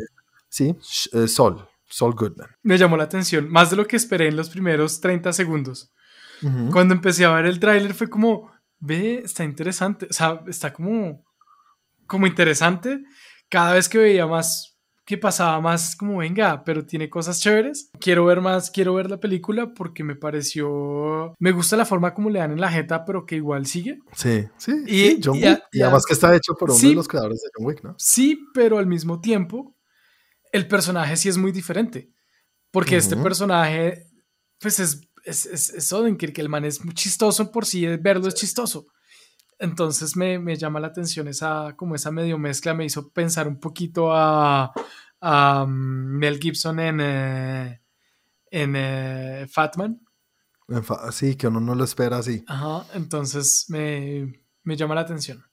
sí, 0.49 0.74
Sh- 0.80 1.09
eh, 1.24 1.28
Sol, 1.28 1.68
Sol 1.89 2.14
Goodman. 2.14 2.49
Me 2.61 2.78
llamó 2.78 2.95
la 2.95 3.05
atención, 3.05 3.49
más 3.49 3.72
de 3.72 3.76
lo 3.78 3.88
que 3.88 3.95
esperé 3.95 4.28
en 4.28 4.36
los 4.36 4.49
primeros 4.49 5.01
30 5.01 5.34
segundos. 5.34 5.91
Cuando 6.72 6.93
empecé 6.93 7.24
a 7.24 7.32
ver 7.32 7.45
el 7.45 7.57
tráiler 7.57 7.93
fue 7.93 8.09
como, 8.09 8.51
ve, 8.80 9.22
está 9.24 9.45
interesante, 9.45 10.07
o 10.09 10.14
sea, 10.14 10.43
está 10.47 10.74
como, 10.74 11.24
como 12.05 12.28
interesante. 12.28 13.01
Cada 13.47 13.74
vez 13.76 13.88
que 13.88 13.97
veía 13.97 14.28
más, 14.28 14.72
que 15.06 15.18
pasaba 15.18 15.60
más 15.60 15.95
como, 15.97 16.18
venga, 16.20 16.64
pero 16.64 16.86
tiene 16.86 17.10
cosas 17.10 17.39
chéveres. 17.41 17.89
Quiero 17.99 18.24
ver 18.26 18.39
más, 18.39 18.72
quiero 18.72 18.93
ver 18.93 19.10
la 19.10 19.20
película 19.20 19.74
porque 19.74 20.04
me 20.04 20.16
pareció, 20.16 21.36
me 21.39 21.51
gusta 21.51 21.76
la 21.76 21.86
forma 21.86 22.14
como 22.14 22.30
le 22.30 22.39
dan 22.39 22.51
en 22.54 22.62
la 22.62 22.72
jeta, 22.72 23.04
pero 23.06 23.26
que 23.26 23.36
igual 23.36 23.66
sigue. 23.66 23.99
Sí, 24.14 24.45
sí, 24.58 24.72
Y- 24.88 25.08
sí, 25.16 25.22
John 25.24 25.38
y 25.38 25.45
a- 25.45 25.49
Wick. 25.51 25.64
Y, 25.74 25.82
a- 25.82 25.86
además 25.86 26.06
que 26.06 26.14
está 26.14 26.34
hecho 26.36 26.54
por 26.56 26.70
uno 26.72 26.80
Sí. 26.80 26.89
de 26.89 26.95
los 26.95 27.08
creadores 27.08 27.41
de 27.41 27.49
John 27.56 27.66
Wick, 27.68 27.84
¿no? 27.84 27.95
Sí, 27.97 28.39
pero 28.54 28.78
al 28.78 28.88
mismo 28.88 29.20
tiempo, 29.20 29.76
el 30.51 30.68
personaje 30.68 31.18
sí 31.18 31.28
es 31.30 31.38
muy 31.38 31.51
diferente. 31.51 32.10
Porque 32.72 32.95
este 32.97 33.16
personaje, 33.18 34.06
pues 34.60 34.80
es, 34.80 35.01
es, 35.26 35.45
es, 35.45 35.70
es 35.70 35.93
Odenkirk, 35.93 36.38
el 36.39 36.49
man 36.49 36.66
es 36.66 36.84
muy 36.84 36.93
chistoso 36.95 37.51
por 37.51 37.66
sí, 37.68 37.86
verlo 37.97 38.28
es 38.28 38.34
chistoso. 38.36 38.88
Entonces 39.64 40.18
me, 40.18 40.39
me 40.39 40.57
llama 40.57 40.82
la 40.82 40.88
atención 40.88 41.30
esa, 41.30 41.74
como 41.78 41.95
esa 41.95 42.11
medio 42.11 42.38
mezcla, 42.38 42.74
me 42.74 42.84
hizo 42.84 43.14
pensar 43.14 43.47
un 43.47 43.61
poquito 43.61 44.11
a, 44.11 44.74
a, 45.22 45.66
Mel 45.66 46.38
Gibson 46.38 46.82
en, 46.82 46.99
eh, 46.99 47.82
en 48.51 48.74
eh, 48.76 49.47
Fatman. 49.49 50.01
Sí, 51.11 51.38
que 51.38 51.47
uno 51.47 51.61
no 51.61 51.76
lo 51.76 51.86
espera 51.86 52.18
así. 52.18 52.43
Ajá, 52.45 52.86
entonces 52.93 53.66
me, 53.70 54.43
me 54.64 54.76
llama 54.76 54.95
la 54.95 55.01
atención. 55.01 55.45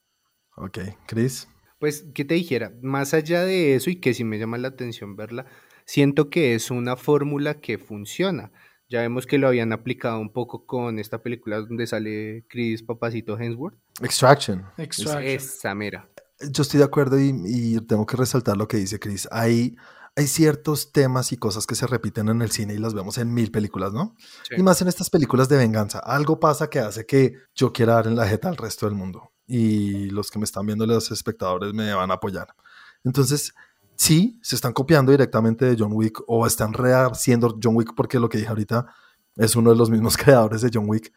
Ok, 0.56 0.78
Chris. 1.06 1.46
Pues, 1.78 2.04
¿qué 2.12 2.24
te 2.24 2.34
dijera? 2.34 2.72
Más 2.82 3.14
allá 3.14 3.44
de 3.44 3.76
eso, 3.76 3.90
y 3.90 4.00
que 4.00 4.12
sí 4.12 4.24
me 4.24 4.40
llama 4.40 4.58
la 4.58 4.68
atención 4.68 5.14
verla, 5.14 5.46
siento 5.84 6.30
que 6.30 6.56
es 6.56 6.72
una 6.72 6.96
fórmula 6.96 7.61
que 7.61 7.78
funciona. 7.78 8.50
Ya 8.91 9.03
vemos 9.03 9.24
que 9.24 9.38
lo 9.38 9.47
habían 9.47 9.72
aplicado 9.72 10.18
un 10.18 10.32
poco 10.32 10.66
con 10.66 10.99
esta 10.99 11.22
película 11.22 11.61
donde 11.61 11.86
sale 11.86 12.45
Chris 12.49 12.82
Papacito 12.82 13.38
Hemsworth. 13.38 13.78
Extraction. 14.03 14.66
Extraction. 14.76 15.22
Esa 15.22 15.74
mera. 15.76 16.11
Yo 16.51 16.62
estoy 16.62 16.78
de 16.78 16.84
acuerdo 16.84 17.18
y, 17.20 17.32
y 17.45 17.80
tengo 17.82 18.05
que 18.05 18.16
resaltar 18.16 18.57
lo 18.57 18.66
que 18.66 18.78
dice 18.78 18.99
Chris. 18.99 19.28
Hay, 19.30 19.76
hay 20.16 20.26
ciertos 20.26 20.91
temas 20.91 21.30
y 21.30 21.36
cosas 21.36 21.68
que 21.68 21.76
se 21.76 21.86
repiten 21.86 22.28
en 22.30 22.43
el 22.43 22.51
cine 22.51 22.74
y 22.74 22.78
las 22.78 22.93
vemos 22.93 23.16
en 23.18 23.32
mil 23.32 23.53
películas, 23.53 23.93
¿no? 23.93 24.16
Sí. 24.49 24.57
Y 24.59 24.62
más 24.64 24.82
en 24.82 24.88
estas 24.88 25.09
películas 25.09 25.49
de 25.49 25.57
venganza. 25.57 26.01
Algo 26.01 26.41
pasa 26.41 26.68
que 26.68 26.80
hace 26.80 27.07
que 27.07 27.34
yo 27.55 27.72
quiera 27.72 27.95
dar 27.95 28.09
en 28.09 28.16
la 28.16 28.26
jeta 28.26 28.49
al 28.49 28.57
resto 28.57 28.86
del 28.86 28.97
mundo. 28.97 29.32
Y 29.47 30.11
los 30.11 30.32
que 30.32 30.41
me 30.41 30.45
están 30.45 30.66
viendo, 30.66 30.84
los 30.84 31.12
espectadores, 31.12 31.72
me 31.74 31.95
van 31.95 32.11
a 32.11 32.14
apoyar. 32.14 32.49
Entonces, 33.05 33.55
sí, 34.01 34.38
se 34.42 34.55
están 34.57 34.72
copiando 34.72 35.12
directamente 35.12 35.66
de 35.66 35.76
John 35.78 35.92
Wick 35.92 36.22
o 36.26 36.46
están 36.46 36.72
rehaciendo 36.72 37.59
John 37.62 37.76
Wick 37.76 37.92
porque 37.94 38.18
lo 38.18 38.30
que 38.30 38.38
dije 38.38 38.48
ahorita 38.48 38.86
es 39.36 39.55
uno 39.57 39.68
de 39.70 39.76
los 39.76 39.90
mismos 39.90 40.16
creadores 40.16 40.62
de 40.62 40.70
John 40.72 40.84
Wick. 40.88 41.12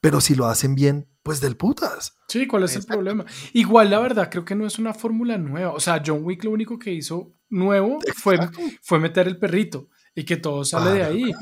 Pero 0.00 0.20
si 0.20 0.36
lo 0.36 0.46
hacen 0.46 0.76
bien, 0.76 1.08
pues 1.24 1.40
del 1.40 1.56
putas. 1.56 2.16
Sí, 2.28 2.46
¿cuál 2.46 2.62
es 2.62 2.76
Exacto. 2.76 2.92
el 2.92 2.98
problema? 2.98 3.24
Igual, 3.52 3.90
la 3.90 3.98
verdad, 3.98 4.30
creo 4.30 4.44
que 4.44 4.54
no 4.54 4.64
es 4.64 4.78
una 4.78 4.94
fórmula 4.94 5.36
nueva. 5.38 5.72
O 5.72 5.80
sea, 5.80 6.00
John 6.06 6.20
Wick 6.22 6.44
lo 6.44 6.52
único 6.52 6.78
que 6.78 6.92
hizo 6.92 7.34
nuevo 7.50 7.98
fue, 8.16 8.38
fue 8.80 9.00
meter 9.00 9.26
el 9.26 9.36
perrito 9.38 9.88
y 10.14 10.24
que 10.24 10.36
todo 10.36 10.64
sale 10.64 10.92
de 10.92 11.02
Ah, 11.02 11.06
ahí. 11.08 11.32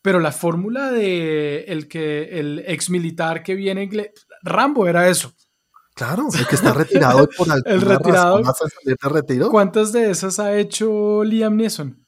Pero 0.00 0.20
la 0.20 0.30
fórmula 0.30 0.92
de 0.92 1.64
el 1.66 1.88
que 1.88 2.38
el 2.38 2.62
ex 2.66 2.88
militar 2.88 3.42
que 3.42 3.56
viene, 3.56 3.90
Rambo 4.44 4.86
era 4.86 5.08
eso. 5.08 5.34
Claro, 5.96 6.28
el 6.38 6.46
que 6.46 6.54
está 6.54 6.72
retirado 6.72 7.24
y 7.24 7.36
por 7.36 7.50
alguna 7.50 7.74
El 7.74 7.80
retirado. 7.80 8.42
razón 8.42 8.68
de 8.84 8.96
retiro. 9.02 9.50
¿Cuántas 9.50 9.92
de 9.92 10.10
esas 10.10 10.38
ha 10.38 10.54
hecho 10.56 11.24
Liam 11.24 11.56
Neeson? 11.56 12.06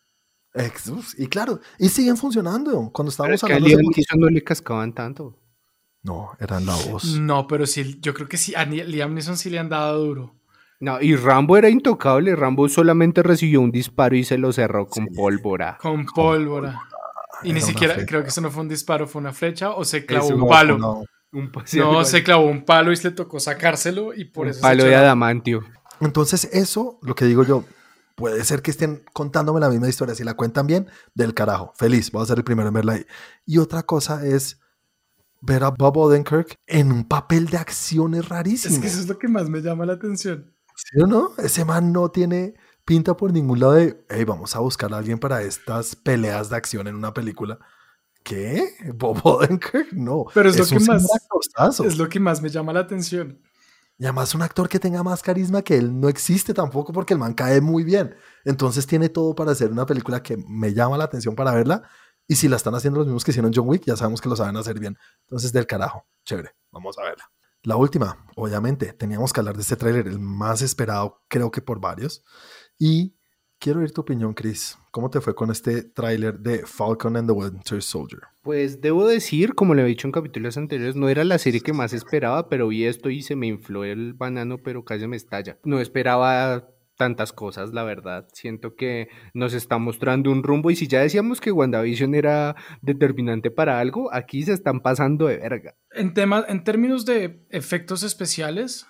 Y 1.16 1.26
claro, 1.28 1.60
y 1.78 1.88
siguen 1.88 2.16
funcionando. 2.16 2.90
Cuando 2.92 2.94
Pero 2.94 3.08
estábamos 3.10 3.34
es 3.42 3.46
que 3.46 3.52
a 3.52 3.56
hablando 3.56 3.68
Liam 3.78 3.92
Neeson 3.94 4.20
no 4.20 4.28
le 4.28 4.44
cascaban 4.44 4.92
tanto. 4.92 5.38
No, 6.02 6.30
eran 6.38 6.66
la 6.66 6.74
voz. 6.76 7.18
No, 7.18 7.46
pero 7.46 7.66
sí, 7.66 7.98
yo 8.00 8.14
creo 8.14 8.28
que 8.28 8.36
sí, 8.36 8.54
a 8.54 8.64
Liam 8.64 9.14
Neeson 9.14 9.36
sí 9.36 9.50
le 9.50 9.58
han 9.58 9.68
dado 9.68 10.04
duro. 10.04 10.34
No, 10.80 11.00
y 11.00 11.16
Rambo 11.16 11.56
era 11.56 11.68
intocable. 11.68 12.36
Rambo 12.36 12.68
solamente 12.68 13.22
recibió 13.22 13.60
un 13.60 13.70
disparo 13.72 14.14
y 14.16 14.22
se 14.24 14.38
lo 14.38 14.52
cerró 14.52 14.86
con 14.86 15.06
Sí. 15.06 15.14
pórvora. 15.16 15.76
Con 15.80 16.04
pólvora. 16.06 16.80
Y 17.42 17.52
ni 17.52 17.58
Era 17.58 17.66
siquiera, 17.66 17.94
flecha. 17.94 18.08
creo 18.08 18.22
que 18.22 18.28
eso 18.28 18.40
no 18.40 18.50
fue 18.50 18.62
un 18.62 18.68
disparo, 18.68 19.06
fue 19.08 19.20
una 19.20 19.32
flecha 19.32 19.70
o 19.72 19.84
se 19.84 20.04
clavó 20.06 20.28
un 20.28 20.38
no, 20.40 20.46
palo. 20.46 20.78
No. 20.78 21.04
Un, 21.32 21.52
No, 21.74 22.04
se 22.04 22.24
clavó 22.24 22.46
un 22.46 22.64
palo 22.64 22.90
y 22.90 22.96
se 22.96 23.10
le 23.10 23.14
tocó 23.14 23.38
sacárselo 23.38 24.14
y 24.14 24.24
por 24.24 24.46
un 24.46 24.50
eso 24.50 24.60
se 24.60 24.62
palo 24.62 24.82
echó 24.82 24.88
de 24.88 24.96
adamantio. 24.96 25.60
Entonces, 26.00 26.48
eso, 26.52 26.98
lo 27.02 27.14
que 27.14 27.26
digo 27.26 27.44
yo, 27.44 27.64
puede 28.14 28.42
ser 28.44 28.62
que 28.62 28.70
estén 28.70 29.04
contándome 29.12 29.60
la 29.60 29.68
misma 29.68 29.88
historia. 29.88 30.14
Si 30.14 30.24
la 30.24 30.34
cuentan 30.34 30.66
bien, 30.66 30.88
del 31.14 31.34
carajo. 31.34 31.72
Feliz, 31.76 32.10
voy 32.10 32.22
a 32.22 32.26
ser 32.26 32.38
el 32.38 32.44
primero 32.44 32.68
en 32.68 32.74
verla 32.74 32.94
ahí. 32.94 33.06
Y 33.46 33.58
otra 33.58 33.82
cosa 33.82 34.26
es 34.26 34.60
ver 35.40 35.64
a 35.64 35.70
Bob 35.70 35.96
Odenkirk 35.98 36.54
en 36.66 36.92
un 36.92 37.04
papel 37.04 37.46
de 37.46 37.58
acciones 37.58 38.28
rarísimo. 38.28 38.74
Es 38.74 38.80
que 38.80 38.86
eso 38.86 39.00
es 39.00 39.08
lo 39.08 39.18
que 39.18 39.28
más 39.28 39.48
me 39.48 39.60
llama 39.60 39.86
la 39.86 39.94
atención. 39.94 40.54
¿Sí 40.74 41.00
o 41.00 41.06
no? 41.06 41.32
Ese 41.38 41.64
man 41.64 41.92
no 41.92 42.10
tiene 42.10 42.54
pinta 42.84 43.16
por 43.16 43.32
ningún 43.32 43.60
lado 43.60 43.72
de, 43.74 44.04
hey, 44.08 44.24
vamos 44.24 44.56
a 44.56 44.60
buscar 44.60 44.92
a 44.94 44.98
alguien 44.98 45.18
para 45.18 45.42
estas 45.42 45.94
peleas 45.94 46.50
de 46.50 46.56
acción 46.56 46.86
en 46.86 46.94
una 46.94 47.12
película. 47.12 47.58
¿Qué? 48.22 48.74
¿Bob 48.94 49.20
Odenkirk? 49.24 49.92
No. 49.92 50.26
Pero 50.34 50.50
es 50.50 50.58
lo 50.58 50.66
que 50.66 50.84
más-. 50.84 51.80
Es 51.84 51.98
lo 51.98 52.08
que 52.08 52.20
más 52.20 52.42
me 52.42 52.48
llama 52.48 52.72
la 52.72 52.80
atención. 52.80 53.40
Y 54.00 54.04
además 54.04 54.34
un 54.34 54.42
actor 54.42 54.68
que 54.68 54.78
tenga 54.78 55.02
más 55.02 55.22
carisma 55.22 55.62
que 55.62 55.76
él 55.76 55.98
no 55.98 56.08
existe 56.08 56.54
tampoco 56.54 56.92
porque 56.92 57.14
el 57.14 57.18
man 57.18 57.34
cae 57.34 57.60
muy 57.60 57.82
bien. 57.82 58.14
Entonces 58.44 58.86
tiene 58.86 59.08
todo 59.08 59.34
para 59.34 59.50
hacer 59.50 59.72
una 59.72 59.86
película 59.86 60.22
que 60.22 60.36
me 60.36 60.72
llama 60.72 60.96
la 60.96 61.04
atención 61.04 61.34
para 61.34 61.52
verla. 61.52 61.82
Y 62.28 62.36
si 62.36 62.46
la 62.46 62.56
están 62.56 62.74
haciendo 62.76 63.00
los 63.00 63.08
mismos 63.08 63.24
que 63.24 63.32
hicieron 63.32 63.50
John 63.52 63.68
Wick, 63.68 63.84
ya 63.84 63.96
sabemos 63.96 64.20
que 64.20 64.28
lo 64.28 64.36
saben 64.36 64.56
hacer 64.56 64.78
bien. 64.78 64.96
Entonces 65.22 65.52
del 65.52 65.66
carajo. 65.66 66.06
Chévere. 66.24 66.50
Vamos 66.70 66.96
a 66.98 67.02
verla. 67.02 67.24
La 67.64 67.74
última, 67.74 68.24
obviamente, 68.36 68.92
teníamos 68.92 69.32
que 69.32 69.40
hablar 69.40 69.56
de 69.56 69.62
este 69.62 69.74
tráiler, 69.74 70.06
el 70.06 70.20
más 70.20 70.62
esperado 70.62 71.22
creo 71.26 71.50
que 71.50 71.60
por 71.60 71.80
varios. 71.80 72.22
Y 72.78 73.17
quiero 73.58 73.80
oír 73.80 73.92
tu 73.92 74.00
opinión, 74.00 74.34
Chris. 74.34 74.78
¿Cómo 74.90 75.10
te 75.10 75.20
fue 75.20 75.34
con 75.34 75.50
este 75.50 75.82
tráiler 75.82 76.38
de 76.38 76.64
Falcon 76.66 77.16
and 77.16 77.28
the 77.28 77.32
Winter 77.32 77.82
Soldier? 77.82 78.22
Pues 78.42 78.80
debo 78.80 79.06
decir, 79.06 79.54
como 79.54 79.74
le 79.74 79.82
he 79.82 79.86
dicho 79.86 80.08
en 80.08 80.12
capítulos 80.12 80.56
anteriores, 80.56 80.96
no 80.96 81.08
era 81.08 81.24
la 81.24 81.38
serie 81.38 81.60
que 81.60 81.72
más 81.72 81.92
esperaba, 81.92 82.48
pero 82.48 82.68
vi 82.68 82.84
esto 82.84 83.10
y 83.10 83.22
se 83.22 83.36
me 83.36 83.46
infló 83.46 83.84
el 83.84 84.14
banano, 84.14 84.58
pero 84.58 84.84
casi 84.84 85.06
me 85.06 85.16
estalla. 85.16 85.58
No 85.64 85.80
esperaba 85.80 86.68
tantas 86.98 87.32
cosas, 87.32 87.72
la 87.72 87.84
verdad. 87.84 88.28
Siento 88.32 88.74
que 88.74 89.08
nos 89.32 89.54
está 89.54 89.78
mostrando 89.78 90.30
un 90.30 90.42
rumbo 90.42 90.70
y 90.70 90.76
si 90.76 90.86
ya 90.86 91.00
decíamos 91.00 91.40
que 91.40 91.52
WandaVision 91.52 92.14
era 92.14 92.56
determinante 92.82 93.50
para 93.50 93.78
algo, 93.80 94.12
aquí 94.12 94.42
se 94.42 94.52
están 94.52 94.80
pasando 94.80 95.26
de 95.26 95.38
verga. 95.38 95.74
En, 95.92 96.12
tema, 96.12 96.44
en 96.48 96.64
términos 96.64 97.06
de 97.06 97.46
efectos 97.50 98.02
especiales, 98.02 98.86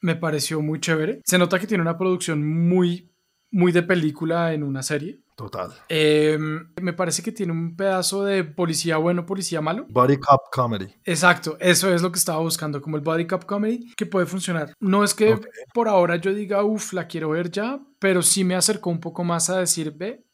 me 0.00 0.16
pareció 0.16 0.60
muy 0.60 0.80
chévere. 0.80 1.20
Se 1.24 1.38
nota 1.38 1.58
que 1.58 1.66
tiene 1.66 1.82
una 1.82 1.98
producción 1.98 2.44
muy, 2.68 3.11
muy 3.52 3.70
de 3.70 3.82
película 3.84 4.52
en 4.52 4.62
una 4.64 4.82
serie. 4.82 5.20
Total. 5.36 5.72
Eh, 5.88 6.38
me 6.80 6.92
parece 6.92 7.22
que 7.22 7.32
tiene 7.32 7.52
un 7.52 7.74
pedazo 7.76 8.24
de 8.24 8.44
policía 8.44 8.96
bueno, 8.98 9.24
policía 9.24 9.60
malo. 9.60 9.86
Body 9.88 10.16
cop 10.18 10.40
comedy. 10.52 10.86
Exacto, 11.04 11.56
eso 11.60 11.92
es 11.94 12.02
lo 12.02 12.10
que 12.12 12.18
estaba 12.18 12.40
buscando, 12.40 12.80
como 12.82 12.96
el 12.96 13.02
body 13.02 13.26
cop 13.26 13.44
comedy, 13.44 13.92
que 13.94 14.06
puede 14.06 14.26
funcionar. 14.26 14.74
No 14.80 15.04
es 15.04 15.14
que 15.14 15.38
por 15.72 15.88
ahora 15.88 16.16
yo 16.16 16.32
diga, 16.34 16.62
uff, 16.64 16.92
la 16.92 17.06
quiero 17.06 17.30
ver 17.30 17.50
ya, 17.50 17.80
pero 17.98 18.22
sí 18.22 18.44
me 18.44 18.54
acercó 18.56 18.90
un 18.90 19.00
poco 19.00 19.22
más 19.24 19.48
a 19.50 19.58
decir, 19.60 19.92
ve, 19.96 20.24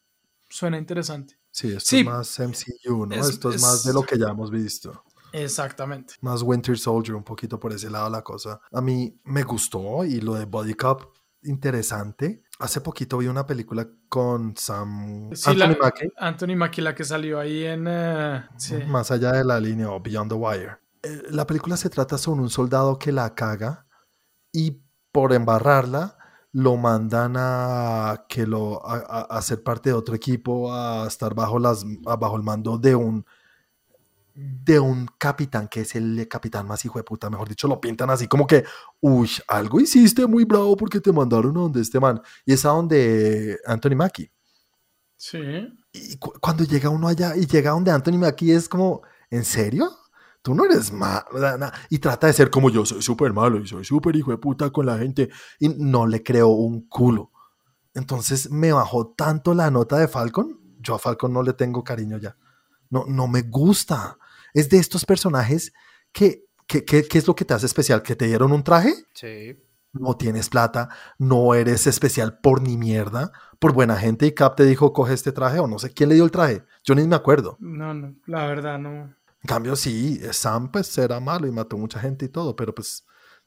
suena 0.49 0.79
interesante. 0.79 1.39
Sí, 1.51 1.69
esto 1.69 1.81
Sí. 1.91 1.99
es 2.01 2.05
más 2.07 2.39
MCU, 2.41 3.07
¿no? 3.07 3.15
Es- 3.15 3.29
esto 3.31 3.51
es, 3.51 3.57
es- 3.57 3.63
más 3.63 3.85
de 3.85 3.93
lo 3.93 4.03
que 4.03 4.19
ya 4.19 4.29
hemos 4.29 4.51
visto. 4.51 5.03
Exactamente. 5.33 6.15
Más 6.23 6.43
Winter 6.43 6.79
Soldier, 6.79 7.15
un 7.15 7.25
poquito 7.25 7.59
por 7.61 7.73
ese 7.73 7.91
lado 7.91 8.09
la 8.11 8.23
cosa. 8.23 8.61
A 8.73 8.81
mí 8.81 9.19
me 9.25 9.43
gustó 9.43 10.05
y 10.05 10.21
lo 10.21 10.35
de 10.35 10.45
Body 10.47 10.75
Cop, 10.75 11.15
interesante. 11.43 12.43
Hace 12.59 12.81
poquito 12.81 13.19
vi 13.19 13.29
una 13.29 13.47
película 13.47 13.89
con 14.09 14.57
Sam 14.57 15.31
Sí, 15.35 15.51
Anthony 15.51 15.59
la- 15.71 15.79
Mackie, 15.81 16.13
Anthony 16.17 16.57
Mackie, 16.57 16.83
la 16.83 16.95
que 16.95 17.05
salió 17.05 17.39
ahí 17.39 17.65
en... 17.65 17.87
eh, 17.89 18.45
sí. 18.57 18.75
más 18.89 19.11
allá 19.11 19.33
de 19.33 19.45
la 19.45 19.61
línea 19.61 19.91
o 19.91 20.01
Beyond 20.01 20.31
the 20.31 20.35
Wire. 20.37 20.79
Eh, 21.03 21.23
la 21.31 21.47
película 21.47 21.77
se 21.77 21.89
trata 21.91 22.19
sobre 22.19 22.41
un 22.43 22.51
soldado 22.51 22.99
que 22.99 23.13
la 23.13 23.35
caga 23.35 23.87
y 24.53 24.83
por 25.13 25.33
embarrarla 25.33 26.17
lo 26.53 26.77
mandan 26.77 27.35
a 27.37 28.25
que 28.29 28.47
lo 28.47 28.85
a, 28.85 28.97
a- 28.97 29.37
a 29.39 29.43
ser 29.43 29.63
parte 29.63 29.91
de 29.91 29.95
otro 29.95 30.15
equipo, 30.15 30.73
a 30.75 31.07
estar 31.07 31.35
bajo 31.35 31.59
las 31.59 31.85
bajo 32.03 32.37
el 32.37 32.43
mando 32.43 32.79
de 32.79 32.95
un 32.97 33.25
de 34.41 34.79
un 34.79 35.09
capitán 35.19 35.67
que 35.67 35.81
es 35.81 35.97
el 35.97 36.29
capitán 36.29 36.65
más 36.65 36.85
hijo 36.85 37.01
de 37.01 37.03
puta, 37.03 37.29
mejor 37.29 37.49
dicho, 37.49 37.67
lo 37.67 37.81
pintan 37.81 38.09
así 38.11 38.29
como 38.29 38.47
que, 38.47 38.65
uy, 39.01 39.29
algo 39.49 39.81
hiciste 39.81 40.27
muy 40.29 40.45
bravo 40.45 40.77
porque 40.77 41.01
te 41.01 41.13
mandaron 41.13 41.57
a 41.57 41.61
donde 41.63 41.81
este 41.81 41.99
man. 41.99 42.21
Y 42.47 42.53
es 42.53 42.65
a 42.65 42.69
donde 42.69 43.59
Anthony 43.67 43.97
Mackie. 43.97 44.31
Sí. 45.17 45.41
Y 45.93 46.17
cu- 46.19 46.35
cuando 46.41 46.63
llega 46.63 46.89
uno 46.89 47.09
allá 47.09 47.35
y 47.35 47.47
llega 47.47 47.73
donde 47.73 47.91
Anthony 47.91 48.19
Mackie 48.19 48.53
es 48.53 48.69
como, 48.69 49.03
¿en 49.29 49.45
serio? 49.45 49.91
Tú 50.41 50.55
no 50.55 50.65
eres 50.65 50.93
malo. 50.93 51.25
Y 51.91 51.99
trata 51.99 52.29
de 52.29 52.33
ser 52.33 52.49
como 52.49 52.71
yo, 52.71 52.87
soy 52.87 53.03
súper 53.03 53.33
malo 53.33 53.59
y 53.59 53.67
soy 53.67 53.85
súper 53.85 54.15
hijo 54.15 54.31
de 54.31 54.39
puta 54.39 54.71
con 54.71 54.87
la 54.87 54.99
gente. 54.99 55.31
Y 55.59 55.69
no 55.71 56.07
le 56.07 56.23
creo 56.23 56.49
un 56.51 56.87
culo. 56.89 57.33
Entonces 57.93 58.53
me 58.53 58.71
bajó 58.71 59.09
tanto 59.17 59.53
la 59.53 59.69
nota 59.73 59.99
de 59.99 60.07
Falcon. 60.07 60.61
Yo 60.79 60.95
a 60.95 61.01
Falcon 61.01 61.33
no 61.33 61.43
le 61.43 61.55
tengo 61.55 61.83
cariño 61.83 62.19
ya. 62.19 62.37
No, 62.89 63.05
no 63.09 63.27
me 63.27 63.43
gusta. 63.43 64.17
Es 64.55 64.69
de 64.69 64.79
estos 64.79 65.05
personajes 65.05 65.73
que, 66.13 66.45
que, 66.67 66.85
que- 66.85 67.05
¿qué 67.09 67.19
es 67.19 67.27
lo 67.27 67.35
que 67.35 67.45
te 67.45 67.55
hace 67.55 67.67
especial? 67.67 68.03
¿Que 68.03 68.17
te 68.17 68.27
dieron 68.27 68.53
un 68.53 68.63
traje? 68.65 68.95
Sí. 69.15 69.57
no 69.95 70.17
tienes 70.17 70.49
plata, 70.51 70.91
no 71.19 71.55
eres 71.55 71.87
especial 71.87 72.39
por 72.41 72.61
ni 72.61 72.77
mierda, 72.77 73.33
por 73.59 73.73
buena 73.73 73.97
gente 73.97 74.27
y 74.27 74.33
Cap 74.35 74.55
te 74.55 74.65
dijo 74.65 74.93
coge 74.93 75.15
este 75.15 75.33
traje 75.33 75.59
o 75.59 75.67
no 75.67 75.79
sé 75.79 75.93
quién 75.93 76.11
le 76.11 76.15
dio 76.15 76.25
el 76.25 76.31
traje, 76.31 76.63
yo 76.85 76.95
ni 76.95 77.07
me 77.07 77.17
acuerdo. 77.17 77.57
No, 77.59 77.95
no, 77.95 78.15
la 78.27 78.47
verdad 78.47 78.79
no. 78.79 78.91
En 79.43 79.47
cambio 79.49 79.75
sí, 79.77 80.21
Sam 80.31 80.71
pues 80.71 80.97
era 80.99 81.19
malo 81.21 81.47
y 81.47 81.51
mató 81.53 81.79
mucha 81.79 81.99
gente 81.99 82.27
y 82.27 82.29
todo, 82.29 82.55
pero 82.55 82.75
pues 82.75 83.05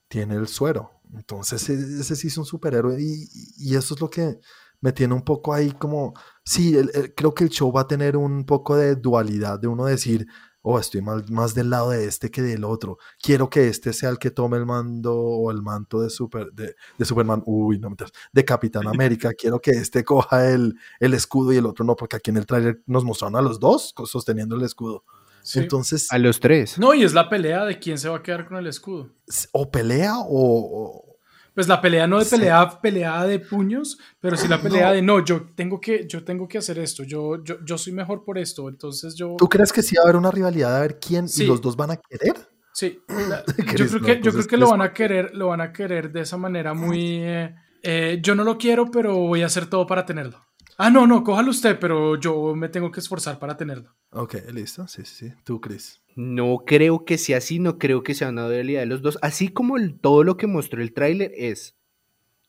tiene 0.08 0.36
el 0.36 0.47
suero. 0.47 0.91
Entonces 1.14 1.70
e- 1.70 1.99
ese 2.02 2.16
sí 2.16 2.28
es 2.28 2.38
un 2.38 2.45
superhéroe 2.45 2.97
y, 2.99 3.28
y 3.58 3.76
eso 3.76 3.93
es 3.93 4.02
lo 4.02 4.10
que 4.10 4.39
me 4.82 4.91
tiene 4.91 5.14
un 5.14 5.22
poco 5.22 5.54
ahí 5.54 5.72
como, 5.72 6.14
sí, 6.43 6.76
el- 6.76 6.91
el- 6.95 7.14
creo 7.14 7.34
que 7.36 7.43
el 7.45 7.49
show 7.52 7.72
va 7.72 7.82
a 7.82 7.88
tener 7.88 8.18
un 8.18 8.45
poco 8.45 8.76
de 8.76 8.95
dualidad 8.95 9.60
de 9.60 9.68
uno 9.68 9.86
decir, 9.86 10.26
oh, 10.62 10.80
estoy 10.80 11.01
más, 11.01 11.30
más 11.30 11.53
del 11.53 11.70
lado 11.70 11.89
de 11.91 12.05
este 12.05 12.30
que 12.32 12.41
del 12.41 12.64
otro. 12.64 12.97
Quiero 13.22 13.49
que 13.49 13.68
este 13.68 13.93
sea 13.93 14.09
el 14.09 14.18
que 14.20 14.32
tome 14.32 14.57
el 14.57 14.66
mando 14.66 15.16
o 15.16 15.51
el 15.51 15.62
manto 15.62 16.01
de, 16.01 16.09
super, 16.09 16.51
de, 16.53 16.76
de 16.97 17.05
Superman, 17.05 17.43
uy, 17.45 17.80
no 17.80 17.89
me 17.89 17.95
de 18.32 18.45
Capitán 18.45 18.88
América. 18.88 19.32
Quiero 19.34 19.59
que 19.59 19.72
este 19.72 20.03
coja 20.03 20.49
el, 20.51 20.76
el 20.99 21.14
escudo 21.14 21.53
y 21.53 21.57
el 21.57 21.66
otro 21.66 21.86
no, 21.86 21.95
porque 21.95 22.16
aquí 22.18 22.30
en 22.32 22.38
el 22.38 22.45
trailer 22.45 22.82
nos 22.86 23.03
mostraron 23.03 23.36
a 23.36 23.41
los 23.41 23.59
dos 23.59 23.93
sosteniendo 24.05 24.55
el 24.55 24.64
escudo. 24.64 25.03
Sí. 25.43 25.59
Entonces, 25.59 26.12
A 26.12 26.20
los 26.20 26.39
tres. 26.39 26.78
No, 26.78 26.93
y 26.93 27.03
es 27.03 27.14
la 27.14 27.28
pelea 27.28 27.66
de 27.66 27.80
quién 27.80 27.97
se 27.97 28.07
va 28.09 28.18
a 28.18 28.24
quedar 28.24 28.47
con 28.47 28.57
el 28.57 28.68
escudo. 28.68 29.09
o 29.51 29.72
pelea 29.72 30.16
o- 30.20 31.11
Pues 31.54 31.68
la 31.68 31.82
pelea 31.82 32.08
no 32.08 32.20
de 32.20 32.26
Sí. 32.26 32.38
pelea, 32.38 32.70
pelea 32.82 33.24
de 33.26 33.39
puños, 33.39 33.97
pero 34.20 34.38
sí 34.38 34.47
la 34.47 34.62
pelea 34.62 34.88
No. 34.88 34.93
de 34.93 35.02
no, 35.02 35.26
yo 35.26 35.47
tengo 35.56 35.82
que, 35.82 36.08
yo 36.08 36.24
tengo 36.24 36.47
que 36.47 36.58
hacer 36.58 36.80
esto, 36.80 37.04
yo, 37.04 37.43
yo, 37.43 37.58
yo 37.66 37.78
soy 37.78 37.91
mejor 37.93 38.24
por 38.24 38.38
esto, 38.38 38.70
entonces 38.70 39.16
yo. 39.16 39.36
¿Tú 39.38 39.49
crees 39.49 39.74
que 39.74 39.82
sí 39.84 39.95
va 39.97 40.04
a 40.04 40.06
haber 40.06 40.16
una 40.16 40.32
rivalidad 40.32 40.74
de 40.76 40.82
ver 40.82 40.99
quién 40.99 41.28
Sí. 41.28 41.43
y 41.43 41.47
los 41.47 41.60
dos 41.62 41.76
van 41.76 41.91
a 41.91 41.97
querer? 41.97 42.36
Sí, 42.74 42.99
la- 43.30 43.43
yo 43.47 43.54
creo 43.66 43.66
no, 43.66 43.99
que, 43.99 44.08
yo 44.08 44.14
entonces, 44.14 44.47
creo 44.47 44.47
que 44.47 44.58
lo 44.58 44.70
van 44.70 44.82
a 44.82 44.93
querer, 44.93 45.32
lo 45.36 45.47
van 45.47 45.60
a 45.62 45.74
querer 45.74 46.12
de 46.12 46.22
esa 46.22 46.38
manera 46.38 46.74
muy. 46.74 47.18
eh, 47.22 47.54
eh, 47.84 48.20
yo 48.22 48.34
no 48.36 48.43
lo 48.45 48.58
quiero, 48.58 48.89
pero 48.91 49.16
voy 49.18 49.41
a 49.41 49.47
hacer 49.47 49.66
todo 49.66 49.86
para 49.88 50.06
tenerlo. 50.06 50.39
Ah, 50.78 50.89
no, 50.89 51.05
no, 51.07 51.24
cójalo 51.24 51.51
usted, 51.51 51.80
pero 51.80 52.15
yo 52.19 52.55
me 52.55 52.69
tengo 52.69 52.91
que 52.91 52.99
esforzar 52.99 53.38
para 53.39 53.55
tenerlo. 53.57 53.93
Ok, 54.11 54.36
listo. 54.53 54.88
Sí, 54.88 55.03
sí, 55.05 55.28
sí. 55.30 55.34
Tú, 55.43 55.61
Chris. 55.61 56.01
No 56.15 56.63
creo 56.65 57.05
que 57.05 57.17
sea 57.17 57.38
así, 57.38 57.59
no 57.59 57.78
creo 57.78 58.03
que 58.03 58.13
sea 58.13 58.30
una 58.30 58.43
dualidad 58.47 58.82
de 58.82 58.86
los 58.88 59.01
dos. 59.01 59.17
Así 59.22 59.49
como 59.49 59.78
el- 59.78 59.99
todo 59.99 60.24
lo 60.24 60.38
que 60.38 60.47
mostró 60.47 60.82
el 60.82 60.93
tráiler 60.93 61.32
es. 61.36 61.76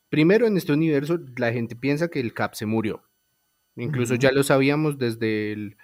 Primero, 0.09 0.45
en 0.47 0.57
este 0.57 0.73
universo, 0.73 1.19
la 1.37 1.51
gente 1.53 1.75
piensa 1.75 2.07
que 2.09 2.19
el 2.19 2.33
Cap 2.33 2.55
se 2.55 2.65
murió. 2.65 3.03
Incluso 3.75 4.15
ya 4.15 4.31
lo 4.31 4.43
sabíamos 4.43 4.99
desde 4.99 5.51
el, 5.53 5.77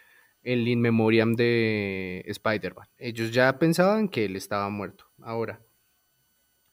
el 0.44 0.68
In 0.68 0.82
Memoriam 0.82 1.34
de 1.36 2.24
Spider-Man. 2.28 2.88
Ellos 2.98 3.32
ya 3.32 3.58
pensaban 3.58 4.08
que 4.10 4.26
él 4.26 4.36
estaba 4.36 4.70
muerto. 4.70 5.06
Ahora, 5.22 5.62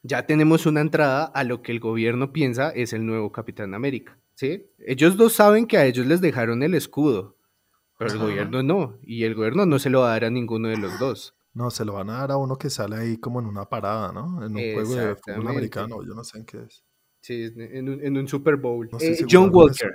ya 0.03 0.25
tenemos 0.25 0.65
una 0.65 0.81
entrada 0.81 1.25
a 1.25 1.43
lo 1.43 1.61
que 1.61 1.71
el 1.71 1.79
gobierno 1.79 2.31
piensa 2.31 2.69
es 2.69 2.93
el 2.93 3.05
nuevo 3.05 3.31
Capitán 3.31 3.73
América. 3.73 4.17
¿Sí? 4.37 4.67
Ellos 4.79 5.17
dos 5.17 5.33
saben 5.33 5.65
que 5.67 5.77
a 5.77 5.85
ellos 5.85 6.05
les 6.05 6.21
dejaron 6.21 6.61
el 6.63 6.75
escudo, 6.75 7.37
pero 7.97 8.11
el 8.11 8.17
Ajá. 8.17 8.25
gobierno 8.27 8.63
no. 8.63 8.99
Y 9.01 9.23
el 9.23 9.33
gobierno 9.35 9.65
no 9.65 9.79
se 9.79 9.89
lo 9.89 10.01
va 10.01 10.09
a 10.09 10.11
dar 10.11 10.25
a 10.25 10.29
ninguno 10.29 10.69
de 10.69 10.77
los 10.77 10.97
dos. 10.99 11.35
No, 11.53 11.71
se 11.71 11.83
lo 11.85 11.93
van 11.93 12.11
a 12.11 12.19
dar 12.19 12.31
a 12.31 12.37
uno 12.37 12.57
que 12.57 12.69
sale 12.69 12.95
ahí 12.97 13.17
como 13.17 13.39
en 13.39 13.47
una 13.47 13.65
parada, 13.67 14.11
¿no? 14.13 14.45
En 14.45 14.55
un 14.55 14.73
juego 14.73 14.93
de 14.95 15.15
fútbol 15.15 15.47
americano. 15.47 16.03
Yo 16.03 16.13
no 16.13 16.23
sé 16.23 16.37
en 16.37 16.45
qué 16.45 16.59
es. 16.59 16.83
Sí, 17.19 17.51
en 17.57 17.89
un, 17.89 18.05
en 18.05 18.15
un 18.17 18.27
Super 18.27 18.57
Bowl. 18.57 18.87
No 18.91 18.99
Eh, 18.99 19.17
John 19.29 19.45
de 19.45 19.49
eso. 19.49 19.57
Walker. 19.57 19.91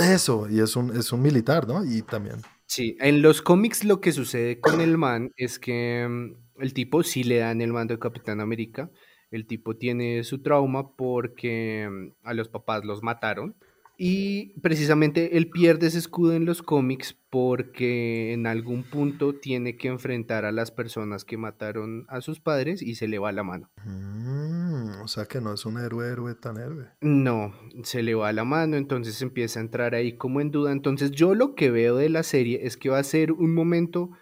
Eso, 0.00 0.48
y 0.48 0.60
es 0.60 0.76
un, 0.76 0.96
es 0.96 1.12
un 1.12 1.20
militar, 1.20 1.66
¿no? 1.66 1.84
Y 1.84 2.02
también. 2.02 2.36
Sí, 2.66 2.96
en 3.00 3.20
los 3.22 3.42
cómics 3.42 3.82
lo 3.84 4.00
que 4.00 4.12
sucede 4.12 4.60
con 4.60 4.80
el 4.80 4.96
man 4.96 5.32
es 5.36 5.58
que 5.58 6.06
mm, 6.08 6.62
el 6.62 6.72
tipo 6.72 7.02
sí 7.02 7.24
le 7.24 7.38
dan 7.38 7.60
el 7.60 7.72
mando 7.72 7.94
de 7.94 7.98
Capitán 7.98 8.40
América. 8.40 8.88
El 9.30 9.46
tipo 9.46 9.76
tiene 9.76 10.24
su 10.24 10.42
trauma 10.42 10.96
porque 10.96 11.88
mm, 11.90 12.26
a 12.26 12.34
los 12.34 12.48
papás 12.48 12.84
los 12.84 13.02
mataron. 13.02 13.54
Y 14.02 14.58
precisamente 14.60 15.36
él 15.36 15.50
pierde 15.50 15.88
ese 15.88 15.98
escudo 15.98 16.32
en 16.32 16.46
los 16.46 16.62
cómics 16.62 17.18
porque 17.28 18.32
en 18.32 18.46
algún 18.46 18.82
punto 18.82 19.34
tiene 19.34 19.76
que 19.76 19.88
enfrentar 19.88 20.46
a 20.46 20.52
las 20.52 20.70
personas 20.70 21.26
que 21.26 21.36
mataron 21.36 22.06
a 22.08 22.22
sus 22.22 22.40
padres 22.40 22.80
y 22.80 22.94
se 22.94 23.08
le 23.08 23.18
va 23.18 23.30
la 23.30 23.42
mano. 23.42 23.68
Mm, 23.84 25.02
o 25.02 25.06
sea 25.06 25.26
que 25.26 25.42
no 25.42 25.52
es 25.52 25.66
un 25.66 25.78
héroe, 25.78 26.08
héroe 26.08 26.34
tan 26.34 26.56
héroe. 26.56 26.86
No, 27.02 27.52
se 27.82 28.02
le 28.02 28.14
va 28.14 28.32
la 28.32 28.44
mano, 28.44 28.78
entonces 28.78 29.20
empieza 29.20 29.60
a 29.60 29.64
entrar 29.64 29.94
ahí 29.94 30.16
como 30.16 30.40
en 30.40 30.50
duda. 30.50 30.72
Entonces 30.72 31.10
yo 31.10 31.34
lo 31.34 31.54
que 31.54 31.70
veo 31.70 31.96
de 31.96 32.08
la 32.08 32.22
serie 32.22 32.60
es 32.62 32.78
que 32.78 32.88
va 32.88 32.98
a 32.98 33.04
ser 33.04 33.32
un 33.32 33.52
momento, 33.52 34.12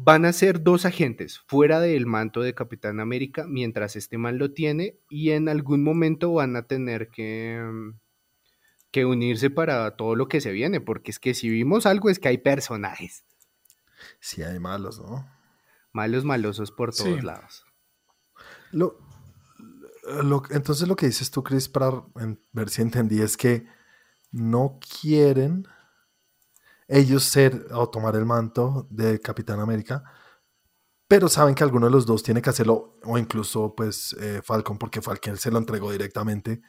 van 0.00 0.24
a 0.24 0.32
ser 0.32 0.62
dos 0.62 0.84
agentes 0.84 1.40
fuera 1.40 1.80
del 1.80 2.06
manto 2.06 2.40
de 2.40 2.54
Capitán 2.54 3.00
América 3.00 3.46
mientras 3.48 3.96
este 3.96 4.16
man 4.16 4.38
lo 4.38 4.52
tiene 4.52 4.96
y 5.10 5.30
en 5.30 5.48
algún 5.48 5.82
momento 5.82 6.32
van 6.32 6.54
a 6.54 6.62
tener 6.68 7.08
que, 7.08 7.60
mm, 7.60 7.98
que 8.92 9.04
unirse 9.04 9.50
para 9.50 9.96
todo 9.96 10.14
lo 10.14 10.28
que 10.28 10.40
se 10.40 10.52
viene, 10.52 10.80
porque 10.80 11.10
es 11.10 11.18
que 11.18 11.34
si 11.34 11.50
vimos 11.50 11.84
algo 11.84 12.10
es 12.10 12.18
que 12.20 12.28
hay 12.28 12.38
personajes 12.38 13.24
Sí, 14.20 14.42
hay 14.42 14.60
malos, 14.60 15.00
¿no? 15.00 15.28
malos, 15.92 16.24
malosos 16.24 16.70
por 16.70 16.94
todos 16.94 17.18
Sí. 17.20 17.26
lados. 17.26 17.64
Lo, 18.70 18.98
lo- 20.22 20.42
entonces 20.50 20.86
lo 20.86 20.94
que 20.94 21.06
dices 21.06 21.30
tú, 21.32 21.42
Chris, 21.42 21.68
para 21.68 22.04
en- 22.20 22.40
ver 22.52 22.68
si 22.68 22.82
entendí, 22.82 23.20
es 23.20 23.36
que 23.36 23.66
no 24.30 24.78
quieren 25.00 25.66
ellos 26.88 27.24
ser 27.24 27.66
o 27.72 27.90
tomar 27.90 28.16
el 28.16 28.26
manto 28.26 28.86
de 28.90 29.20
Capitán 29.20 29.60
América, 29.60 30.04
pero 31.08 31.28
saben 31.28 31.54
que 31.54 31.62
alguno 31.64 31.86
de 31.86 31.92
los 31.92 32.04
dos 32.06 32.22
tiene 32.22 32.42
que 32.42 32.50
hacerlo, 32.50 32.98
o 33.04 33.16
incluso 33.18 33.74
pues 33.74 34.14
eh, 34.20 34.42
Falcon, 34.44 34.78
porque 34.78 35.00
Falcon 35.00 35.36
se 35.38 35.50
lo 35.50 35.58
entregó 35.58 35.90
directamente. 35.90 36.60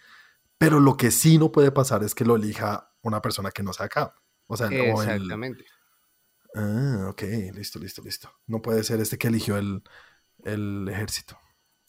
Pero 0.58 0.80
lo 0.80 0.98
que 0.98 1.12
sí 1.12 1.38
no 1.40 1.52
puede 1.52 1.72
pasar 1.72 2.04
es 2.04 2.16
que 2.16 2.26
lo 2.26 2.36
elija 2.38 2.92
una 3.04 3.22
persona 3.22 3.52
que 3.52 3.64
no 3.64 3.74
sea 3.74 3.90
Cap. 3.90 4.16
O 4.48 4.58
sea, 4.58 4.76
o 4.80 5.04
el- 5.04 5.12
Exactamente. 5.12 5.66
Ah, 6.56 7.08
ok, 7.10 7.22
listo, 7.54 7.80
listo, 7.80 8.02
listo. 8.04 8.30
No 8.48 8.62
puede 8.62 8.84
ser 8.84 9.00
este 9.00 9.18
que 9.18 9.28
eligió 9.28 9.58
el, 9.58 9.84
el 10.46 10.88
ejército. 10.90 11.38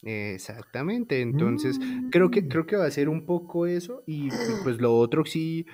Exactamente, 0.03 1.21
entonces 1.21 1.79
creo 2.09 2.31
que 2.31 2.47
creo 2.47 2.65
que 2.65 2.75
va 2.75 2.85
a 2.85 2.91
ser 2.91 3.07
un 3.07 3.23
poco 3.27 3.67
eso 3.67 4.01
y 4.07 4.31
pues 4.63 4.79
lo 4.81 4.97
otro 4.97 5.25
sí, 5.25 5.67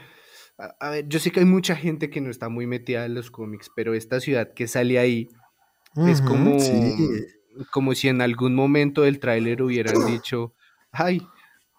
a, 0.58 0.76
a 0.80 0.90
ver, 0.92 1.08
yo 1.08 1.20
sé 1.20 1.32
que 1.32 1.40
hay 1.42 1.46
mucha 1.46 1.76
gente 1.76 2.10
que 2.10 2.22
no 2.22 2.30
está 2.30 2.50
muy 2.50 2.68
metida 2.68 3.06
en 3.06 3.14
los 3.14 3.32
cómics, 3.32 3.70
pero 3.76 3.94
esta 3.94 4.20
ciudad 4.20 4.54
que 4.54 4.68
sale 4.68 5.00
ahí 5.00 5.30
es 6.08 6.22
como, 6.22 6.60
sí. 6.60 7.08
como 7.72 7.96
si 7.96 8.08
en 8.08 8.22
algún 8.22 8.54
momento 8.54 9.02
del 9.02 9.20
tráiler 9.20 9.62
hubieran 9.64 10.06
dicho, 10.06 10.54
ay, 10.92 11.28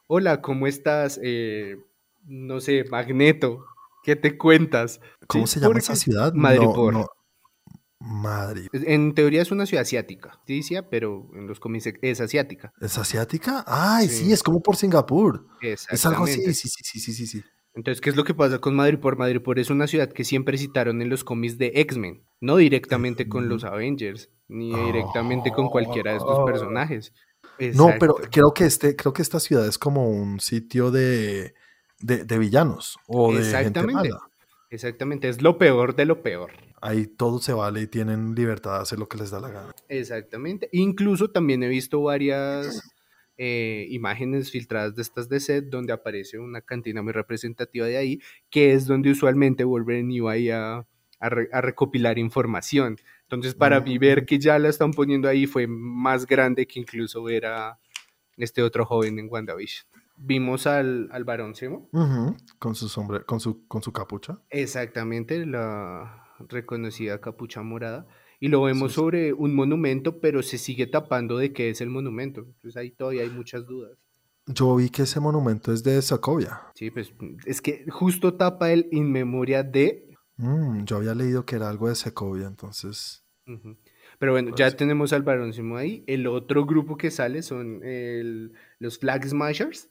hola, 0.08 0.40
¿cómo 0.42 0.66
estás? 0.66 1.20
Eh, 1.22 1.76
no 2.24 2.60
sé, 2.60 2.84
Magneto. 2.90 3.64
¿Qué 4.04 4.16
te 4.16 4.36
cuentas? 4.38 5.00
¿Cómo 5.26 5.46
Sí, 5.46 5.54
se 5.54 5.60
llama 5.60 5.78
esa 5.78 5.94
ciudad? 5.94 6.32
Madripoor. 6.34 6.92
No, 6.94 6.98
no. 7.00 7.06
Madrid. 8.00 8.68
En 8.72 9.12
teoría 9.14 9.42
es 9.42 9.50
una 9.50 9.66
ciudad 9.66 9.82
asiática, 9.82 10.40
sí 10.46 10.56
decía, 10.58 10.88
pero 10.88 11.28
en 11.34 11.46
los 11.46 11.58
cómics 11.60 11.90
es 12.00 12.20
asiática. 12.20 12.72
¿Es 12.80 12.96
asiática? 12.96 13.64
Ay, 13.66 14.08
sí, 14.08 14.26
Sí. 14.26 14.32
es 14.32 14.42
como 14.42 14.62
por 14.62 14.76
Singapur. 14.76 15.46
Es 15.60 16.06
algo 16.06 16.24
así, 16.24 16.40
sí, 16.54 16.54
sí, 16.54 16.68
sí, 16.68 17.00
sí, 17.00 17.12
sí, 17.12 17.26
sí. 17.26 17.44
Entonces, 17.78 18.00
¿qué 18.00 18.10
es 18.10 18.16
lo 18.16 18.24
que 18.24 18.34
pasa 18.34 18.58
con 18.58 18.74
Madripoor? 18.74 19.16
Madripoor 19.16 19.60
es 19.60 19.70
una 19.70 19.86
ciudad 19.86 20.12
que 20.12 20.24
siempre 20.24 20.58
citaron 20.58 21.00
en 21.00 21.08
los 21.08 21.22
cómics 21.22 21.58
de 21.58 21.70
X-Men, 21.76 22.24
no 22.40 22.56
directamente 22.56 23.28
con 23.28 23.48
los 23.48 23.62
Avengers, 23.62 24.30
ni 24.48 24.74
directamente 24.74 25.52
con 25.52 25.68
cualquiera 25.68 26.10
de 26.10 26.16
estos 26.16 26.44
personajes. 26.44 27.14
No, 27.74 27.92
pero 28.00 28.16
creo 28.32 28.52
que 28.52 28.64
este, 28.64 28.96
creo 28.96 29.12
que 29.12 29.22
esta 29.22 29.38
ciudad 29.38 29.64
es 29.64 29.78
como 29.78 30.10
un 30.10 30.40
sitio 30.40 30.90
de, 30.90 31.54
de, 32.00 32.24
de 32.24 32.38
villanos 32.38 32.98
o 33.06 33.28
de 33.28 33.44
gente 33.44 33.58
Exactamente. 33.58 33.94
mala. 33.94 34.18
Exactamente, 34.70 35.28
es 35.28 35.40
lo 35.40 35.56
peor 35.56 35.94
de 35.94 36.04
lo 36.04 36.20
peor. 36.20 36.50
Ahí 36.80 37.06
todo 37.06 37.38
se 37.38 37.52
vale 37.52 37.82
y 37.82 37.86
tienen 37.86 38.34
libertad 38.34 38.74
de 38.74 38.82
hacer 38.82 38.98
lo 38.98 39.08
que 39.08 39.18
les 39.18 39.30
da 39.30 39.38
la 39.38 39.50
gana. 39.50 39.72
Exactamente. 39.88 40.68
Incluso 40.72 41.30
también 41.30 41.62
he 41.62 41.68
visto 41.68 42.02
varias 42.02 42.82
eh, 43.38 43.86
imágenes 43.90 44.50
filtradas 44.50 44.94
de 44.94 45.02
estas 45.02 45.28
de 45.28 45.40
set 45.40 45.70
donde 45.70 45.92
aparece 45.92 46.38
una 46.38 46.60
cantina 46.60 47.02
muy 47.02 47.12
representativa 47.12 47.86
de 47.86 47.96
ahí, 47.96 48.20
que 48.50 48.72
es 48.72 48.86
donde 48.86 49.10
usualmente 49.10 49.64
Wolverine 49.64 50.12
iba 50.12 50.32
ahí 50.32 50.50
a, 50.50 50.84
a 51.20 51.28
re- 51.28 51.48
a 51.52 51.60
recopilar 51.60 52.18
información. 52.18 52.98
Entonces, 53.22 53.54
para 53.54 53.80
mí 53.80 53.98
ver 53.98 54.24
que 54.26 54.38
ya 54.38 54.58
la 54.58 54.68
están 54.68 54.90
poniendo 54.92 55.28
ahí 55.28 55.46
fue 55.46 55.66
más 55.66 56.26
grande 56.26 56.66
que 56.66 56.80
incluso 56.80 57.22
ver 57.22 57.46
a 57.46 57.78
este 58.36 58.62
otro 58.62 58.84
joven 58.84 59.18
en 59.18 59.28
WandaVision. 59.30 59.86
Vimos 60.16 60.66
al, 60.66 61.08
al 61.12 61.24
varón 61.24 61.54
Con 62.58 62.74
su 62.74 62.88
con 63.26 63.38
su, 63.40 63.66
con 63.68 63.82
su 63.82 63.92
capucha. 63.92 64.40
exactamente 64.50 65.46
la 65.46 66.24
reconocida 66.48 67.20
capucha 67.20 67.62
morada, 67.62 68.06
y 68.40 68.48
lo 68.48 68.62
vemos 68.62 68.90
Sí, 68.92 68.94
sí. 68.94 69.00
sobre 69.00 69.32
un 69.32 69.54
monumento, 69.54 70.20
pero 70.20 70.42
se 70.42 70.58
sigue 70.58 70.86
tapando 70.86 71.38
de 71.38 71.52
qué 71.52 71.70
es 71.70 71.80
el 71.80 71.90
monumento. 71.90 72.40
Entonces 72.42 72.76
ahí 72.76 72.90
todavía 72.90 73.22
hay 73.22 73.30
muchas 73.30 73.66
dudas. 73.66 73.98
Yo 74.46 74.76
vi 74.76 74.88
que 74.88 75.02
ese 75.02 75.20
monumento 75.20 75.72
es 75.72 75.82
de 75.84 76.00
Sokovia. 76.00 76.60
Sí, 76.74 76.90
pues 76.90 77.12
es 77.44 77.60
que 77.60 77.84
justo 77.90 78.34
tapa 78.34 78.72
el 78.72 78.88
in 78.92 79.10
memoria 79.12 79.62
de... 79.62 80.16
Mm, 80.36 80.84
yo 80.84 80.96
había 80.96 81.14
leído 81.14 81.44
que 81.44 81.56
era 81.56 81.68
algo 81.68 81.88
de 81.88 81.94
Segovia, 81.96 82.46
entonces. 82.46 83.24
Pero 84.18 84.32
bueno, 84.32 84.50
Pues 84.50 84.58
ya 84.58 84.76
tenemos 84.76 85.12
al 85.12 85.22
varoncimo 85.22 85.76
ahí. 85.76 86.04
El 86.06 86.26
otro 86.26 86.64
grupo 86.64 86.96
que 86.96 87.10
sale 87.10 87.42
son 87.42 87.82
el- 87.82 88.52
los 88.78 88.98
Flag 88.98 89.26
Smashers, 89.26 89.90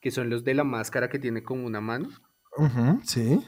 que 0.00 0.10
son 0.10 0.28
los 0.28 0.44
de 0.44 0.54
la 0.54 0.64
máscara 0.64 1.08
que 1.08 1.18
tiene 1.18 1.42
como 1.42 1.66
una 1.66 1.80
mano. 1.80 2.08
Ujú, 2.58 3.00
sí. 3.04 3.40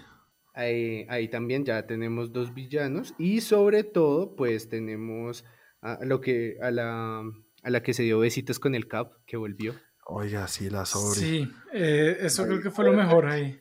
Ahí, 0.59 1.06
ahí 1.09 1.28
también 1.28 1.64
ya 1.64 1.86
tenemos 1.86 2.32
dos 2.32 2.52
villanos 2.52 3.14
y 3.16 3.40
sobre 3.42 3.84
todo 3.84 4.34
pues 4.34 4.68
tenemos 4.68 5.44
a 5.82 6.04
lo 6.04 6.20
que 6.20 6.56
a 6.61 6.72
la, 6.72 7.20
a 7.62 7.70
la 7.70 7.82
que 7.82 7.94
se 7.94 8.02
dio 8.02 8.18
besitos 8.18 8.59
con 8.59 8.74
el 8.74 8.88
Cap 8.88 9.12
que 9.24 9.36
volvió. 9.36 9.74
Oiga, 10.04 10.48
sí, 10.48 10.68
la 10.68 10.84
sobre. 10.84 11.20
Sí, 11.20 11.52
eh, 11.72 12.16
eso 12.22 12.44
creo 12.44 12.61
que 12.61 12.70
fue 12.72 12.84
lo 12.86 12.92
mejor 12.92 13.26
ahí. 13.26 13.61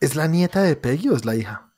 ¿Es 0.00 0.14
la 0.14 0.26
nieta 0.26 0.62
de 0.62 0.76
Peggy 0.76 1.08
o 1.08 1.16
es 1.16 1.24
la 1.24 1.34
hija? 1.34 1.72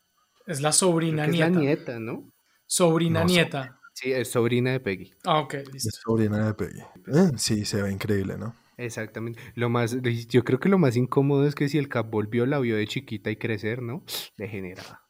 Es 0.46 0.60
la 0.60 0.72
sobrina 0.72 1.26
que 1.26 1.30
es 1.32 1.38
la 1.38 1.48
nieta. 1.50 1.60
nieta, 1.60 1.98
¿no? 2.00 2.32
Sobrina 2.66 3.20
No, 3.20 3.26
nieta. 3.26 3.78
Sí, 3.92 4.10
es 4.12 4.30
sobrina 4.32 4.72
de 4.72 4.80
Peggy. 4.80 5.12
Ah, 5.24 5.38
ok, 5.40 5.54
Es 5.54 5.72
listo. 5.72 5.90
sobrina 6.02 6.44
de 6.46 6.54
Peggy. 6.54 6.80
Eh, 6.80 7.30
sí, 7.36 7.64
se 7.64 7.82
ve 7.82 7.92
increíble, 7.92 8.36
¿no? 8.36 8.56
Exactamente. 8.76 9.40
Lo 9.54 9.68
más, 9.68 9.96
yo 10.28 10.44
creo 10.44 10.60
que 10.60 10.68
lo 10.68 10.78
más 10.78 10.96
incómodo 10.96 11.46
es 11.46 11.54
que 11.54 11.68
si 11.68 11.78
el 11.78 11.88
Cap 11.88 12.10
volvió, 12.10 12.46
la 12.46 12.58
vio 12.58 12.76
de 12.76 12.86
chiquita 12.86 13.30
y 13.30 13.36
crecer, 13.36 13.82
¿no? 13.82 14.04
Degenerada. 14.36 15.02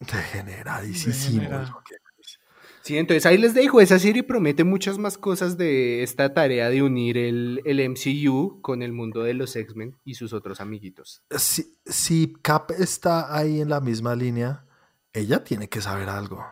Degeneradísimo. 0.00 1.48
Sí, 2.82 2.98
entonces 2.98 3.24
ahí 3.24 3.38
les 3.38 3.54
dejo. 3.54 3.80
Esa 3.80 3.98
serie 3.98 4.22
promete 4.22 4.62
muchas 4.62 4.98
más 4.98 5.16
cosas 5.16 5.56
de 5.56 6.02
esta 6.02 6.34
tarea 6.34 6.68
de 6.68 6.82
unir 6.82 7.16
el, 7.16 7.62
el 7.64 7.80
MCU 7.80 8.60
con 8.60 8.82
el 8.82 8.92
mundo 8.92 9.22
de 9.22 9.32
los 9.32 9.56
X-Men 9.56 9.96
y 10.04 10.14
sus 10.14 10.34
otros 10.34 10.60
amiguitos. 10.60 11.22
Si, 11.30 11.78
si 11.86 12.34
Cap 12.42 12.72
está 12.72 13.34
ahí 13.34 13.62
en 13.62 13.70
la 13.70 13.80
misma 13.80 14.14
línea, 14.14 14.66
ella 15.14 15.42
tiene 15.44 15.70
que 15.70 15.80
saber 15.80 16.10
algo. 16.10 16.44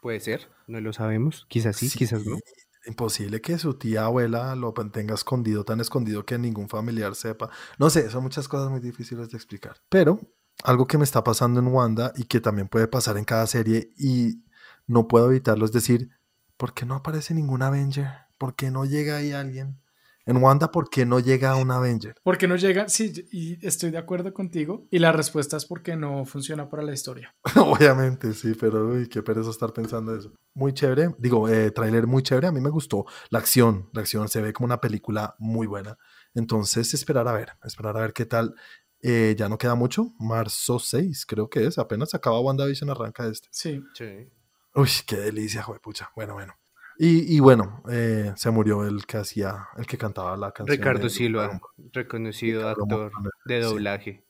Puede 0.00 0.20
ser, 0.20 0.48
no 0.66 0.80
lo 0.80 0.94
sabemos. 0.94 1.44
Quizás 1.48 1.76
sí, 1.76 1.90
quizás 1.90 2.24
no. 2.24 2.38
Imposible 2.86 3.40
que 3.40 3.58
su 3.58 3.74
tía 3.74 4.04
abuela 4.04 4.54
lo 4.54 4.72
tenga 4.72 5.14
escondido, 5.14 5.64
tan 5.64 5.80
escondido 5.80 6.26
que 6.26 6.38
ningún 6.38 6.68
familiar 6.68 7.14
sepa. 7.14 7.50
No 7.78 7.88
sé, 7.88 8.10
son 8.10 8.22
muchas 8.22 8.46
cosas 8.46 8.70
muy 8.70 8.80
difíciles 8.80 9.30
de 9.30 9.36
explicar. 9.36 9.76
Pero 9.88 10.20
algo 10.62 10.86
que 10.86 10.98
me 10.98 11.04
está 11.04 11.24
pasando 11.24 11.60
en 11.60 11.68
Wanda 11.68 12.12
y 12.16 12.24
que 12.24 12.40
también 12.40 12.68
puede 12.68 12.86
pasar 12.86 13.16
en 13.16 13.24
cada 13.24 13.46
serie 13.46 13.92
y 13.96 14.44
no 14.86 15.08
puedo 15.08 15.30
evitarlo 15.30 15.64
es 15.64 15.72
decir, 15.72 16.10
¿por 16.56 16.74
qué 16.74 16.84
no 16.86 16.94
aparece 16.94 17.34
ningún 17.34 17.62
Avenger? 17.62 18.08
¿Por 18.38 18.54
qué 18.54 18.70
no 18.70 18.84
llega 18.84 19.16
ahí 19.16 19.32
alguien? 19.32 19.80
En 20.26 20.38
Wanda, 20.38 20.70
¿por 20.70 20.88
qué 20.88 21.04
no 21.04 21.20
llega 21.20 21.54
un 21.56 21.70
Avenger? 21.70 22.14
Porque 22.22 22.48
no 22.48 22.56
llega, 22.56 22.88
sí, 22.88 23.12
y 23.30 23.66
estoy 23.66 23.90
de 23.90 23.98
acuerdo 23.98 24.32
contigo. 24.32 24.86
Y 24.90 24.98
la 24.98 25.12
respuesta 25.12 25.58
es 25.58 25.66
porque 25.66 25.96
no 25.96 26.24
funciona 26.24 26.70
para 26.70 26.82
la 26.82 26.94
historia. 26.94 27.34
Obviamente, 27.56 28.32
sí, 28.32 28.54
pero 28.58 28.88
uy, 28.88 29.06
qué 29.08 29.22
pereza 29.22 29.50
estar 29.50 29.72
pensando 29.74 30.16
eso. 30.16 30.32
Muy 30.54 30.72
chévere, 30.72 31.14
digo, 31.18 31.48
eh, 31.48 31.70
tráiler 31.70 32.06
muy 32.06 32.22
chévere, 32.22 32.46
a 32.46 32.52
mí 32.52 32.60
me 32.60 32.70
gustó 32.70 33.04
la 33.28 33.38
acción, 33.38 33.90
la 33.92 34.00
acción 34.00 34.28
se 34.28 34.40
ve 34.40 34.54
como 34.54 34.64
una 34.64 34.80
película 34.80 35.34
muy 35.38 35.66
buena. 35.66 35.98
Entonces, 36.34 36.94
esperar 36.94 37.28
a 37.28 37.32
ver, 37.32 37.52
esperar 37.62 37.96
a 37.96 38.00
ver 38.00 38.14
qué 38.14 38.24
tal. 38.24 38.54
Eh, 39.02 39.34
ya 39.36 39.50
no 39.50 39.58
queda 39.58 39.74
mucho, 39.74 40.14
marzo 40.18 40.78
6 40.78 41.26
creo 41.26 41.50
que 41.50 41.66
es, 41.66 41.76
apenas 41.76 42.14
acaba 42.14 42.40
WandaVision, 42.40 42.88
arranca 42.88 43.26
este. 43.26 43.48
Sí. 43.50 43.82
Sí. 43.92 44.30
Uy, 44.74 44.88
qué 45.06 45.16
delicia, 45.16 45.66
pucha. 45.82 46.10
Bueno, 46.16 46.32
bueno. 46.32 46.54
Y, 46.98 47.36
y 47.36 47.40
bueno, 47.40 47.82
eh, 47.90 48.32
se 48.36 48.50
murió 48.50 48.84
el 48.84 49.04
que 49.06 49.16
hacía, 49.16 49.68
el 49.76 49.86
que 49.86 49.98
cantaba 49.98 50.36
la 50.36 50.52
canción. 50.52 50.76
Ricardo 50.78 51.04
de- 51.04 51.10
Silva, 51.10 51.60
reconocido 51.92 52.60
Ricardo 52.60 53.04
actor 53.06 53.12
de 53.46 53.60
doblaje. 53.60 54.24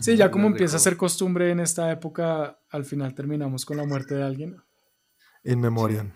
Sí, 0.00 0.16
ya 0.16 0.30
como 0.30 0.46
empieza 0.46 0.76
a 0.76 0.80
ser 0.80 0.96
costumbre 0.96 1.50
en 1.50 1.60
esta 1.60 1.90
época, 1.90 2.58
al 2.70 2.84
final 2.84 3.14
terminamos 3.14 3.64
con 3.66 3.76
la 3.76 3.84
muerte 3.84 4.14
de 4.14 4.22
alguien 4.22 4.56
en 5.42 5.60
memoria. 5.60 6.06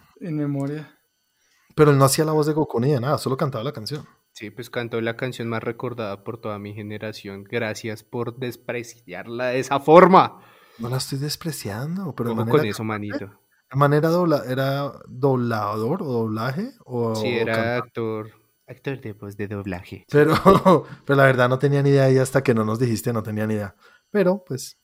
Pero 1.75 1.91
él 1.93 1.99
no 1.99 2.05
hacía 2.05 2.25
la 2.25 2.33
voz 2.33 2.47
de 2.47 2.53
Goku 2.55 2.81
ni 2.81 2.93
de 2.93 3.01
nada, 3.01 3.19
solo 3.19 3.37
cantaba 3.37 3.63
la 3.63 3.73
canción. 3.73 4.05
Sí, 4.33 4.51
pues 4.51 4.71
cantó 4.71 5.01
la 5.01 5.17
canción 5.17 5.49
más 5.49 5.63
recordada 5.63 6.23
por 6.25 6.41
toda 6.41 6.59
mi 6.59 6.75
generación. 6.75 7.45
Gracias 7.45 8.03
por 8.05 8.37
despreciarla 8.39 9.47
de 9.49 9.59
esa 9.61 9.81
forma. 9.81 10.41
No 10.79 10.89
la 10.89 10.97
estoy 10.99 11.19
despreciando, 11.19 12.15
pero 12.15 12.31
de 12.31 12.35
¿Cómo 12.37 12.45
manera 12.47 12.59
con 12.59 12.67
eso, 12.67 12.85
manito? 12.85 13.41
¿De 13.71 13.77
manera 13.77 14.09
dobla 14.09 14.43
era 14.47 14.93
doblador 15.07 16.03
o 16.03 16.07
doblaje? 16.07 16.73
O, 16.85 17.15
Sí, 17.15 17.29
era 17.29 17.55
cantante? 17.55 17.87
actor. 17.87 18.31
Actor 18.67 19.01
de 19.01 19.13
voz 19.15 19.37
de 19.37 19.49
doblaje. 19.49 20.05
Pero, 20.11 20.35
pero 21.07 21.17
la 21.17 21.25
verdad 21.25 21.49
no 21.49 21.59
tenía 21.59 21.83
ni 21.83 21.91
idea 21.91 22.11
y 22.11 22.19
hasta 22.19 22.43
que 22.43 22.55
no 22.55 22.65
nos 22.65 22.79
dijiste 22.79 23.13
no 23.13 23.23
tenía 23.23 23.47
ni 23.47 23.55
idea. 23.55 23.75
Pero 24.11 24.45
pues 24.47 24.79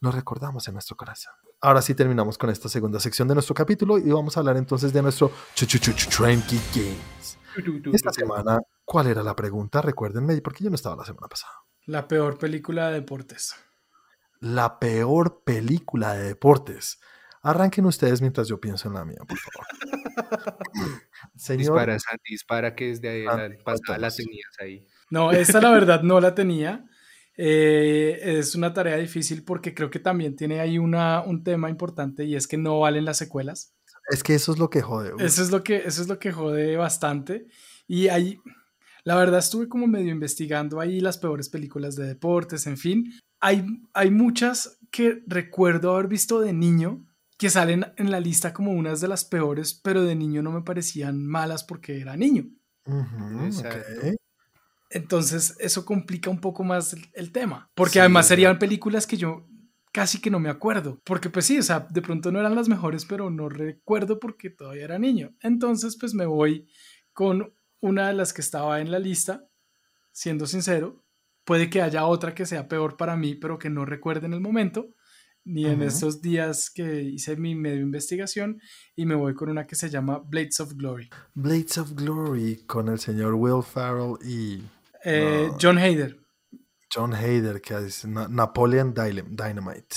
lo 0.00 0.10
recordamos 0.10 0.66
en 0.68 0.74
nuestro 0.74 0.96
corazón. 0.96 1.34
Ahora 1.60 1.82
sí 1.82 1.94
terminamos 1.94 2.38
con 2.38 2.50
esta 2.50 2.68
segunda 2.68 3.00
sección 3.00 3.26
de 3.26 3.34
nuestro 3.34 3.54
capítulo 3.54 3.98
y 3.98 4.10
vamos 4.10 4.36
a 4.36 4.40
hablar 4.40 4.56
entonces 4.56 4.92
de 4.92 5.02
nuestro 5.02 5.30
Tranqui 5.56 6.60
Games. 6.74 7.38
Esta 7.92 8.12
semana, 8.12 8.60
¿cuál 8.84 9.08
era 9.08 9.22
la 9.22 9.34
pregunta? 9.34 9.82
Recuérdenme, 9.82 10.40
porque 10.40 10.62
yo 10.62 10.70
no 10.70 10.76
estaba 10.76 10.94
la 10.94 11.04
semana 11.04 11.26
pasada. 11.26 11.52
La 11.86 12.06
peor 12.06 12.38
película 12.38 12.88
de 12.88 12.94
deportes. 13.00 13.56
La 14.40 14.78
peor 14.78 15.42
película 15.42 16.14
de 16.14 16.28
deportes. 16.28 17.00
Arranquen 17.42 17.86
ustedes 17.86 18.20
mientras 18.20 18.48
yo 18.48 18.60
pienso 18.60 18.88
en 18.88 18.94
la 18.94 19.04
mía, 19.04 19.18
por 19.26 19.38
favor. 19.38 19.66
Señor, 21.36 21.58
Dispara, 21.58 21.98
Santi, 21.98 22.32
dispara 22.32 22.74
que 22.74 22.88
desde 22.88 23.08
ahí 23.08 23.24
la 23.24 23.50
pasada 23.64 24.10
tenías 24.10 24.50
ahí. 24.60 24.86
No, 25.10 25.30
esta 25.32 25.60
la 25.60 25.70
verdad 25.70 26.02
no 26.02 26.20
la 26.20 26.34
tenía. 26.34 26.84
Eh, 27.36 28.18
es 28.38 28.56
una 28.56 28.72
tarea 28.72 28.96
difícil 28.96 29.44
porque 29.44 29.72
creo 29.72 29.90
que 29.90 30.00
también 30.00 30.34
tiene 30.34 30.58
ahí 30.58 30.76
una, 30.76 31.22
un 31.22 31.44
tema 31.44 31.70
importante 31.70 32.24
y 32.24 32.34
es 32.34 32.48
que 32.48 32.58
no 32.58 32.80
valen 32.80 33.04
las 33.04 33.18
secuelas. 33.18 33.76
es 34.10 34.24
que 34.24 34.34
eso 34.34 34.52
es 34.52 34.58
lo 34.58 34.68
que 34.68 34.82
jode. 34.82 35.12
güey. 35.12 35.24
Eso 35.24 35.42
es 35.42 35.50
lo 35.50 35.62
que, 35.62 35.76
eso 35.76 36.02
es 36.02 36.08
lo 36.08 36.18
que 36.18 36.32
jode 36.32 36.76
bastante. 36.76 37.46
Y 37.86 38.08
ahí, 38.08 38.38
la 39.04 39.14
verdad, 39.14 39.38
estuve 39.38 39.68
como 39.68 39.86
medio 39.86 40.10
investigando 40.10 40.80
ahí 40.80 41.00
las 41.00 41.18
peores 41.18 41.48
películas 41.48 41.94
de 41.94 42.06
deportes, 42.06 42.66
en 42.66 42.76
fin. 42.76 43.12
Hay, 43.40 43.64
hay 43.94 44.10
muchas 44.10 44.80
que 44.90 45.22
recuerdo 45.26 45.94
haber 45.94 46.08
visto 46.08 46.40
de 46.40 46.52
niño 46.52 47.07
que 47.38 47.50
salen 47.50 47.86
en 47.96 48.10
la 48.10 48.20
lista 48.20 48.52
como 48.52 48.72
unas 48.72 49.00
de 49.00 49.08
las 49.08 49.24
peores, 49.24 49.72
pero 49.72 50.02
de 50.02 50.16
niño 50.16 50.42
no 50.42 50.50
me 50.52 50.62
parecían 50.62 51.24
malas 51.24 51.64
porque 51.64 52.00
era 52.00 52.16
niño. 52.16 52.50
Entonces 54.90 55.56
eso 55.60 55.84
complica 55.84 56.30
un 56.30 56.40
poco 56.40 56.64
más 56.64 56.92
el, 56.94 57.08
el 57.14 57.32
tema, 57.32 57.70
porque 57.74 57.94
Sí, 57.94 57.98
además 58.00 58.26
serían 58.26 58.58
películas 58.58 59.06
que 59.06 59.16
yo 59.16 59.46
casi 59.92 60.20
que 60.20 60.30
no 60.30 60.40
me 60.40 60.50
acuerdo, 60.50 61.00
porque 61.04 61.30
pues 61.30 61.46
sí, 61.46 61.58
o 61.58 61.62
sea, 61.62 61.86
de 61.90 62.02
pronto 62.02 62.32
no 62.32 62.40
eran 62.40 62.54
las 62.54 62.68
mejores, 62.68 63.04
pero 63.04 63.30
no 63.30 63.48
recuerdo 63.48 64.18
porque 64.18 64.50
todavía 64.50 64.84
era 64.84 64.98
niño. 64.98 65.34
Entonces 65.40 65.96
pues 65.98 66.14
me 66.14 66.26
voy 66.26 66.68
con 67.12 67.54
una 67.80 68.08
de 68.08 68.14
las 68.14 68.32
que 68.32 68.40
estaba 68.40 68.80
en 68.80 68.90
la 68.90 68.98
lista, 68.98 69.48
siendo 70.12 70.46
sincero, 70.46 71.04
puede 71.44 71.70
que 71.70 71.82
haya 71.82 72.06
otra 72.06 72.34
que 72.34 72.46
sea 72.46 72.68
peor 72.68 72.96
para 72.96 73.16
mí, 73.16 73.34
pero 73.34 73.58
que 73.58 73.70
no 73.70 73.84
recuerde 73.84 74.26
en 74.26 74.34
el 74.34 74.40
momento, 74.40 74.90
ni 75.44 75.66
en 75.66 75.82
estos 75.82 76.20
días 76.20 76.70
que 76.70 77.02
hice 77.02 77.36
mi 77.36 77.54
medio 77.54 77.80
investigación, 77.80 78.60
y 78.94 79.06
me 79.06 79.14
voy 79.14 79.34
con 79.34 79.48
una 79.48 79.66
que 79.66 79.76
se 79.76 79.88
llama 79.88 80.18
Blades 80.18 80.60
of 80.60 80.74
Glory. 80.74 81.08
Blades 81.34 81.78
of 81.78 81.92
Glory 81.92 82.64
con 82.66 82.88
el 82.88 82.98
señor 82.98 83.34
Will 83.34 83.62
Farrell 83.62 84.16
y 84.22 84.62
eh, 85.04 85.50
John 85.60 85.78
Hader. 85.78 86.20
John 86.92 87.14
Hader, 87.14 87.60
que 87.60 87.74
es 87.86 88.04
Napoleon 88.04 88.94
Dynamite. 88.94 89.96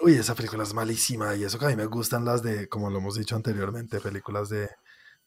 Uy, 0.00 0.14
esa 0.14 0.34
película 0.34 0.64
es 0.64 0.74
malísima 0.74 1.34
y 1.36 1.44
eso 1.44 1.58
que 1.58 1.66
a 1.66 1.68
mí 1.68 1.76
me 1.76 1.86
gustan 1.86 2.24
las 2.24 2.42
de, 2.42 2.68
como 2.68 2.90
lo 2.90 2.98
hemos 2.98 3.16
dicho 3.16 3.36
anteriormente, 3.36 4.00
películas 4.00 4.48
de, 4.48 4.68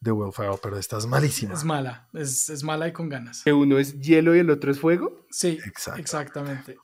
de 0.01 0.11
Will 0.11 0.33
Ferrell, 0.33 0.59
pero 0.61 0.77
esta 0.77 0.97
es 0.97 1.05
malísima. 1.05 1.53
Es 1.53 1.63
mala, 1.63 2.09
es, 2.13 2.49
es 2.49 2.63
mala 2.63 2.87
y 2.87 2.91
con 2.91 3.07
ganas. 3.07 3.43
¿Que 3.43 3.53
uno 3.53 3.79
es 3.79 3.99
hielo 3.99 4.35
y 4.35 4.39
el 4.39 4.49
otro 4.49 4.71
es 4.71 4.79
fuego? 4.79 5.25
Sí, 5.29 5.59
exactamente. 5.97 6.77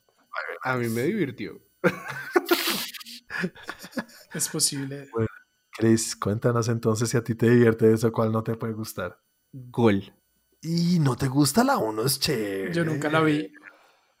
A 0.62 0.76
mí 0.76 0.88
me 0.88 1.02
divirtió. 1.02 1.60
es 4.34 4.48
posible. 4.48 5.08
Bueno, 5.12 5.28
Chris, 5.76 6.16
cuéntanos 6.16 6.68
entonces 6.68 7.10
si 7.10 7.16
a 7.16 7.24
ti 7.24 7.34
te 7.34 7.50
divierte 7.50 7.92
eso, 7.92 8.12
cuál 8.12 8.32
no 8.32 8.42
te 8.42 8.56
puede 8.56 8.72
gustar. 8.72 9.18
Gol. 9.52 10.14
Y 10.60 10.98
no 11.00 11.16
te 11.16 11.28
gusta 11.28 11.64
la 11.64 11.78
1, 11.78 12.04
es 12.04 12.20
chévere. 12.20 12.72
Yo 12.72 12.84
nunca 12.84 13.10
la 13.10 13.20
vi. 13.20 13.52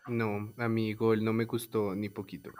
No, 0.08 0.52
a 0.56 0.68
mí 0.68 0.94
Gol 0.94 1.24
no 1.24 1.32
me 1.32 1.44
gustó 1.44 1.94
ni 1.94 2.08
poquito. 2.08 2.50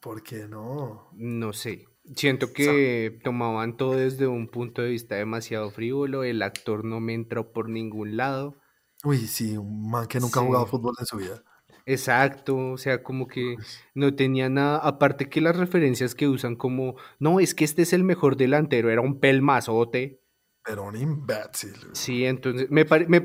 ¿Por 0.00 0.22
qué 0.22 0.48
no? 0.48 1.08
No 1.12 1.52
sé. 1.52 1.86
Siento 2.14 2.52
que 2.52 3.18
tomaban 3.24 3.76
todo 3.76 3.92
desde 3.92 4.26
un 4.26 4.48
punto 4.48 4.82
de 4.82 4.90
vista 4.90 5.16
demasiado 5.16 5.70
frívolo. 5.70 6.24
El 6.24 6.42
actor 6.42 6.84
no 6.84 7.00
me 7.00 7.14
entró 7.14 7.52
por 7.52 7.68
ningún 7.68 8.16
lado. 8.16 8.56
Uy, 9.04 9.18
sí, 9.18 9.56
un 9.56 9.90
man 9.90 10.06
que 10.06 10.20
nunca 10.20 10.40
ha 10.40 10.44
jugado 10.44 10.66
fútbol 10.66 10.94
en 10.98 11.06
su 11.06 11.16
vida. 11.16 11.42
Exacto, 11.88 12.56
o 12.72 12.78
sea, 12.78 13.04
como 13.04 13.28
que 13.28 13.56
no 13.94 14.12
tenía 14.16 14.48
nada, 14.48 14.78
aparte 14.78 15.28
que 15.28 15.40
las 15.40 15.56
referencias 15.56 16.16
que 16.16 16.26
usan 16.26 16.56
como, 16.56 16.96
no, 17.20 17.38
es 17.38 17.54
que 17.54 17.64
este 17.64 17.82
es 17.82 17.92
el 17.92 18.02
mejor 18.02 18.36
delantero, 18.36 18.90
era 18.90 19.00
un 19.00 19.20
pelmazote. 19.20 20.20
Pero 20.64 20.82
un 20.82 20.96
imbécil. 20.96 21.76
Sí, 21.92 22.24
entonces, 22.24 22.68
me, 22.70 22.84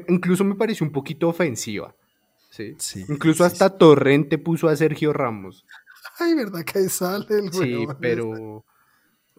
incluso 0.09 0.43
me 0.43 0.53
pareció 0.53 0.86
un 0.86 0.91
poquito 0.91 1.28
ofensiva. 1.28 1.95
Sí. 2.51 2.76
incluso 3.07 3.45
hasta 3.45 3.78
Torrente 3.78 4.38
puso 4.38 4.68
a 4.68 4.76
Sergio 4.76 5.12
Ramos. 5.12 5.66
Ay, 6.20 6.36
¿verdad 6.36 6.64
que 6.64 6.80
ahí 6.80 6.89
sale 6.89 7.26
el 7.30 7.51
Sí, 7.51 7.88
pero, 7.99 8.64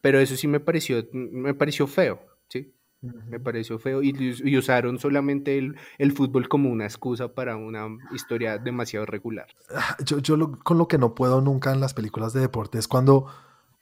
pero 0.01 0.19
eso 0.19 0.35
sí 0.35 0.49
me 0.49 0.59
pareció, 0.59 1.07
me 1.13 1.55
pareció 1.55 1.87
feo, 1.87 2.21
¿sí? 2.49 2.75
Me 3.03 3.41
pareció 3.41 3.79
feo 3.81 4.01
y, 4.03 4.57
usaron 4.57 4.99
solamente 4.99 5.59
el, 5.59 6.13
fútbol 6.13 6.49
como 6.49 6.71
una 6.71 6.85
excusa 6.85 7.35
para 7.35 7.57
una 7.57 7.89
historia 8.15 8.59
demasiado 8.59 9.07
regular. 9.07 9.49
Ah, 9.75 9.97
yo, 10.05 10.19
yo 10.19 10.59
con 10.63 10.79
lo 10.79 10.87
que 10.87 10.99
no 10.99 11.15
puedo 11.15 11.41
nunca 11.41 11.73
en 11.73 11.81
las 11.81 11.95
películas 11.95 12.33
de 12.33 12.41
deporte 12.41 12.79
es 12.79 12.87
cuando 12.87 13.27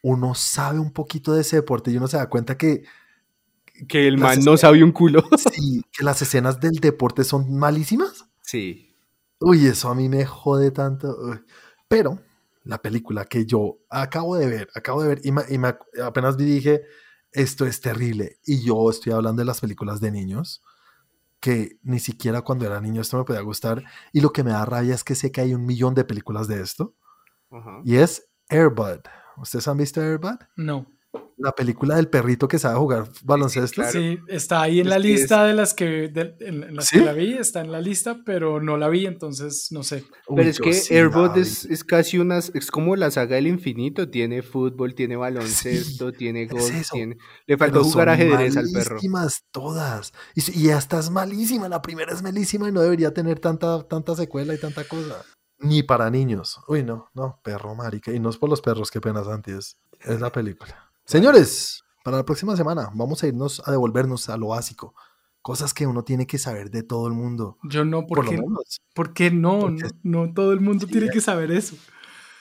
uno 0.02 0.34
sabe 0.34 0.78
un 0.78 0.92
poquito 0.92 1.34
de 1.34 1.42
ese 1.42 1.56
deporte 1.56 1.90
y 1.90 1.96
uno 1.96 2.08
se 2.08 2.16
da 2.16 2.28
cuenta 2.28 2.56
que... 2.56 2.84
Que 3.88 4.08
el 4.08 4.18
man 4.18 4.42
no 4.44 4.56
sabe 4.56 4.82
un 4.82 4.92
culo. 4.92 5.22
Sí, 5.38 5.82
que 5.92 6.04
las 6.04 6.20
escenas 6.22 6.60
del 6.60 6.80
deporte 6.80 7.24
son 7.24 7.54
malísimas. 7.54 8.26
Sí. 8.42 8.94
Uy, 9.38 9.66
eso 9.66 9.88
a 9.88 9.94
mí 9.94 10.08
me 10.08 10.24
jode 10.26 10.70
tanto. 10.70 11.16
Pero 11.88 12.20
la 12.64 12.80
película 12.82 13.24
que 13.24 13.46
yo 13.46 13.78
acabo 13.88 14.36
de 14.36 14.46
ver, 14.46 14.68
acabo 14.74 15.02
de 15.02 15.08
ver 15.08 15.20
y, 15.24 15.32
me, 15.32 15.74
apenas 16.02 16.36
vi 16.36 16.44
dije, 16.44 16.82
esto 17.32 17.66
es 17.66 17.80
terrible. 17.80 18.38
Y 18.44 18.62
yo 18.62 18.90
estoy 18.90 19.12
hablando 19.12 19.40
de 19.40 19.46
las 19.46 19.60
películas 19.60 20.00
de 20.00 20.10
niños, 20.10 20.62
que 21.40 21.78
ni 21.82 21.98
siquiera 21.98 22.42
cuando 22.42 22.66
era 22.66 22.80
niño 22.80 23.00
esto 23.00 23.16
me 23.18 23.24
podía 23.24 23.40
gustar. 23.40 23.84
Y 24.12 24.20
lo 24.20 24.32
que 24.32 24.44
me 24.44 24.50
da 24.50 24.64
rabia 24.64 24.94
es 24.94 25.04
que 25.04 25.14
sé 25.14 25.32
que 25.32 25.40
hay 25.40 25.54
un 25.54 25.66
millón 25.66 25.94
de 25.94 26.04
películas 26.04 26.48
de 26.48 26.60
esto. 26.60 26.94
Y 27.84 27.96
es 27.96 28.28
Airbud. 28.48 29.00
¿Ustedes 29.36 29.66
han 29.66 29.78
visto 29.78 30.00
Airbud? 30.00 30.38
No 30.56 30.86
la 31.40 31.52
película 31.52 31.96
del 31.96 32.08
perrito 32.08 32.46
que 32.48 32.58
sabe 32.58 32.78
jugar 32.78 33.08
baloncesto. 33.22 33.82
Sí, 33.90 34.18
está 34.28 34.62
ahí 34.62 34.80
en 34.80 34.88
la 34.88 34.98
lista 34.98 35.44
de 35.44 35.54
las, 35.54 35.74
que, 35.74 36.04
en, 36.40 36.76
las 36.76 36.90
que 36.90 37.00
la 37.00 37.12
vi, 37.12 37.34
está 37.34 37.60
en 37.60 37.72
la 37.72 37.80
lista, 37.80 38.18
pero 38.24 38.60
no 38.60 38.76
la 38.76 38.88
vi, 38.88 39.06
entonces 39.06 39.68
no 39.70 39.82
sé. 39.82 40.04
Pero 40.28 40.48
es 40.48 40.60
que 40.60 40.96
Airbot 40.96 41.36
es, 41.36 41.64
es, 41.64 41.82
casi 41.82 42.18
una, 42.18 42.38
es 42.38 42.70
como 42.70 42.94
la 42.96 43.10
saga 43.10 43.36
del 43.36 43.46
infinito, 43.46 44.08
tiene 44.10 44.42
fútbol, 44.42 44.94
tiene 44.94 45.16
baloncesto, 45.16 46.12
tiene 46.12 46.46
golf, 46.46 46.90
tiene, 46.92 47.16
le 47.46 47.56
faltó 47.56 47.82
jugar 47.82 48.10
ajedrez 48.10 48.56
al 48.56 48.66
perro. 48.72 48.96
Malísimas 48.96 49.44
todas, 49.50 50.12
y, 50.34 50.60
y 50.60 50.68
esta 50.68 50.98
es 50.98 51.10
malísima, 51.10 51.68
la 51.68 51.82
primera 51.82 52.12
es 52.12 52.22
malísima 52.22 52.68
y 52.68 52.72
no 52.72 52.82
debería 52.82 53.14
tener 53.14 53.40
tanta, 53.40 53.82
tanta 53.88 54.14
secuela 54.14 54.54
y 54.54 54.58
tanta 54.58 54.84
cosa. 54.84 55.24
Ni 55.58 55.82
para 55.82 56.10
niños. 56.10 56.58
Uy, 56.68 56.82
no, 56.82 57.10
no, 57.12 57.38
perro 57.42 57.74
marica. 57.74 58.10
Y 58.12 58.18
no 58.18 58.30
es 58.30 58.38
por 58.38 58.48
los 58.48 58.62
perros, 58.62 58.90
qué 58.90 58.98
pena, 58.98 59.22
Santi, 59.22 59.52
es 59.52 59.76
la 60.20 60.32
película. 60.32 60.89
Señores, 61.10 61.82
para 62.04 62.18
la 62.18 62.24
próxima 62.24 62.56
semana 62.56 62.88
vamos 62.94 63.20
a 63.20 63.26
irnos 63.26 63.60
a 63.66 63.72
devolvernos 63.72 64.28
a 64.28 64.36
lo 64.36 64.46
básico. 64.46 64.94
Cosas 65.42 65.74
que 65.74 65.84
uno 65.84 66.04
tiene 66.04 66.24
que 66.24 66.38
saber 66.38 66.70
de 66.70 66.84
todo 66.84 67.08
el 67.08 67.14
mundo. 67.14 67.58
Yo 67.64 67.84
no, 67.84 68.06
¿por, 68.06 68.24
qué, 68.28 68.40
¿por 68.94 69.12
qué 69.12 69.32
no? 69.32 69.74
no? 70.04 70.32
todo 70.32 70.52
el 70.52 70.60
mundo 70.60 70.86
tiene 70.86 71.08
que 71.10 71.20
saber 71.20 71.50
eso. 71.50 71.74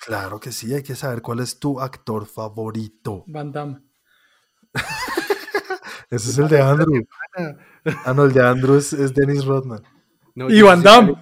Claro 0.05 0.39
que 0.39 0.51
sí, 0.51 0.71
hay 0.71 0.83
que 0.83 0.95
saber 0.95 1.23
cuál 1.23 1.39
es 1.39 1.57
tu 1.57 1.81
actor 1.81 2.27
favorito. 2.27 3.23
Van 3.25 3.51
Damme. 3.51 3.81
Ese 6.11 6.29
es 6.29 6.37
el 6.37 6.47
de 6.47 6.61
Andrew. 6.61 7.03
Ah, 8.05 8.13
no, 8.13 8.25
el 8.25 8.33
de 8.33 8.45
Andrew 8.45 8.75
es, 8.75 8.91
Dennis 9.15 9.45
Rodman. 9.45 9.81
y 10.35 10.61
Van 10.61 10.83
Damme. 10.83 11.15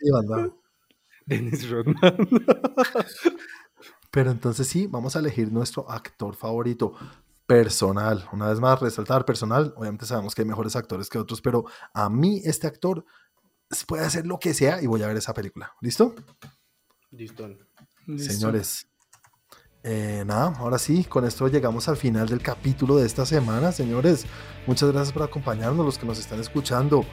Y 0.00 0.10
Van 0.10 0.26
Damme. 0.26 0.50
Dennis 1.24 1.70
Rodman. 1.70 2.14
Pero 4.14 4.30
entonces 4.30 4.68
sí, 4.68 4.86
vamos 4.86 5.16
a 5.16 5.18
elegir 5.18 5.50
nuestro 5.50 5.90
actor 5.90 6.36
favorito 6.36 6.94
personal. 7.46 8.24
Una 8.30 8.48
vez 8.48 8.60
más, 8.60 8.78
resaltar 8.78 9.24
personal. 9.24 9.74
Obviamente 9.76 10.06
sabemos 10.06 10.36
que 10.36 10.42
hay 10.42 10.46
mejores 10.46 10.76
actores 10.76 11.08
que 11.08 11.18
otros, 11.18 11.40
pero 11.40 11.64
a 11.92 12.08
mí 12.08 12.40
este 12.44 12.68
actor 12.68 13.04
puede 13.88 14.04
hacer 14.04 14.24
lo 14.24 14.38
que 14.38 14.54
sea 14.54 14.80
y 14.80 14.86
voy 14.86 15.02
a 15.02 15.08
ver 15.08 15.16
esa 15.16 15.34
película. 15.34 15.72
¿Listo? 15.80 16.14
Listo. 17.10 17.48
Señores, 18.16 18.86
eh, 19.82 20.22
nada, 20.24 20.54
ahora 20.58 20.78
sí, 20.78 21.02
con 21.02 21.24
esto 21.24 21.48
llegamos 21.48 21.88
al 21.88 21.96
final 21.96 22.28
del 22.28 22.40
capítulo 22.40 22.94
de 22.94 23.06
esta 23.06 23.26
semana, 23.26 23.72
señores. 23.72 24.26
Muchas 24.68 24.92
gracias 24.92 25.12
por 25.12 25.24
acompañarnos, 25.24 25.84
los 25.84 25.98
que 25.98 26.06
nos 26.06 26.20
están 26.20 26.38
escuchando. 26.38 27.04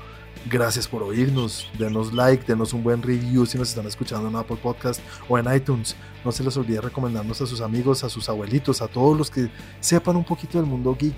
Gracias 0.50 0.88
por 0.88 1.04
oírnos. 1.04 1.70
Denos 1.78 2.14
like, 2.14 2.44
denos 2.46 2.74
un 2.74 2.84
buen 2.84 3.02
review 3.02 3.46
si 3.46 3.58
nos 3.58 3.70
están 3.70 3.86
escuchando 3.86 4.28
en 4.28 4.36
Apple 4.36 4.58
Podcast 4.58 5.02
o 5.30 5.38
en 5.38 5.54
iTunes. 5.54 5.96
No 6.26 6.32
se 6.32 6.44
les 6.44 6.58
olvide 6.58 6.82
recomendarnos 6.82 7.42
a 7.42 7.46
sus 7.46 7.62
amigos, 7.62 8.04
a 8.04 8.10
sus 8.10 8.28
abuelitos, 8.28 8.82
a 8.82 8.88
todos 8.88 9.18
los 9.18 9.30
que 9.30 9.50
sepan 9.80 10.16
un 10.16 10.24
poquito 10.24 10.58
del 10.58 10.68
mundo 10.68 10.96
geek. 11.00 11.16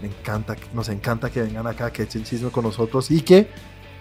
Me 0.00 0.08
encanta, 0.08 0.56
nos 0.72 0.88
encanta 0.88 1.30
que 1.30 1.42
vengan 1.42 1.66
acá, 1.66 1.92
que 1.92 2.02
echen 2.02 2.24
chisme 2.24 2.50
con 2.50 2.64
nosotros 2.64 3.10
y 3.10 3.20
que 3.20 3.48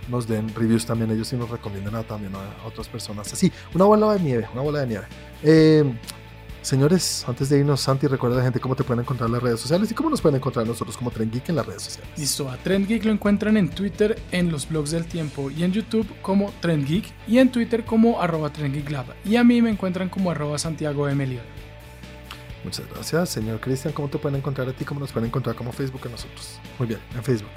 nos 0.10 0.28
den 0.28 0.54
reviews 0.56 0.86
también 0.86 1.12
ellos 1.12 1.32
y 1.34 1.36
nos 1.36 1.50
recomienden 1.50 1.94
a, 1.96 2.04
también 2.04 2.34
a 2.36 2.66
otras 2.66 2.88
personas. 2.88 3.32
Así, 3.32 3.52
una 3.74 3.86
bola 3.86 4.14
de 4.14 4.20
nieve, 4.20 4.48
una 4.54 4.62
bola 4.62 4.80
de 4.80 4.88
nieve. 4.88 5.06
Eh, 5.44 5.94
Señores, 6.62 7.26
antes 7.28 7.50
de 7.50 7.58
irnos, 7.58 7.82
Santi, 7.82 8.06
recuerda 8.06 8.36
a 8.36 8.40
la 8.40 8.44
gente 8.44 8.60
cómo 8.60 8.76
te 8.76 8.84
pueden 8.84 9.02
encontrar 9.02 9.28
en 9.28 9.34
las 9.34 9.42
redes 9.42 9.60
sociales 9.60 9.90
y 9.90 9.96
cómo 9.96 10.12
nos 10.12 10.22
pueden 10.22 10.36
encontrar 10.36 10.68
nosotros 10.68 10.96
como 10.96 11.10
Trend 11.10 11.34
Geek 11.34 11.50
en 11.50 11.56
las 11.56 11.66
redes 11.66 11.82
sociales. 11.82 12.12
Listo, 12.16 12.50
a 12.52 12.58
Trend 12.58 12.88
Geek 12.88 13.04
lo 13.04 13.12
encuentran 13.12 13.58
en 13.58 13.68
Twitter, 13.68 14.22
en 14.32 14.52
los 14.52 14.70
blogs 14.70 14.92
del 14.92 15.06
tiempo 15.06 15.50
y 15.50 15.64
en 15.64 15.72
YouTube 15.72 16.08
como 16.22 16.54
Trend 16.62 16.88
Geek 16.88 17.06
y 17.28 17.40
en 17.40 17.52
Twitter 17.52 17.84
como 17.84 18.22
arroba 18.22 18.54
Trend 18.54 18.76
Geek 18.76 18.92
Lab. 18.92 19.08
Y 19.26 19.38
a 19.38 19.44
mí 19.44 19.60
me 19.62 19.72
encuentran 19.72 20.08
como 20.08 20.30
arroba 20.30 20.60
Santiago. 20.60 21.08
Muchas 22.64 22.88
gracias, 22.94 23.30
señor 23.30 23.60
Cristian. 23.60 23.92
¿Cómo 23.94 24.08
te 24.08 24.20
pueden 24.20 24.38
encontrar 24.38 24.70
a 24.70 24.74
ti? 24.74 24.86
¿Cómo 24.86 25.00
nos 25.00 25.12
pueden 25.12 25.30
encontrar 25.30 25.56
como 25.56 25.72
Facebook 25.72 26.02
a 26.06 26.10
nosotros? 26.10 26.60
Muy 26.78 26.88
bien, 26.88 27.00
en 27.16 27.24
Facebook. 27.24 27.50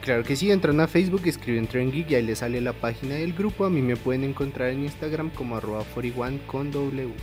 Claro 0.00 0.24
que 0.24 0.34
sí, 0.34 0.50
entran 0.50 0.80
a 0.80 0.88
Facebook, 0.88 1.22
escriben 1.26 1.68
Trend 1.68 1.92
Geek 1.92 2.10
y 2.10 2.14
ahí 2.16 2.22
les 2.22 2.40
sale 2.40 2.60
la 2.60 2.72
página 2.72 3.14
del 3.14 3.34
grupo. 3.34 3.66
A 3.66 3.70
mí 3.70 3.82
me 3.82 3.96
pueden 3.96 4.24
encontrar 4.24 4.70
en 4.70 4.82
Instagram 4.82 5.30
como 5.30 5.56
arroba 5.56 5.84
41 5.94 6.40
con 6.48 6.72
W. 6.72 7.14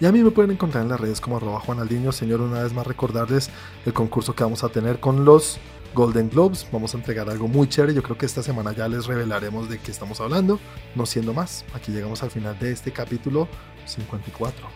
Y 0.00 0.06
a 0.06 0.12
mí 0.12 0.22
me 0.22 0.30
pueden 0.30 0.50
encontrar 0.50 0.82
en 0.82 0.90
las 0.90 1.00
redes 1.00 1.20
como 1.20 1.36
arroba 1.36 1.60
Juan 1.60 2.12
Señor, 2.12 2.40
una 2.40 2.62
vez 2.62 2.72
más 2.72 2.86
recordarles 2.86 3.50
el 3.84 3.92
concurso 3.92 4.34
que 4.34 4.42
vamos 4.42 4.64
a 4.64 4.68
tener 4.68 5.00
con 5.00 5.24
los 5.24 5.58
Golden 5.94 6.30
Globes. 6.30 6.66
Vamos 6.72 6.94
a 6.94 6.98
entregar 6.98 7.28
algo 7.28 7.48
muy 7.48 7.68
chévere. 7.68 7.94
Yo 7.94 8.02
creo 8.02 8.16
que 8.16 8.26
esta 8.26 8.42
semana 8.42 8.72
ya 8.72 8.88
les 8.88 9.06
revelaremos 9.06 9.68
de 9.68 9.78
qué 9.78 9.90
estamos 9.90 10.20
hablando. 10.20 10.58
No 10.94 11.06
siendo 11.06 11.32
más, 11.32 11.64
aquí 11.74 11.92
llegamos 11.92 12.22
al 12.22 12.30
final 12.30 12.58
de 12.58 12.72
este 12.72 12.92
capítulo 12.92 13.48
54. 13.86 14.66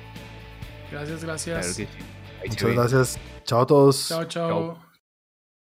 Gracias, 0.91 1.25
gracias. 1.25 1.81
Muchas 2.47 2.71
gracias. 2.71 3.19
Chao 3.45 3.63
a 3.63 3.67
todos. 3.67 4.09
chao. 4.09 4.25
chao. 4.25 4.84